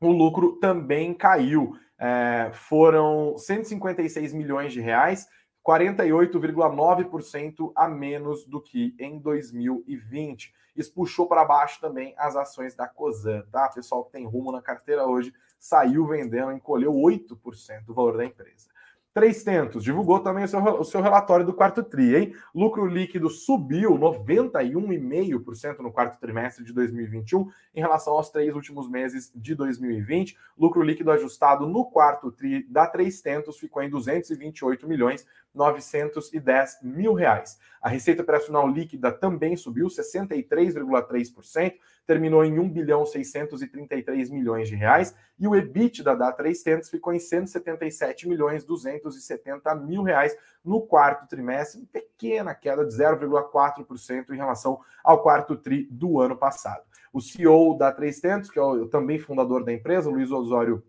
o 0.00 0.10
lucro 0.10 0.56
também 0.56 1.14
caiu. 1.14 1.76
É, 1.96 2.50
foram 2.52 3.38
156 3.38 4.32
milhões 4.32 4.72
de 4.72 4.80
reais 4.80 5.28
48,9% 5.66 7.72
a 7.74 7.88
menos 7.88 8.46
do 8.46 8.60
que 8.60 8.94
em 8.98 9.18
2020. 9.18 10.54
Isso 10.76 10.92
puxou 10.92 11.26
para 11.26 11.42
baixo 11.44 11.80
também 11.80 12.14
as 12.18 12.36
ações 12.36 12.74
da 12.74 12.86
Cosan, 12.86 13.46
tá? 13.50 13.66
Pessoal 13.68 14.04
que 14.04 14.12
tem 14.12 14.26
rumo 14.26 14.52
na 14.52 14.60
carteira 14.60 15.06
hoje 15.06 15.32
saiu 15.58 16.06
vendendo, 16.06 16.52
encolheu 16.52 16.92
8% 16.92 17.86
do 17.86 17.94
valor 17.94 18.18
da 18.18 18.26
empresa. 18.26 18.68
Três 19.14 19.44
Tentos 19.44 19.84
divulgou 19.84 20.18
também 20.18 20.42
o 20.42 20.48
seu, 20.48 20.60
o 20.60 20.84
seu 20.84 21.00
relatório 21.00 21.46
do 21.46 21.54
quarto 21.54 21.84
TRI, 21.84 22.16
hein? 22.16 22.34
Lucro 22.52 22.84
líquido 22.84 23.30
subiu 23.30 23.92
91,5% 23.92 25.78
no 25.78 25.92
quarto 25.92 26.18
trimestre 26.18 26.64
de 26.64 26.72
2021 26.72 27.48
em 27.76 27.80
relação 27.80 28.14
aos 28.14 28.28
três 28.28 28.52
últimos 28.56 28.90
meses 28.90 29.30
de 29.32 29.54
2020. 29.54 30.36
Lucro 30.58 30.82
líquido 30.82 31.12
ajustado 31.12 31.64
no 31.64 31.84
quarto 31.84 32.32
TRI 32.32 32.64
da 32.68 32.88
Três 32.88 33.22
Tentos 33.22 33.56
ficou 33.56 33.84
em 33.84 33.88
228 33.88 34.88
milhões 34.88 35.24
910 35.54 36.78
mil 36.82 37.14
reais. 37.14 37.58
A 37.80 37.88
receita 37.88 38.22
operacional 38.22 38.66
líquida 38.66 39.12
também 39.12 39.56
subiu 39.56 39.86
63,3%, 39.86 41.74
terminou 42.06 42.44
em 42.44 42.58
1 42.58 42.68
bilhão 42.68 43.06
633 43.06 44.30
milhões 44.30 44.68
de 44.68 44.74
reais, 44.74 45.14
e 45.38 45.48
o 45.48 45.54
EBITDA 45.54 46.14
da 46.16 46.32
300 46.32 46.88
ficou 46.90 47.12
em 47.12 47.18
177 47.18 48.28
milhões 48.28 48.64
270 48.64 49.74
mil 49.76 50.02
reais 50.02 50.36
no 50.64 50.80
quarto 50.80 51.28
trimestre, 51.28 51.86
pequena 51.92 52.54
queda 52.54 52.84
de 52.84 52.94
0,4% 52.94 54.30
em 54.30 54.36
relação 54.36 54.80
ao 55.02 55.22
quarto 55.22 55.56
tri 55.56 55.88
do 55.90 56.20
ano 56.20 56.36
passado. 56.36 56.82
O 57.12 57.20
CEO 57.20 57.76
da 57.76 57.92
300, 57.92 58.50
que 58.50 58.58
é 58.58 58.62
o, 58.62 58.88
também 58.88 59.18
fundador 59.18 59.64
da 59.64 59.72
empresa, 59.72 60.10
Luiz 60.10 60.30
Osório 60.30 60.82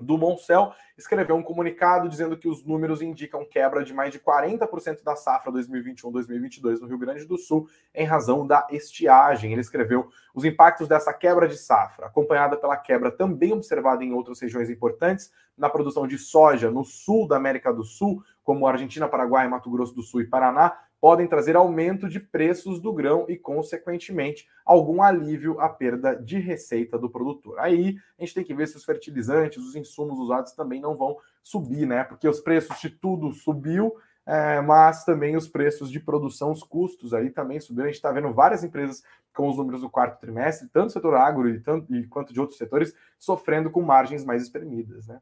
do 0.00 0.16
Moncel 0.16 0.72
escreveu 0.96 1.36
um 1.36 1.42
comunicado 1.42 2.08
dizendo 2.08 2.36
que 2.36 2.48
os 2.48 2.64
números 2.64 3.02
indicam 3.02 3.44
quebra 3.44 3.84
de 3.84 3.92
mais 3.92 4.12
de 4.12 4.18
40% 4.18 5.02
da 5.02 5.16
safra 5.16 5.52
2021-2022 5.52 6.80
no 6.80 6.86
Rio 6.86 6.98
Grande 6.98 7.24
do 7.24 7.36
Sul 7.36 7.68
em 7.94 8.04
razão 8.04 8.46
da 8.46 8.66
estiagem. 8.70 9.52
Ele 9.52 9.60
escreveu 9.60 10.08
os 10.34 10.44
impactos 10.44 10.88
dessa 10.88 11.12
quebra 11.12 11.48
de 11.48 11.56
safra, 11.56 12.06
acompanhada 12.06 12.56
pela 12.56 12.76
quebra 12.76 13.10
também 13.10 13.52
observada 13.52 14.04
em 14.04 14.12
outras 14.12 14.40
regiões 14.40 14.70
importantes 14.70 15.32
na 15.56 15.68
produção 15.68 16.06
de 16.06 16.16
soja 16.16 16.70
no 16.70 16.84
sul 16.84 17.26
da 17.26 17.36
América 17.36 17.72
do 17.72 17.82
Sul, 17.82 18.22
como 18.44 18.66
Argentina, 18.66 19.08
Paraguai, 19.08 19.48
Mato 19.48 19.70
Grosso 19.70 19.94
do 19.94 20.02
Sul 20.02 20.20
e 20.20 20.26
Paraná, 20.26 20.78
podem 21.00 21.26
trazer 21.26 21.56
aumento 21.56 22.08
de 22.08 22.18
preços 22.18 22.80
do 22.80 22.92
grão 22.92 23.24
e, 23.28 23.36
consequentemente, 23.36 24.48
algum 24.64 25.02
alívio 25.02 25.60
à 25.60 25.68
perda 25.68 26.14
de 26.14 26.38
receita 26.38 26.98
do 26.98 27.08
produtor. 27.08 27.58
Aí 27.58 27.96
a 28.18 28.22
gente 28.22 28.34
tem 28.34 28.44
que 28.44 28.54
ver 28.54 28.66
se 28.66 28.76
os 28.76 28.84
fertilizantes, 28.84 29.62
os 29.62 29.76
insumos 29.76 30.18
usados 30.18 30.52
também 30.52 30.80
não 30.80 30.96
vão 30.96 31.16
subir, 31.42 31.86
né? 31.86 32.04
Porque 32.04 32.28
os 32.28 32.40
preços 32.40 32.78
de 32.80 32.90
tudo 32.90 33.32
subiu, 33.32 33.94
é, 34.26 34.60
mas 34.60 35.04
também 35.04 35.36
os 35.36 35.48
preços 35.48 35.90
de 35.90 36.00
produção, 36.00 36.50
os 36.52 36.62
custos 36.62 37.14
aí 37.14 37.30
também 37.30 37.60
subiram. 37.60 37.84
A 37.84 37.88
gente 37.88 37.96
está 37.96 38.12
vendo 38.12 38.32
várias 38.32 38.64
empresas 38.64 39.02
com 39.34 39.48
os 39.48 39.56
números 39.56 39.82
do 39.82 39.88
quarto 39.88 40.20
trimestre, 40.20 40.68
tanto 40.68 40.88
o 40.88 40.92
setor 40.92 41.14
agro 41.14 41.48
e, 41.48 41.60
tanto, 41.60 41.94
e 41.94 42.06
quanto 42.08 42.32
de 42.32 42.40
outros 42.40 42.58
setores, 42.58 42.92
sofrendo 43.16 43.70
com 43.70 43.80
margens 43.80 44.24
mais 44.24 44.42
espremidas, 44.42 45.06
né? 45.06 45.20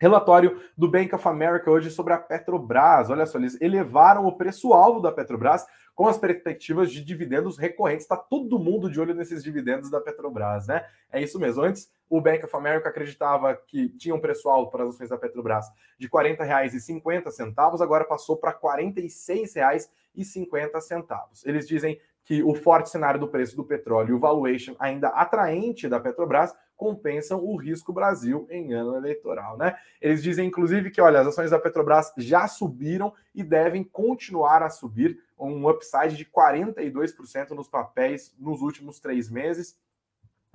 Relatório 0.00 0.58
do 0.74 0.90
Bank 0.90 1.14
of 1.14 1.28
America 1.28 1.70
hoje 1.70 1.90
sobre 1.90 2.14
a 2.14 2.18
Petrobras. 2.18 3.10
Olha 3.10 3.26
só, 3.26 3.36
eles 3.36 3.60
elevaram 3.60 4.24
o 4.24 4.34
preço-alvo 4.34 4.98
da 4.98 5.12
Petrobras 5.12 5.66
com 5.94 6.08
as 6.08 6.16
perspectivas 6.16 6.90
de 6.90 7.04
dividendos 7.04 7.58
recorrentes. 7.58 8.04
Está 8.04 8.16
todo 8.16 8.58
mundo 8.58 8.90
de 8.90 8.98
olho 8.98 9.14
nesses 9.14 9.44
dividendos 9.44 9.90
da 9.90 10.00
Petrobras, 10.00 10.66
né? 10.66 10.86
É 11.12 11.20
isso 11.20 11.38
mesmo. 11.38 11.62
Antes, 11.62 11.92
o 12.08 12.18
Bank 12.18 12.42
of 12.42 12.56
America 12.56 12.88
acreditava 12.88 13.54
que 13.54 13.90
tinha 13.90 14.14
um 14.14 14.20
preço-alvo 14.20 14.70
para 14.70 14.84
as 14.84 14.94
ações 14.94 15.10
da 15.10 15.18
Petrobras 15.18 15.66
de 15.98 16.06
R$ 16.06 16.12
40,50, 16.12 17.82
agora 17.82 18.06
passou 18.06 18.38
para 18.38 18.52
R$ 18.52 18.56
46,50. 18.96 21.44
Eles 21.44 21.68
dizem 21.68 22.00
que 22.24 22.42
o 22.42 22.54
forte 22.54 22.88
cenário 22.88 23.20
do 23.20 23.28
preço 23.28 23.54
do 23.54 23.64
petróleo 23.64 24.10
e 24.10 24.14
o 24.14 24.18
valuation 24.18 24.74
ainda 24.78 25.08
atraente 25.08 25.88
da 25.88 26.00
Petrobras 26.00 26.54
compensam 26.80 27.44
o 27.44 27.56
risco 27.56 27.92
Brasil 27.92 28.46
em 28.48 28.72
ano 28.72 28.96
eleitoral, 28.96 29.58
né? 29.58 29.76
Eles 30.00 30.22
dizem, 30.22 30.48
inclusive, 30.48 30.90
que 30.90 30.98
olha, 30.98 31.20
as 31.20 31.26
ações 31.26 31.50
da 31.50 31.58
Petrobras 31.58 32.10
já 32.16 32.48
subiram 32.48 33.12
e 33.34 33.42
devem 33.42 33.84
continuar 33.84 34.62
a 34.62 34.70
subir, 34.70 35.22
um 35.38 35.68
upside 35.68 36.16
de 36.16 36.24
42% 36.24 37.50
nos 37.50 37.68
papéis 37.68 38.34
nos 38.38 38.62
últimos 38.62 38.98
três 38.98 39.28
meses. 39.28 39.78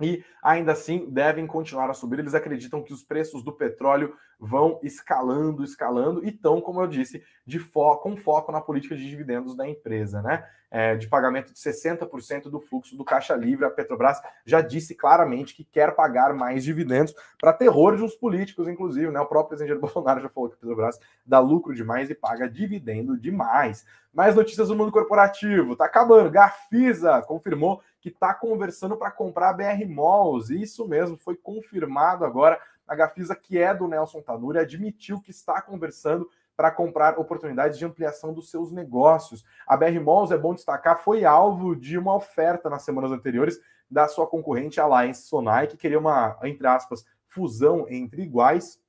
E 0.00 0.22
ainda 0.42 0.72
assim 0.72 1.08
devem 1.08 1.46
continuar 1.46 1.88
a 1.88 1.94
subir. 1.94 2.18
Eles 2.18 2.34
acreditam 2.34 2.82
que 2.82 2.92
os 2.92 3.02
preços 3.02 3.42
do 3.42 3.52
petróleo 3.52 4.14
vão 4.38 4.78
escalando, 4.82 5.64
escalando 5.64 6.22
e 6.22 6.28
estão, 6.28 6.60
como 6.60 6.82
eu 6.82 6.86
disse, 6.86 7.22
de 7.46 7.58
fo 7.58 7.96
com 7.96 8.16
foco 8.16 8.52
na 8.52 8.60
política 8.60 8.94
de 8.94 9.08
dividendos 9.08 9.56
da 9.56 9.66
empresa, 9.66 10.20
né? 10.20 10.46
É, 10.70 10.96
de 10.96 11.08
pagamento 11.08 11.52
de 11.52 11.58
60% 11.58 12.50
do 12.50 12.60
fluxo 12.60 12.96
do 12.96 13.04
caixa 13.04 13.34
livre. 13.34 13.64
A 13.64 13.70
Petrobras 13.70 14.20
já 14.44 14.60
disse 14.60 14.94
claramente 14.94 15.54
que 15.54 15.64
quer 15.64 15.94
pagar 15.94 16.34
mais 16.34 16.62
dividendos 16.62 17.14
para 17.40 17.52
terror 17.52 17.96
de 17.96 18.02
uns 18.02 18.14
políticos, 18.14 18.68
inclusive, 18.68 19.10
né? 19.10 19.20
O 19.20 19.26
próprio 19.26 19.56
presidente 19.56 19.80
Bolsonaro 19.80 20.20
já 20.20 20.28
falou 20.28 20.50
que 20.50 20.56
a 20.56 20.58
Petrobras 20.58 21.00
dá 21.24 21.38
lucro 21.38 21.74
demais 21.74 22.10
e 22.10 22.14
paga 22.14 22.46
dividendo 22.46 23.16
demais. 23.16 23.86
Mais 24.12 24.34
notícias 24.34 24.68
do 24.68 24.76
mundo 24.76 24.92
corporativo. 24.92 25.76
Tá 25.76 25.86
acabando. 25.86 26.30
Gafisa 26.30 27.22
confirmou 27.22 27.80
que 28.06 28.14
está 28.14 28.32
conversando 28.32 28.96
para 28.96 29.10
comprar 29.10 29.48
a 29.48 29.52
BR 29.52 29.84
Malls. 29.84 30.48
Isso 30.50 30.86
mesmo, 30.86 31.16
foi 31.16 31.34
confirmado 31.34 32.24
agora 32.24 32.56
a 32.86 32.94
Gafisa, 32.94 33.34
que 33.34 33.58
é 33.58 33.74
do 33.74 33.88
Nelson 33.88 34.22
Tanuri, 34.22 34.60
admitiu 34.60 35.20
que 35.20 35.32
está 35.32 35.60
conversando 35.60 36.30
para 36.56 36.70
comprar 36.70 37.18
oportunidades 37.18 37.76
de 37.76 37.84
ampliação 37.84 38.32
dos 38.32 38.48
seus 38.48 38.70
negócios. 38.70 39.44
A 39.66 39.76
BR 39.76 39.98
Malls, 40.00 40.32
é 40.32 40.38
bom 40.38 40.54
destacar, 40.54 41.02
foi 41.02 41.24
alvo 41.24 41.74
de 41.74 41.98
uma 41.98 42.14
oferta 42.14 42.70
nas 42.70 42.82
semanas 42.82 43.10
anteriores 43.10 43.60
da 43.90 44.06
sua 44.06 44.28
concorrente 44.28 44.80
Alliance 44.80 45.22
Sonai, 45.22 45.66
que 45.66 45.76
queria 45.76 45.98
uma, 45.98 46.38
entre 46.44 46.68
aspas, 46.68 47.04
fusão 47.26 47.86
entre 47.88 48.22
iguais. 48.22 48.80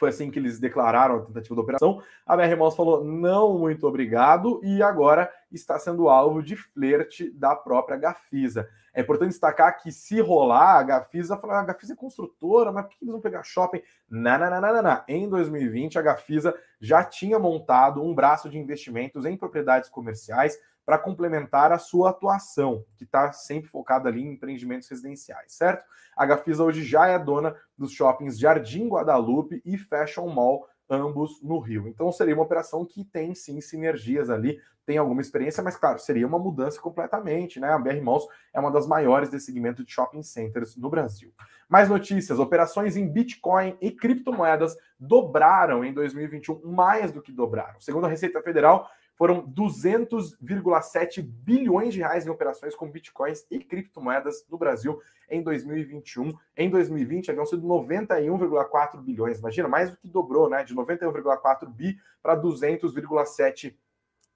Foi 0.00 0.08
assim 0.08 0.30
que 0.30 0.38
eles 0.38 0.58
declararam 0.58 1.16
a 1.16 1.20
tentativa 1.20 1.54
da 1.54 1.60
operação. 1.60 2.02
A 2.26 2.34
BR 2.34 2.56
Malls 2.56 2.74
falou 2.74 3.04
não, 3.04 3.58
muito 3.58 3.86
obrigado, 3.86 4.58
e 4.64 4.82
agora 4.82 5.30
está 5.52 5.78
sendo 5.78 6.08
alvo 6.08 6.42
de 6.42 6.56
flerte 6.56 7.30
da 7.30 7.54
própria 7.54 7.98
Gafisa. 7.98 8.66
É 8.94 9.02
importante 9.02 9.28
destacar 9.28 9.76
que 9.80 9.92
se 9.92 10.18
rolar, 10.18 10.78
a 10.78 10.82
Gafisa 10.82 11.36
fala, 11.36 11.60
a 11.60 11.64
Gafisa 11.64 11.92
é 11.92 11.96
construtora, 11.96 12.72
mas 12.72 12.86
por 12.86 12.96
que 12.96 13.04
eles 13.04 13.12
vão 13.12 13.20
pegar 13.20 13.42
shopping? 13.42 13.82
Não, 14.08 14.38
não, 14.38 14.50
não, 14.50 14.60
não, 14.60 14.82
não. 14.82 15.02
Em 15.06 15.28
2020, 15.28 15.98
a 15.98 16.02
Gafisa 16.02 16.54
já 16.80 17.04
tinha 17.04 17.38
montado 17.38 18.02
um 18.02 18.14
braço 18.14 18.48
de 18.48 18.58
investimentos 18.58 19.26
em 19.26 19.36
propriedades 19.36 19.90
comerciais 19.90 20.58
para 20.90 20.98
complementar 20.98 21.70
a 21.70 21.78
sua 21.78 22.10
atuação, 22.10 22.84
que 22.96 23.04
está 23.04 23.30
sempre 23.30 23.70
focada 23.70 24.08
ali 24.08 24.24
em 24.24 24.32
empreendimentos 24.32 24.88
residenciais, 24.88 25.52
certo? 25.52 25.84
A 26.16 26.26
Gafisa 26.26 26.64
hoje 26.64 26.82
já 26.82 27.06
é 27.06 27.16
dona 27.16 27.54
dos 27.78 27.92
shoppings 27.92 28.36
Jardim 28.36 28.88
Guadalupe 28.88 29.62
e 29.64 29.78
Fashion 29.78 30.26
Mall 30.26 30.66
ambos 30.90 31.40
no 31.44 31.60
Rio. 31.60 31.86
Então 31.86 32.10
seria 32.10 32.34
uma 32.34 32.42
operação 32.42 32.84
que 32.84 33.04
tem 33.04 33.36
sim 33.36 33.60
sinergias 33.60 34.28
ali, 34.28 34.58
tem 34.84 34.98
alguma 34.98 35.20
experiência, 35.20 35.62
mas 35.62 35.76
claro, 35.76 36.00
seria 36.00 36.26
uma 36.26 36.40
mudança 36.40 36.80
completamente, 36.80 37.60
né? 37.60 37.72
A 37.72 37.78
BR 37.78 38.02
Malls 38.02 38.26
é 38.52 38.58
uma 38.58 38.72
das 38.72 38.88
maiores 38.88 39.30
desse 39.30 39.46
segmento 39.46 39.84
de 39.84 39.92
shopping 39.92 40.24
centers 40.24 40.76
no 40.76 40.90
Brasil. 40.90 41.32
Mais 41.68 41.88
notícias: 41.88 42.40
operações 42.40 42.96
em 42.96 43.08
Bitcoin 43.08 43.76
e 43.80 43.92
criptomoedas 43.92 44.76
dobraram 44.98 45.84
em 45.84 45.94
2021, 45.94 46.62
mais 46.64 47.12
do 47.12 47.22
que 47.22 47.30
dobraram. 47.30 47.78
Segundo 47.78 48.06
a 48.06 48.08
Receita 48.08 48.42
Federal, 48.42 48.90
foram 49.20 49.46
200,7 49.52 51.20
bilhões 51.20 51.92
de 51.92 52.00
reais 52.00 52.26
em 52.26 52.30
operações 52.30 52.74
com 52.74 52.90
bitcoins 52.90 53.44
e 53.50 53.58
criptomoedas 53.58 54.46
no 54.48 54.56
Brasil 54.56 54.98
em 55.28 55.42
2021. 55.42 56.32
Em 56.56 56.70
2020 56.70 57.30
haviam 57.30 57.44
sido 57.44 57.68
91,4 57.68 58.98
bilhões. 59.02 59.38
Imagina, 59.38 59.68
mais 59.68 59.90
do 59.90 59.98
que 59.98 60.08
dobrou, 60.08 60.48
né? 60.48 60.64
De 60.64 60.74
91,4 60.74 61.68
bi 61.68 61.98
para 62.22 62.34
200,7 62.34 63.76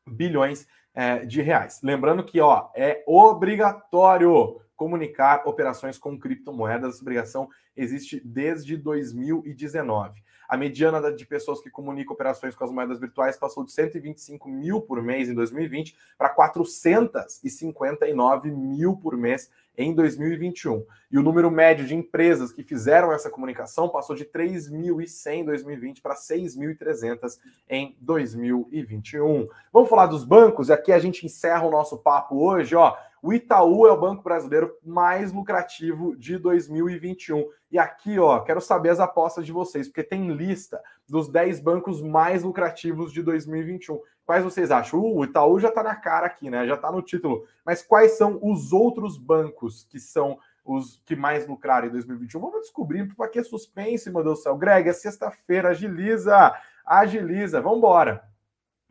bilhões 0.06 0.68
é, 0.92 1.24
de 1.24 1.40
reais. 1.40 1.80
Lembrando 1.82 2.22
que 2.22 2.38
ó, 2.38 2.68
é 2.76 3.02
obrigatório 3.06 4.60
comunicar 4.76 5.48
operações 5.48 5.96
com 5.96 6.18
criptomoedas. 6.18 6.96
Essa 6.96 7.02
obrigação 7.02 7.48
existe 7.74 8.20
desde 8.22 8.76
2019. 8.76 10.22
A 10.48 10.56
mediana 10.56 11.12
de 11.12 11.26
pessoas 11.26 11.60
que 11.60 11.70
comunicam 11.70 12.14
operações 12.14 12.54
com 12.54 12.64
as 12.64 12.70
moedas 12.70 12.98
virtuais 12.98 13.36
passou 13.36 13.62
de 13.64 13.72
125 13.72 14.48
mil 14.48 14.80
por 14.80 15.02
mês 15.02 15.28
em 15.28 15.34
2020 15.34 15.94
para 16.16 16.30
459 16.30 18.50
mil 18.50 18.96
por 18.96 19.14
mês 19.16 19.50
em 19.76 19.94
2021. 19.94 20.84
E 21.10 21.18
o 21.18 21.22
número 21.22 21.50
médio 21.50 21.86
de 21.86 21.94
empresas 21.94 22.52
que 22.52 22.62
fizeram 22.62 23.12
essa 23.12 23.30
comunicação 23.30 23.88
passou 23.88 24.14
de 24.14 24.24
3.100 24.24 25.34
em 25.34 25.44
2020 25.44 26.00
para 26.00 26.14
6.300 26.14 27.38
em 27.68 27.96
2021. 28.00 29.48
Vamos 29.72 29.88
falar 29.88 30.06
dos 30.06 30.24
bancos? 30.24 30.68
E 30.68 30.72
aqui 30.72 30.92
a 30.92 30.98
gente 30.98 31.26
encerra 31.26 31.66
o 31.66 31.70
nosso 31.70 31.98
papo 31.98 32.36
hoje, 32.36 32.74
ó. 32.74 32.96
O 33.22 33.32
Itaú 33.32 33.86
é 33.86 33.90
o 33.90 33.98
banco 33.98 34.22
brasileiro 34.22 34.76
mais 34.84 35.32
lucrativo 35.32 36.14
de 36.14 36.36
2021. 36.36 37.48
E 37.74 37.78
aqui, 37.78 38.20
ó, 38.20 38.38
quero 38.38 38.60
saber 38.60 38.90
as 38.90 39.00
apostas 39.00 39.44
de 39.44 39.50
vocês, 39.50 39.88
porque 39.88 40.04
tem 40.04 40.30
lista 40.30 40.80
dos 41.08 41.28
10 41.28 41.58
bancos 41.58 42.00
mais 42.00 42.44
lucrativos 42.44 43.12
de 43.12 43.20
2021. 43.20 44.00
Quais 44.24 44.44
vocês 44.44 44.70
acham? 44.70 45.00
Uh, 45.00 45.18
o 45.18 45.24
Itaú 45.24 45.58
já 45.58 45.70
está 45.70 45.82
na 45.82 45.96
cara 45.96 46.24
aqui, 46.24 46.48
né? 46.48 46.68
Já 46.68 46.74
está 46.74 46.92
no 46.92 47.02
título. 47.02 47.44
Mas 47.66 47.82
quais 47.82 48.12
são 48.12 48.38
os 48.40 48.72
outros 48.72 49.18
bancos 49.18 49.88
que 49.90 49.98
são 49.98 50.38
os 50.64 51.02
que 51.04 51.16
mais 51.16 51.48
lucraram 51.48 51.88
em 51.88 51.90
2021? 51.90 52.40
Vamos 52.40 52.60
descobrir, 52.60 53.12
para 53.16 53.26
que 53.26 53.42
suspense, 53.42 54.08
meu 54.08 54.22
Deus 54.22 54.38
do 54.38 54.42
céu. 54.44 54.56
Greg, 54.56 54.88
é 54.88 54.92
sexta-feira, 54.92 55.70
agiliza, 55.70 56.54
agiliza, 56.86 57.60
vamos 57.60 57.78
embora. 57.78 58.22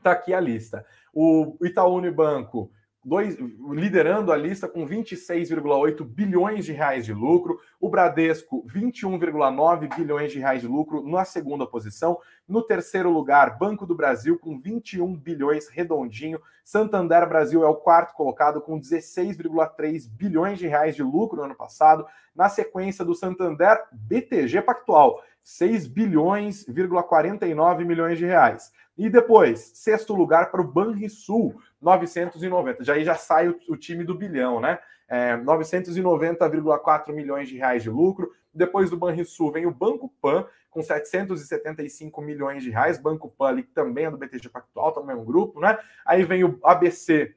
Tá 0.03 0.11
aqui 0.11 0.33
a 0.33 0.41
lista. 0.41 0.85
O 1.13 1.55
Itaú 1.61 1.95
Unibanco 1.95 2.69
dois, 3.03 3.37
liderando 3.71 4.31
a 4.31 4.37
lista 4.37 4.67
com 4.67 4.87
26,8 4.87 6.03
bilhões 6.03 6.65
de 6.65 6.71
reais 6.71 7.05
de 7.05 7.13
lucro, 7.13 7.59
o 7.79 7.89
Bradesco 7.89 8.65
21,9 8.67 9.95
bilhões 9.95 10.31
de 10.31 10.39
reais 10.39 10.61
de 10.61 10.67
lucro 10.67 11.03
na 11.07 11.25
segunda 11.25 11.67
posição, 11.67 12.17
no 12.47 12.61
terceiro 12.61 13.09
lugar 13.09 13.57
Banco 13.57 13.85
do 13.85 13.95
Brasil 13.95 14.39
com 14.39 14.59
21 14.59 15.15
bilhões 15.15 15.67
redondinho, 15.67 16.39
Santander 16.63 17.27
Brasil 17.27 17.63
é 17.63 17.67
o 17.67 17.75
quarto 17.75 18.13
colocado 18.13 18.61
com 18.61 18.79
16,3 18.79 20.09
bilhões 20.09 20.57
de 20.57 20.67
reais 20.67 20.95
de 20.95 21.03
lucro 21.03 21.37
no 21.37 21.43
ano 21.43 21.55
passado, 21.55 22.05
na 22.33 22.47
sequência 22.47 23.03
do 23.03 23.13
Santander 23.13 23.83
BTG 23.91 24.61
Pactual 24.61 25.21
6 25.43 25.87
bilhões, 25.87 26.65
49 26.65 27.85
milhões 27.85 28.17
de 28.17 28.25
reais. 28.25 28.71
E 28.97 29.09
depois, 29.09 29.71
sexto 29.73 30.13
lugar 30.13 30.51
para 30.51 30.61
o 30.61 30.67
Banrisul, 30.67 31.59
990. 31.81 32.83
Já 32.83 32.93
aí 32.93 33.03
já 33.03 33.15
sai 33.15 33.49
o, 33.49 33.59
o 33.69 33.75
time 33.75 34.03
do 34.03 34.15
bilhão, 34.15 34.59
né? 34.59 34.79
É, 35.07 35.35
990,4 35.37 37.11
milhões 37.11 37.49
de 37.49 37.57
reais 37.57 37.83
de 37.83 37.89
lucro. 37.89 38.31
Depois 38.53 38.89
do 38.89 38.97
Banrisul 38.97 39.51
vem 39.51 39.65
o 39.65 39.71
Banco 39.71 40.13
Pan, 40.21 40.45
com 40.69 40.81
775 40.81 42.21
milhões 42.21 42.63
de 42.63 42.69
reais. 42.69 42.99
Banco 42.99 43.29
Pan 43.29 43.47
ali, 43.47 43.63
também 43.63 44.05
é 44.05 44.11
do 44.11 44.17
BTG 44.17 44.49
Pactual, 44.49 44.91
também 44.91 45.15
é 45.15 45.19
um 45.19 45.25
grupo, 45.25 45.59
né? 45.59 45.77
Aí 46.05 46.23
vem 46.23 46.43
o 46.43 46.59
ABC 46.63 47.35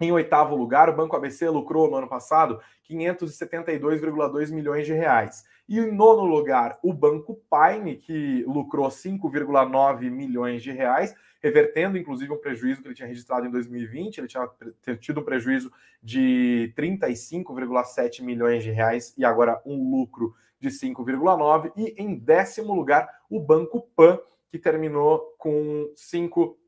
em 0.00 0.12
oitavo 0.12 0.56
lugar, 0.56 0.88
o 0.88 0.96
Banco 0.96 1.14
ABC 1.14 1.48
lucrou 1.48 1.88
no 1.88 1.96
ano 1.96 2.08
passado 2.08 2.60
572,2 2.90 4.50
milhões 4.50 4.84
de 4.84 4.92
reais. 4.92 5.44
E 5.72 5.78
em 5.78 5.90
nono 5.90 6.26
lugar, 6.26 6.78
o 6.82 6.92
Banco 6.92 7.34
Paine, 7.48 7.96
que 7.96 8.44
lucrou 8.44 8.86
5,9 8.88 10.10
milhões 10.10 10.62
de 10.62 10.70
reais, 10.70 11.14
revertendo 11.42 11.96
inclusive 11.96 12.30
um 12.30 12.36
prejuízo 12.36 12.82
que 12.82 12.88
ele 12.88 12.94
tinha 12.94 13.08
registrado 13.08 13.46
em 13.46 13.50
2020. 13.50 14.18
Ele 14.18 14.28
tinha 14.28 14.50
tido 15.00 15.22
um 15.22 15.24
prejuízo 15.24 15.72
de 16.02 16.74
35,7 16.76 18.22
milhões 18.22 18.62
de 18.62 18.70
reais 18.70 19.14
e 19.16 19.24
agora 19.24 19.62
um 19.64 19.90
lucro 19.90 20.34
de 20.60 20.68
5,9. 20.68 21.72
E 21.74 21.94
em 21.96 22.18
décimo 22.18 22.74
lugar, 22.74 23.08
o 23.30 23.40
Banco 23.40 23.80
Pan, 23.96 24.20
que 24.50 24.58
terminou 24.58 25.34
com 25.38 25.90
5 25.96 26.58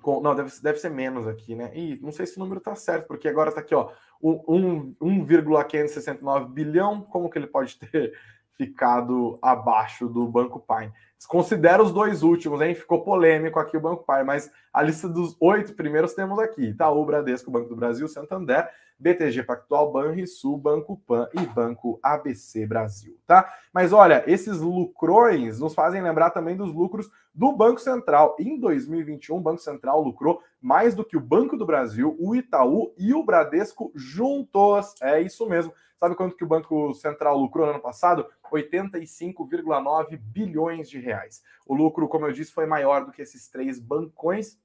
com, 0.00 0.20
não, 0.20 0.34
deve, 0.34 0.50
deve 0.62 0.78
ser 0.78 0.90
menos 0.90 1.26
aqui, 1.26 1.54
né? 1.54 1.70
E 1.74 1.98
não 2.00 2.12
sei 2.12 2.26
se 2.26 2.36
o 2.36 2.40
número 2.40 2.60
tá 2.60 2.74
certo, 2.74 3.06
porque 3.06 3.28
agora 3.28 3.52
tá 3.52 3.60
aqui, 3.60 3.74
ó, 3.74 3.90
1,569 4.22 6.52
bilhão. 6.52 7.00
Como 7.02 7.30
que 7.30 7.38
ele 7.38 7.46
pode 7.46 7.78
ter 7.78 8.12
ficado 8.56 9.38
abaixo 9.42 10.08
do 10.08 10.26
Banco 10.26 10.60
Pine? 10.60 10.92
Desconsidera 11.16 11.82
os 11.82 11.92
dois 11.92 12.22
últimos, 12.22 12.60
hein? 12.60 12.74
Ficou 12.74 13.02
polêmico 13.02 13.58
aqui 13.58 13.76
o 13.76 13.80
Banco 13.80 14.04
Pine, 14.04 14.24
mas 14.24 14.50
a 14.72 14.82
lista 14.82 15.08
dos 15.08 15.36
oito 15.40 15.74
primeiros 15.74 16.12
temos 16.12 16.38
aqui: 16.38 16.66
Itaú, 16.66 17.04
Bradesco, 17.04 17.50
Banco 17.50 17.68
do 17.68 17.76
Brasil, 17.76 18.06
Santander, 18.08 18.68
BTG 18.98 19.42
Pactual, 19.42 19.92
Banrisul, 19.92 20.56
Banco 20.56 20.96
Pan 21.06 21.28
e 21.34 21.46
Banco 21.46 21.98
ABC 22.02 22.66
Brasil, 22.66 23.16
tá? 23.26 23.52
Mas 23.72 23.92
olha, 23.92 24.22
esses 24.26 24.60
lucrões 24.60 25.58
nos 25.58 25.74
fazem 25.74 26.02
lembrar 26.02 26.30
também 26.30 26.56
dos 26.56 26.72
lucros 26.72 27.10
do 27.34 27.52
Banco 27.52 27.80
Central. 27.80 28.36
Em 28.38 28.58
2021, 28.58 29.36
o 29.36 29.40
Banco 29.40 29.60
Central 29.60 30.00
lucrou 30.00 30.40
mais 30.60 30.94
do 30.94 31.04
que 31.04 31.16
o 31.16 31.20
Banco 31.20 31.56
do 31.56 31.66
Brasil, 31.66 32.16
o 32.20 32.34
Itaú 32.34 32.94
e 32.96 33.12
o 33.12 33.24
Bradesco 33.24 33.90
juntos. 33.94 34.94
É 35.02 35.20
isso 35.20 35.48
mesmo. 35.48 35.72
Sabe 35.96 36.14
quanto 36.14 36.36
que 36.36 36.44
o 36.44 36.48
Banco 36.48 36.92
Central 36.94 37.38
lucrou 37.38 37.66
no 37.66 37.72
ano 37.72 37.80
passado? 37.82 38.26
85,9 38.52 40.16
bilhões 40.16 40.88
de 40.88 40.98
reais. 40.98 41.42
O 41.66 41.74
lucro, 41.74 42.08
como 42.08 42.26
eu 42.26 42.32
disse, 42.32 42.52
foi 42.52 42.66
maior 42.66 43.04
do 43.04 43.12
que 43.12 43.22
esses 43.22 43.48
três 43.48 43.78
bancões 43.78 44.58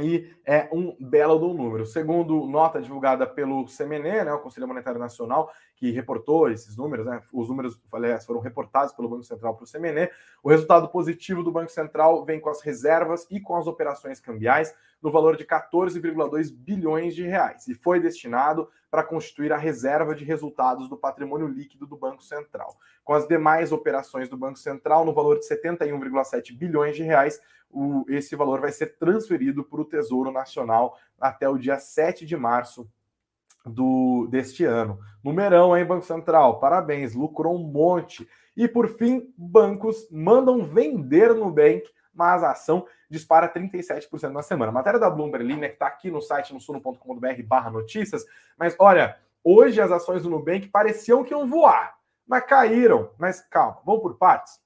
e 0.00 0.32
é 0.44 0.68
um 0.72 0.96
belo 1.00 1.38
do 1.38 1.52
número. 1.52 1.84
Segundo 1.84 2.46
nota 2.46 2.80
divulgada 2.80 3.26
pelo 3.26 3.66
CMN, 3.66 4.24
né, 4.24 4.32
o 4.32 4.40
Conselho 4.40 4.68
Monetário 4.68 5.00
Nacional, 5.00 5.50
que 5.78 5.92
reportou 5.92 6.50
esses 6.50 6.76
números, 6.76 7.06
né, 7.06 7.22
os 7.32 7.48
números 7.48 7.80
aliás, 7.92 8.26
foram 8.26 8.40
reportados 8.40 8.92
pelo 8.92 9.08
Banco 9.08 9.22
Central 9.22 9.54
para 9.54 9.62
o 9.62 9.66
CMN, 9.70 10.10
o 10.42 10.50
resultado 10.50 10.88
positivo 10.88 11.42
do 11.44 11.52
Banco 11.52 11.70
Central 11.70 12.24
vem 12.24 12.40
com 12.40 12.50
as 12.50 12.60
reservas 12.60 13.26
e 13.30 13.40
com 13.40 13.54
as 13.54 13.68
operações 13.68 14.18
cambiais 14.18 14.74
no 15.00 15.08
valor 15.08 15.36
de 15.36 15.44
14,2 15.44 16.52
bilhões 16.52 17.14
de 17.14 17.22
reais 17.22 17.68
e 17.68 17.74
foi 17.76 18.00
destinado 18.00 18.68
para 18.90 19.04
constituir 19.04 19.52
a 19.52 19.56
reserva 19.56 20.16
de 20.16 20.24
resultados 20.24 20.88
do 20.88 20.96
patrimônio 20.96 21.46
líquido 21.46 21.86
do 21.86 21.96
Banco 21.96 22.24
Central. 22.24 22.76
Com 23.04 23.12
as 23.12 23.28
demais 23.28 23.70
operações 23.70 24.28
do 24.28 24.36
Banco 24.36 24.58
Central 24.58 25.04
no 25.04 25.14
valor 25.14 25.38
de 25.38 25.46
71,7 25.46 26.56
bilhões 26.56 26.96
de 26.96 27.04
reais, 27.04 27.40
o, 27.70 28.04
esse 28.08 28.34
valor 28.34 28.60
vai 28.60 28.72
ser 28.72 28.96
transferido 28.98 29.62
para 29.62 29.80
o 29.80 29.84
Tesouro 29.84 30.32
Nacional 30.32 30.98
até 31.20 31.48
o 31.48 31.58
dia 31.58 31.78
7 31.78 32.26
de 32.26 32.36
março 32.36 32.90
do 33.68 34.26
deste 34.30 34.64
ano. 34.64 34.98
Numerão, 35.22 35.76
hein, 35.76 35.84
Banco 35.84 36.04
Central? 36.04 36.58
Parabéns, 36.58 37.14
lucrou 37.14 37.54
um 37.54 37.62
monte. 37.62 38.28
E 38.56 38.66
por 38.66 38.88
fim, 38.88 39.32
bancos 39.36 40.08
mandam 40.10 40.64
vender 40.64 41.34
Nubank, 41.34 41.84
mas 42.12 42.42
a 42.42 42.52
ação 42.52 42.86
dispara 43.08 43.48
37% 43.48 44.30
na 44.30 44.42
semana. 44.42 44.72
matéria 44.72 44.98
da 44.98 45.10
Bloomberg 45.10 45.56
né, 45.56 45.68
que 45.68 45.74
está 45.74 45.86
aqui 45.86 46.10
no 46.10 46.20
site 46.20 46.52
no 46.52 46.60
suno.com.br 46.60 47.42
barra 47.44 47.70
notícias, 47.70 48.24
mas 48.58 48.74
olha, 48.78 49.16
hoje 49.44 49.80
as 49.80 49.92
ações 49.92 50.22
do 50.22 50.30
Nubank 50.30 50.68
pareciam 50.68 51.22
que 51.22 51.32
iam 51.32 51.46
voar, 51.46 51.96
mas 52.26 52.44
caíram. 52.44 53.10
Mas 53.18 53.40
calma, 53.40 53.80
vamos 53.84 54.02
por 54.02 54.16
partes. 54.16 54.60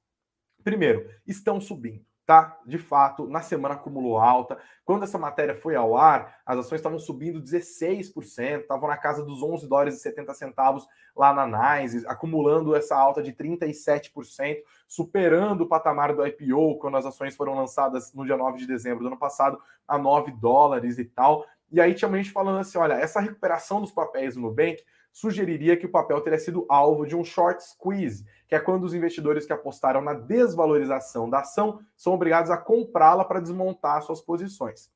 Primeiro, 0.64 1.09
estão 1.26 1.61
subindo 1.61 2.05
tá? 2.27 2.59
De 2.64 2.79
fato, 2.79 3.27
na 3.27 3.41
semana 3.41 3.75
acumulou 3.75 4.18
alta. 4.18 4.59
Quando 4.85 5.05
essa 5.05 5.18
matéria 5.18 5.55
foi 5.55 5.75
ao 5.75 5.97
ar, 5.97 6.39
as 6.47 6.59
ações 6.59 6.79
estavam 6.79 6.99
subindo 6.99 7.43
16%, 7.43 8.61
estavam 8.61 8.89
na 8.89 8.97
casa 8.97 9.25
dos 9.25 9.43
11 9.43 9.68
dólares 9.68 9.97
e 9.97 10.01
70 10.01 10.35
centavos 10.35 10.87
lá 11.16 11.33
na 11.35 11.47
NYSE, 11.81 12.07
acumulando 12.07 12.75
essa 12.75 12.97
alta 12.97 13.23
de 13.23 13.33
37%, 13.33 14.59
superando 14.87 15.62
o 15.62 15.68
patamar 15.68 16.14
do 16.14 16.27
IPO, 16.27 16.79
quando 16.79 16.97
as 16.97 17.07
ações 17.07 17.35
foram 17.35 17.55
lançadas 17.55 18.12
no 18.14 18.25
dia 18.25 18.37
9 18.37 18.59
de 18.59 18.66
dezembro 18.66 19.01
do 19.01 19.09
ano 19.09 19.18
passado, 19.18 19.59
a 19.87 19.99
9 19.99 20.33
dólares 20.33 20.99
e 20.99 21.05
tal. 21.05 21.45
E 21.70 21.81
aí 21.81 21.95
tinha 21.95 22.11
gente 22.12 22.31
falando 22.31 22.59
assim, 22.59 22.79
olha, 22.79 22.95
essa 22.95 23.20
recuperação 23.20 23.81
dos 23.81 23.91
papéis 23.91 24.37
no 24.37 24.43
Nubank 24.43 24.83
sugeriria 25.13 25.77
que 25.77 25.87
o 25.87 25.91
papel 25.91 26.21
teria 26.23 26.39
sido 26.39 26.65
alvo 26.69 27.07
de 27.07 27.15
um 27.15 27.23
short 27.23 27.63
squeeze, 27.63 28.25
que 28.49 28.55
é 28.55 28.59
quando 28.59 28.85
os 28.85 28.95
investidores 28.95 29.45
que 29.45 29.53
apostaram 29.53 30.01
na 30.01 30.15
desvalorização 30.15 31.29
da 31.29 31.41
ação 31.41 31.81
são 31.97 32.15
obrigados 32.15 32.51
a 32.51 32.57
comprá-la 32.57 33.25
para 33.25 33.41
desmontar 33.41 34.03
suas 34.03 34.21
posições 34.21 34.91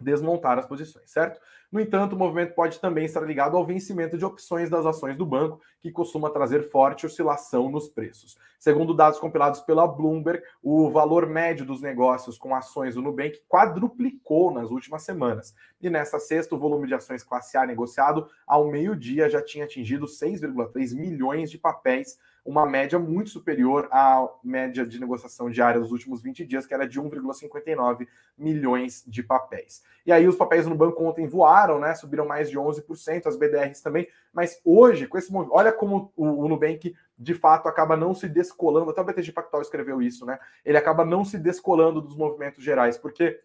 desmontar 0.00 0.58
as 0.58 0.66
posições, 0.66 1.10
certo? 1.10 1.40
No 1.70 1.80
entanto, 1.80 2.14
o 2.14 2.18
movimento 2.18 2.54
pode 2.54 2.80
também 2.80 3.04
estar 3.04 3.20
ligado 3.20 3.56
ao 3.56 3.64
vencimento 3.64 4.18
de 4.18 4.24
opções 4.24 4.68
das 4.68 4.84
ações 4.84 5.16
do 5.16 5.24
banco, 5.24 5.60
que 5.80 5.92
costuma 5.92 6.28
trazer 6.28 6.68
forte 6.68 7.06
oscilação 7.06 7.70
nos 7.70 7.88
preços. 7.88 8.36
Segundo 8.58 8.92
dados 8.92 9.20
compilados 9.20 9.60
pela 9.60 9.86
Bloomberg, 9.86 10.42
o 10.62 10.90
valor 10.90 11.26
médio 11.26 11.64
dos 11.64 11.80
negócios 11.80 12.36
com 12.36 12.54
ações 12.54 12.94
do 12.94 13.02
Nubank 13.02 13.40
quadruplicou 13.48 14.52
nas 14.52 14.70
últimas 14.70 15.02
semanas. 15.02 15.54
E 15.80 15.88
nesta 15.88 16.18
sexta, 16.18 16.54
o 16.54 16.58
volume 16.58 16.88
de 16.88 16.94
ações 16.94 17.22
classe 17.22 17.56
A 17.56 17.64
negociado 17.64 18.28
ao 18.46 18.68
meio-dia 18.68 19.30
já 19.30 19.40
tinha 19.40 19.64
atingido 19.64 20.06
6,3 20.06 20.94
milhões 20.94 21.50
de 21.50 21.56
papéis 21.56 22.18
uma 22.44 22.66
média 22.66 22.98
muito 22.98 23.30
superior 23.30 23.88
à 23.90 24.28
média 24.42 24.86
de 24.86 24.98
negociação 24.98 25.50
diária 25.50 25.80
dos 25.80 25.92
últimos 25.92 26.22
20 26.22 26.44
dias, 26.44 26.66
que 26.66 26.74
era 26.74 26.86
de 26.86 27.00
1,59 27.00 28.06
milhões 28.36 29.04
de 29.06 29.22
papéis. 29.22 29.82
E 30.06 30.12
aí 30.12 30.26
os 30.26 30.36
papéis 30.36 30.66
no 30.66 30.74
banco 30.74 31.04
ontem 31.04 31.26
voaram, 31.26 31.78
né? 31.78 31.94
Subiram 31.94 32.26
mais 32.26 32.50
de 32.50 32.58
11%, 32.58 33.26
as 33.26 33.36
BDRs 33.36 33.82
também, 33.82 34.08
mas 34.32 34.60
hoje, 34.64 35.06
com 35.06 35.18
esse 35.18 35.32
movimento, 35.32 35.56
olha 35.56 35.72
como 35.72 36.12
o, 36.16 36.44
o 36.44 36.48
Nubank 36.48 36.94
de 37.18 37.34
fato 37.34 37.68
acaba 37.68 37.96
não 37.96 38.14
se 38.14 38.26
descolando, 38.28 38.90
até 38.90 39.00
o 39.02 39.04
BTG 39.04 39.32
Pactual 39.32 39.60
escreveu 39.60 40.00
isso, 40.00 40.24
né? 40.24 40.38
Ele 40.64 40.78
acaba 40.78 41.04
não 41.04 41.24
se 41.24 41.38
descolando 41.38 42.00
dos 42.00 42.16
movimentos 42.16 42.64
gerais, 42.64 42.96
porque 42.96 43.38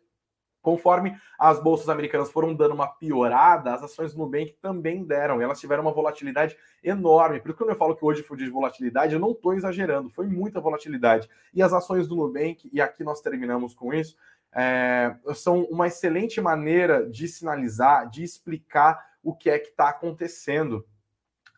Conforme 0.66 1.16
as 1.38 1.60
bolsas 1.60 1.90
americanas 1.90 2.32
foram 2.32 2.56
dando 2.56 2.74
uma 2.74 2.88
piorada, 2.88 3.72
as 3.72 3.84
ações 3.84 4.16
do 4.16 4.18
Nubank 4.18 4.58
também 4.60 5.04
deram. 5.04 5.40
elas 5.40 5.60
tiveram 5.60 5.84
uma 5.84 5.94
volatilidade 5.94 6.58
enorme. 6.84 7.40
Por 7.40 7.50
isso 7.50 7.58
quando 7.60 7.70
eu 7.70 7.76
falo 7.76 7.96
que 7.96 8.04
hoje 8.04 8.24
foi 8.24 8.36
de 8.36 8.50
volatilidade, 8.50 9.14
eu 9.14 9.20
não 9.20 9.30
estou 9.30 9.54
exagerando. 9.54 10.10
Foi 10.10 10.26
muita 10.26 10.60
volatilidade. 10.60 11.30
E 11.54 11.62
as 11.62 11.72
ações 11.72 12.08
do 12.08 12.16
Nubank, 12.16 12.68
e 12.74 12.82
aqui 12.82 13.04
nós 13.04 13.22
terminamos 13.22 13.76
com 13.76 13.94
isso, 13.94 14.18
é, 14.52 15.16
são 15.36 15.66
uma 15.66 15.86
excelente 15.86 16.42
maneira 16.42 17.08
de 17.08 17.28
sinalizar, 17.28 18.10
de 18.10 18.24
explicar 18.24 19.06
o 19.22 19.36
que 19.36 19.52
é 19.52 19.60
que 19.60 19.70
está 19.70 19.90
acontecendo 19.90 20.84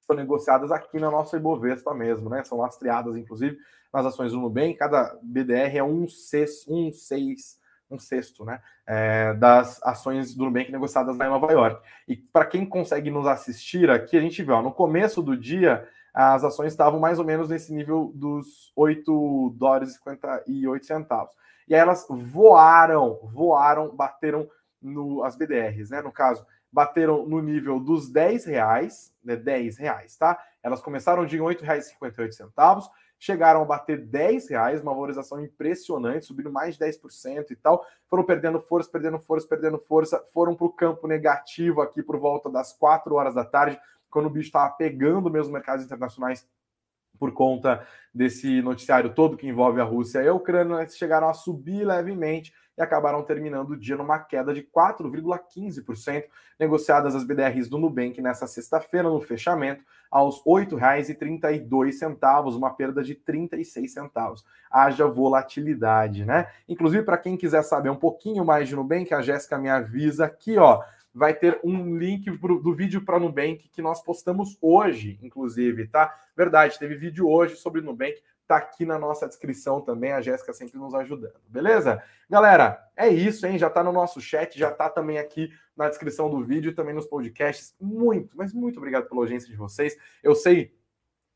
são 0.02 0.14
negociadas 0.14 0.74
aqui 0.74 1.00
na 1.00 1.10
nossa 1.10 1.38
Ibovespa 1.38 1.94
mesmo, 1.94 2.30
né? 2.30 2.44
São 2.44 2.58
lastreadas, 2.58 3.16
inclusive, 3.16 3.58
nas 3.94 4.06
ações 4.06 4.34
do 4.34 4.42
Nubank. 4.42 4.74
Cada 4.74 5.18
BDR 5.24 5.78
é 5.78 5.84
um, 5.84 6.06
seis, 6.06 6.68
um 6.68 6.92
seis 6.92 7.58
um 7.90 7.98
sexto 7.98 8.46
né, 8.46 8.62
é, 8.86 9.34
das 9.34 9.82
ações 9.84 10.36
do 10.36 10.46
Nubank 10.46 10.72
negociadas 10.72 11.18
lá 11.18 11.26
em 11.26 11.30
Nova 11.30 11.52
York. 11.52 11.82
E 12.08 12.16
para 12.16 12.46
quem 12.46 12.66
consegue 12.66 13.10
nos 13.10 13.28
assistir 13.28 13.90
aqui, 13.90 14.18
a 14.18 14.22
gente 14.22 14.44
vê, 14.44 14.52
ó, 14.52 14.62
no 14.62 14.72
começo 14.72 15.22
do 15.22 15.36
dia, 15.36 15.88
as 16.14 16.44
ações 16.44 16.74
estavam 16.74 17.00
mais 17.00 17.20
ou 17.20 17.26
menos 17.26 17.50
nesse 17.50 17.74
nível 17.74 18.12
dos 18.14 18.72
8 18.76 19.56
dólares 19.58 19.92
e 19.92 19.94
58 19.94 20.86
centavos. 20.86 21.34
E 21.68 21.76
aí 21.76 21.80
elas 21.80 22.06
voaram, 22.10 23.20
voaram, 23.24 23.96
bateram 23.96 24.50
no, 24.82 25.24
as 25.24 25.36
BDRs, 25.36 25.90
né? 25.92 26.02
No 26.02 26.12
caso, 26.12 26.46
bateram 26.72 27.26
no 27.28 27.42
nível 27.42 27.80
dos 27.80 28.10
10 28.10 28.46
reais, 28.46 29.14
né, 29.24 29.36
10 29.36 29.78
reais, 29.78 30.16
tá? 30.16 30.40
Elas 30.64 30.82
começaram 30.82 31.26
de 31.26 31.38
R$ 31.38 31.44
8,58 31.44 32.90
chegaram 33.20 33.62
a 33.62 33.66
bater 33.66 34.00
10 34.06 34.50
reais, 34.50 34.82
uma 34.82 34.94
valorização 34.94 35.44
impressionante, 35.44 36.26
subindo 36.26 36.52
mais 36.52 36.78
de 36.78 36.86
10% 36.86 37.52
e 37.52 37.56
tal. 37.56 37.86
Foram 38.08 38.24
perdendo 38.24 38.60
força, 38.62 38.90
perdendo 38.90 39.20
força, 39.20 39.48
perdendo 39.48 39.78
força, 39.78 40.24
foram 40.34 40.56
para 40.56 40.66
o 40.66 40.72
campo 40.72 41.08
negativo 41.08 41.82
aqui 41.82 42.02
por 42.02 42.18
volta 42.18 42.50
das 42.50 42.72
4 42.72 43.14
horas 43.14 43.36
da 43.36 43.44
tarde, 43.44 43.80
quando 44.10 44.28
o 44.28 44.30
bicho 44.30 44.48
estava 44.48 44.74
pegando 44.74 45.30
mesmo 45.30 45.52
mercados 45.52 45.86
internacionais 45.86 46.48
por 47.20 47.34
conta 47.34 47.86
desse 48.14 48.62
noticiário 48.62 49.14
todo 49.14 49.38
que 49.38 49.48
envolve 49.48 49.80
a 49.82 49.84
Rússia 49.84 50.24
e 50.24 50.28
a 50.28 50.34
Ucrânia, 50.34 50.78
né, 50.78 50.88
chegaram 50.88 51.30
a 51.30 51.34
subir 51.34 51.86
levemente 51.86 52.54
e 52.78 52.82
acabaram 52.82 53.22
terminando 53.22 53.72
o 53.72 53.78
dia 53.78 53.98
numa 53.98 54.20
queda 54.20 54.54
de 54.54 54.64
4,15%, 54.64 56.24
negociadas 56.58 57.14
as 57.14 57.26
BDRs 57.26 57.68
do 57.68 57.78
Nubank 57.78 58.22
nessa 58.22 58.48
sexta-feira 58.48 59.10
no 59.10 59.20
fechamento 59.20 59.84
aos 60.10 60.38
R$ 60.38 60.66
8,32, 60.66 62.56
uma 62.56 62.72
perda 62.72 63.04
de 63.04 63.16
36 63.16 63.92
centavos. 63.92 64.46
Haja 64.72 65.06
volatilidade, 65.06 66.26
né? 66.26 66.48
Inclusive, 66.68 67.04
para 67.04 67.18
quem 67.18 67.36
quiser 67.36 67.64
saber 67.64 67.90
um 67.90 67.96
pouquinho 67.96 68.46
mais 68.46 68.68
de 68.70 68.76
Nubank, 68.76 69.14
a 69.14 69.22
Jéssica 69.22 69.58
me 69.58 69.70
avisa 69.70 70.26
aqui, 70.26 70.58
ó, 70.58 70.82
vai 71.20 71.34
ter 71.34 71.60
um 71.64 71.98
link 71.98 72.32
pro, 72.40 72.60
do 72.60 72.74
vídeo 72.74 73.04
para 73.04 73.20
Nubank 73.20 73.68
que 73.70 73.82
nós 73.82 74.02
postamos 74.02 74.58
hoje, 74.62 75.20
inclusive, 75.22 75.86
tá? 75.88 76.18
Verdade, 76.36 76.80
teve 76.80 76.96
vídeo 76.96 77.28
hoje 77.28 77.58
sobre 77.58 77.82
Nubank 77.82 78.16
tá 78.48 78.58
aqui 78.58 78.84
na 78.84 78.98
nossa 78.98 79.28
descrição 79.28 79.80
também, 79.80 80.12
a 80.12 80.22
Jéssica 80.22 80.52
sempre 80.54 80.80
nos 80.80 80.96
ajudando, 80.96 81.36
beleza? 81.48 82.02
Galera, 82.28 82.84
é 82.98 83.08
isso, 83.08 83.46
hein? 83.46 83.60
Já 83.60 83.70
tá 83.70 83.84
no 83.84 83.92
nosso 83.92 84.20
chat, 84.20 84.58
já 84.58 84.72
tá 84.72 84.90
também 84.90 85.20
aqui 85.20 85.52
na 85.78 85.88
descrição 85.88 86.32
do 86.32 86.44
vídeo, 86.44 86.74
também 86.74 86.96
nos 86.96 87.06
podcasts. 87.06 87.76
Muito, 87.80 88.36
mas 88.36 88.52
muito 88.52 88.78
obrigado 88.78 89.08
pela 89.08 89.22
audiência 89.22 89.48
de 89.48 89.56
vocês. 89.56 89.96
Eu 90.24 90.34
sei 90.34 90.74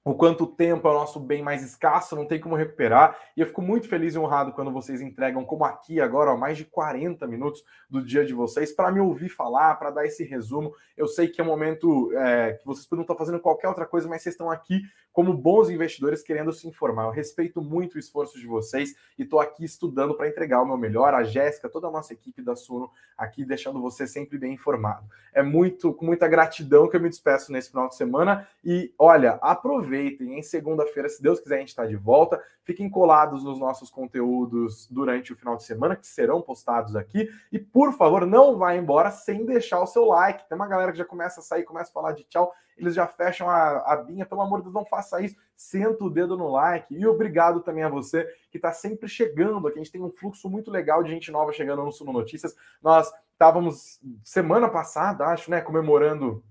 o 0.05 0.13
quanto 0.13 0.45
tempo 0.45 0.85
é 0.85 0.91
o 0.91 0.93
nosso 0.93 1.17
bem 1.17 1.41
mais 1.41 1.63
escasso, 1.63 2.15
não 2.15 2.25
tem 2.25 2.39
como 2.39 2.55
recuperar. 2.55 3.17
E 3.37 3.41
eu 3.41 3.47
fico 3.47 3.61
muito 3.61 3.87
feliz 3.87 4.15
e 4.15 4.19
honrado 4.19 4.51
quando 4.51 4.69
vocês 4.69 5.01
entregam, 5.01 5.45
como 5.45 5.63
aqui 5.63 6.01
agora, 6.01 6.31
ó, 6.31 6.37
mais 6.37 6.57
de 6.57 6.65
40 6.65 7.25
minutos 7.25 7.63
do 7.89 8.03
dia 8.03 8.25
de 8.25 8.33
vocês, 8.33 8.73
para 8.73 8.91
me 8.91 8.99
ouvir 8.99 9.29
falar, 9.29 9.75
para 9.75 9.91
dar 9.91 10.05
esse 10.05 10.25
resumo. 10.25 10.73
Eu 10.97 11.07
sei 11.07 11.29
que 11.29 11.39
é 11.39 11.43
um 11.43 11.47
momento 11.47 12.11
é, 12.17 12.53
que 12.53 12.65
vocês 12.65 12.85
podem 12.85 13.03
estar 13.03 13.15
fazendo 13.15 13.39
qualquer 13.39 13.69
outra 13.69 13.85
coisa, 13.85 14.07
mas 14.09 14.21
vocês 14.21 14.33
estão 14.33 14.51
aqui 14.51 14.81
como 15.13 15.33
bons 15.33 15.69
investidores 15.69 16.21
querendo 16.21 16.51
se 16.51 16.67
informar. 16.67 17.05
Eu 17.05 17.11
respeito 17.11 17.61
muito 17.61 17.95
o 17.95 17.99
esforço 17.99 18.37
de 18.37 18.47
vocês 18.47 18.95
e 19.17 19.23
estou 19.23 19.39
aqui 19.39 19.63
estudando 19.63 20.15
para 20.15 20.27
entregar 20.27 20.61
o 20.61 20.65
meu 20.65 20.75
melhor. 20.75 21.13
A 21.13 21.23
Jéssica, 21.23 21.69
toda 21.69 21.87
a 21.87 21.91
nossa 21.91 22.11
equipe 22.11 22.41
da 22.41 22.55
Suno, 22.55 22.89
aqui 23.17 23.45
deixando 23.45 23.79
você 23.79 24.05
sempre 24.05 24.37
bem 24.37 24.53
informado. 24.53 25.05
É 25.31 25.41
muito 25.41 25.93
com 25.93 26.05
muita 26.05 26.27
gratidão 26.27 26.89
que 26.89 26.97
eu 26.97 27.01
me 27.01 27.09
despeço 27.09 27.51
nesse 27.51 27.69
final 27.69 27.87
de 27.87 27.95
semana. 27.95 28.47
E 28.65 28.91
olha, 28.97 29.37
aproveita 29.41 29.92
aproveitem. 29.93 30.37
Em 30.37 30.41
segunda-feira, 30.41 31.07
se 31.07 31.21
Deus 31.21 31.39
quiser, 31.39 31.55
a 31.55 31.59
gente 31.59 31.69
está 31.69 31.85
de 31.85 31.95
volta. 31.95 32.41
Fiquem 32.63 32.89
colados 32.89 33.43
nos 33.43 33.59
nossos 33.59 33.89
conteúdos 33.89 34.87
durante 34.89 35.31
o 35.31 35.35
final 35.35 35.55
de 35.55 35.63
semana, 35.63 35.95
que 35.95 36.07
serão 36.07 36.41
postados 36.41 36.95
aqui. 36.95 37.29
E, 37.51 37.59
por 37.59 37.93
favor, 37.93 38.25
não 38.25 38.57
vá 38.57 38.75
embora 38.75 39.11
sem 39.11 39.45
deixar 39.45 39.81
o 39.81 39.87
seu 39.87 40.05
like. 40.05 40.47
Tem 40.49 40.55
uma 40.55 40.67
galera 40.67 40.91
que 40.91 40.97
já 40.97 41.05
começa 41.05 41.39
a 41.39 41.43
sair, 41.43 41.63
começa 41.63 41.91
a 41.91 41.93
falar 41.93 42.13
de 42.13 42.23
tchau, 42.23 42.51
eles 42.75 42.95
já 42.95 43.05
fecham 43.05 43.49
a, 43.49 43.93
a 43.93 43.95
binha. 43.97 44.25
Pelo 44.25 44.41
amor 44.41 44.57
de 44.57 44.63
Deus, 44.63 44.73
não 44.73 44.85
faça 44.85 45.21
isso. 45.21 45.35
Senta 45.55 46.03
o 46.03 46.09
dedo 46.09 46.35
no 46.35 46.51
like. 46.51 46.93
E 46.93 47.05
obrigado 47.05 47.61
também 47.61 47.83
a 47.83 47.89
você 47.89 48.25
que 48.49 48.57
está 48.57 48.71
sempre 48.71 49.07
chegando 49.07 49.67
aqui. 49.67 49.79
A 49.79 49.83
gente 49.83 49.91
tem 49.91 50.01
um 50.01 50.11
fluxo 50.11 50.49
muito 50.49 50.71
legal 50.71 51.03
de 51.03 51.11
gente 51.11 51.31
nova 51.31 51.53
chegando 51.53 51.83
no 51.83 51.91
Suno 51.91 52.11
Notícias. 52.11 52.55
Nós 52.81 53.11
estávamos, 53.31 53.99
semana 54.23 54.69
passada, 54.69 55.25
acho, 55.25 55.51
né, 55.51 55.59
comemorando 55.61 56.43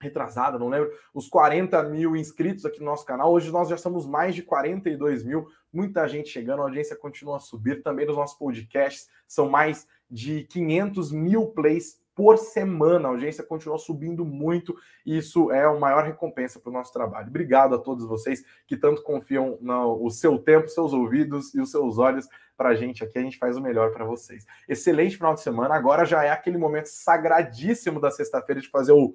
retrasada, 0.00 0.58
não 0.58 0.68
lembro, 0.68 0.90
os 1.12 1.28
40 1.28 1.82
mil 1.84 2.16
inscritos 2.16 2.64
aqui 2.64 2.80
no 2.80 2.86
nosso 2.86 3.04
canal. 3.04 3.30
Hoje 3.30 3.50
nós 3.50 3.68
já 3.68 3.76
somos 3.76 4.06
mais 4.06 4.34
de 4.34 4.42
42 4.42 5.22
mil, 5.22 5.46
muita 5.72 6.08
gente 6.08 6.28
chegando, 6.28 6.60
a 6.60 6.64
audiência 6.64 6.96
continua 6.96 7.36
a 7.36 7.40
subir. 7.40 7.82
Também 7.82 8.06
nos 8.06 8.16
nossos 8.16 8.38
podcasts 8.38 9.08
são 9.28 9.48
mais 9.48 9.86
de 10.10 10.44
500 10.44 11.12
mil 11.12 11.46
plays 11.48 12.00
por 12.14 12.36
semana. 12.38 13.08
A 13.08 13.10
audiência 13.12 13.44
continua 13.44 13.78
subindo 13.78 14.24
muito 14.24 14.74
e 15.06 15.16
isso 15.16 15.50
é 15.52 15.64
a 15.64 15.72
maior 15.74 16.04
recompensa 16.04 16.58
para 16.58 16.70
o 16.70 16.72
nosso 16.72 16.92
trabalho. 16.92 17.28
Obrigado 17.28 17.74
a 17.74 17.78
todos 17.78 18.04
vocês 18.06 18.44
que 18.66 18.76
tanto 18.76 19.02
confiam 19.02 19.58
no 19.60 20.10
seu 20.10 20.38
tempo, 20.38 20.68
seus 20.68 20.92
ouvidos 20.92 21.54
e 21.54 21.60
os 21.60 21.70
seus 21.70 21.98
olhos 21.98 22.26
para 22.56 22.70
a 22.70 22.74
gente 22.74 23.04
aqui. 23.04 23.18
A 23.18 23.22
gente 23.22 23.38
faz 23.38 23.56
o 23.56 23.60
melhor 23.60 23.92
para 23.92 24.04
vocês. 24.04 24.44
Excelente 24.68 25.16
final 25.16 25.34
de 25.34 25.40
semana. 25.40 25.74
Agora 25.74 26.04
já 26.04 26.24
é 26.24 26.30
aquele 26.30 26.58
momento 26.58 26.86
sagradíssimo 26.86 28.00
da 28.00 28.10
sexta-feira 28.10 28.60
de 28.60 28.68
fazer 28.68 28.92
o 28.92 29.14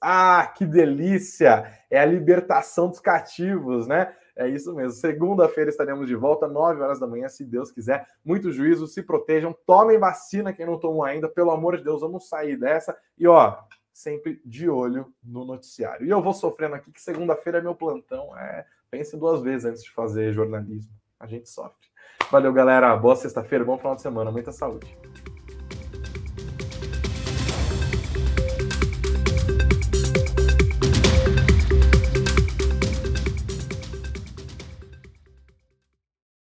ah, 0.00 0.52
que 0.56 0.64
delícia! 0.64 1.70
É 1.90 1.98
a 1.98 2.04
libertação 2.04 2.88
dos 2.88 3.00
cativos, 3.00 3.86
né? 3.86 4.14
É 4.36 4.48
isso 4.48 4.72
mesmo. 4.74 4.92
Segunda-feira 4.92 5.68
estaremos 5.68 6.06
de 6.06 6.14
volta, 6.14 6.46
9 6.46 6.80
horas 6.80 7.00
da 7.00 7.06
manhã, 7.06 7.28
se 7.28 7.44
Deus 7.44 7.72
quiser. 7.72 8.06
Muito 8.24 8.52
juízo, 8.52 8.86
se 8.86 9.02
protejam, 9.02 9.56
tomem 9.66 9.98
vacina 9.98 10.52
quem 10.52 10.64
não 10.64 10.78
tomou 10.78 11.02
ainda, 11.02 11.28
pelo 11.28 11.50
amor 11.50 11.76
de 11.76 11.82
Deus, 11.82 12.00
vamos 12.00 12.28
sair 12.28 12.56
dessa. 12.56 12.96
E 13.18 13.26
ó, 13.26 13.58
sempre 13.92 14.40
de 14.44 14.70
olho 14.70 15.12
no 15.24 15.44
noticiário. 15.44 16.06
E 16.06 16.10
eu 16.10 16.22
vou 16.22 16.32
sofrendo 16.32 16.76
aqui 16.76 16.92
que 16.92 17.02
segunda-feira 17.02 17.58
é 17.58 17.62
meu 17.62 17.74
plantão. 17.74 18.36
É, 18.38 18.64
pense 18.88 19.16
duas 19.16 19.42
vezes 19.42 19.64
antes 19.64 19.82
de 19.82 19.90
fazer 19.90 20.32
jornalismo. 20.32 20.92
A 21.18 21.26
gente 21.26 21.48
sofre. 21.50 21.88
Valeu, 22.30 22.52
galera. 22.52 22.96
Boa 22.96 23.16
sexta-feira, 23.16 23.64
bom 23.64 23.76
final 23.76 23.96
de 23.96 24.02
semana, 24.02 24.30
muita 24.30 24.52
saúde. 24.52 24.96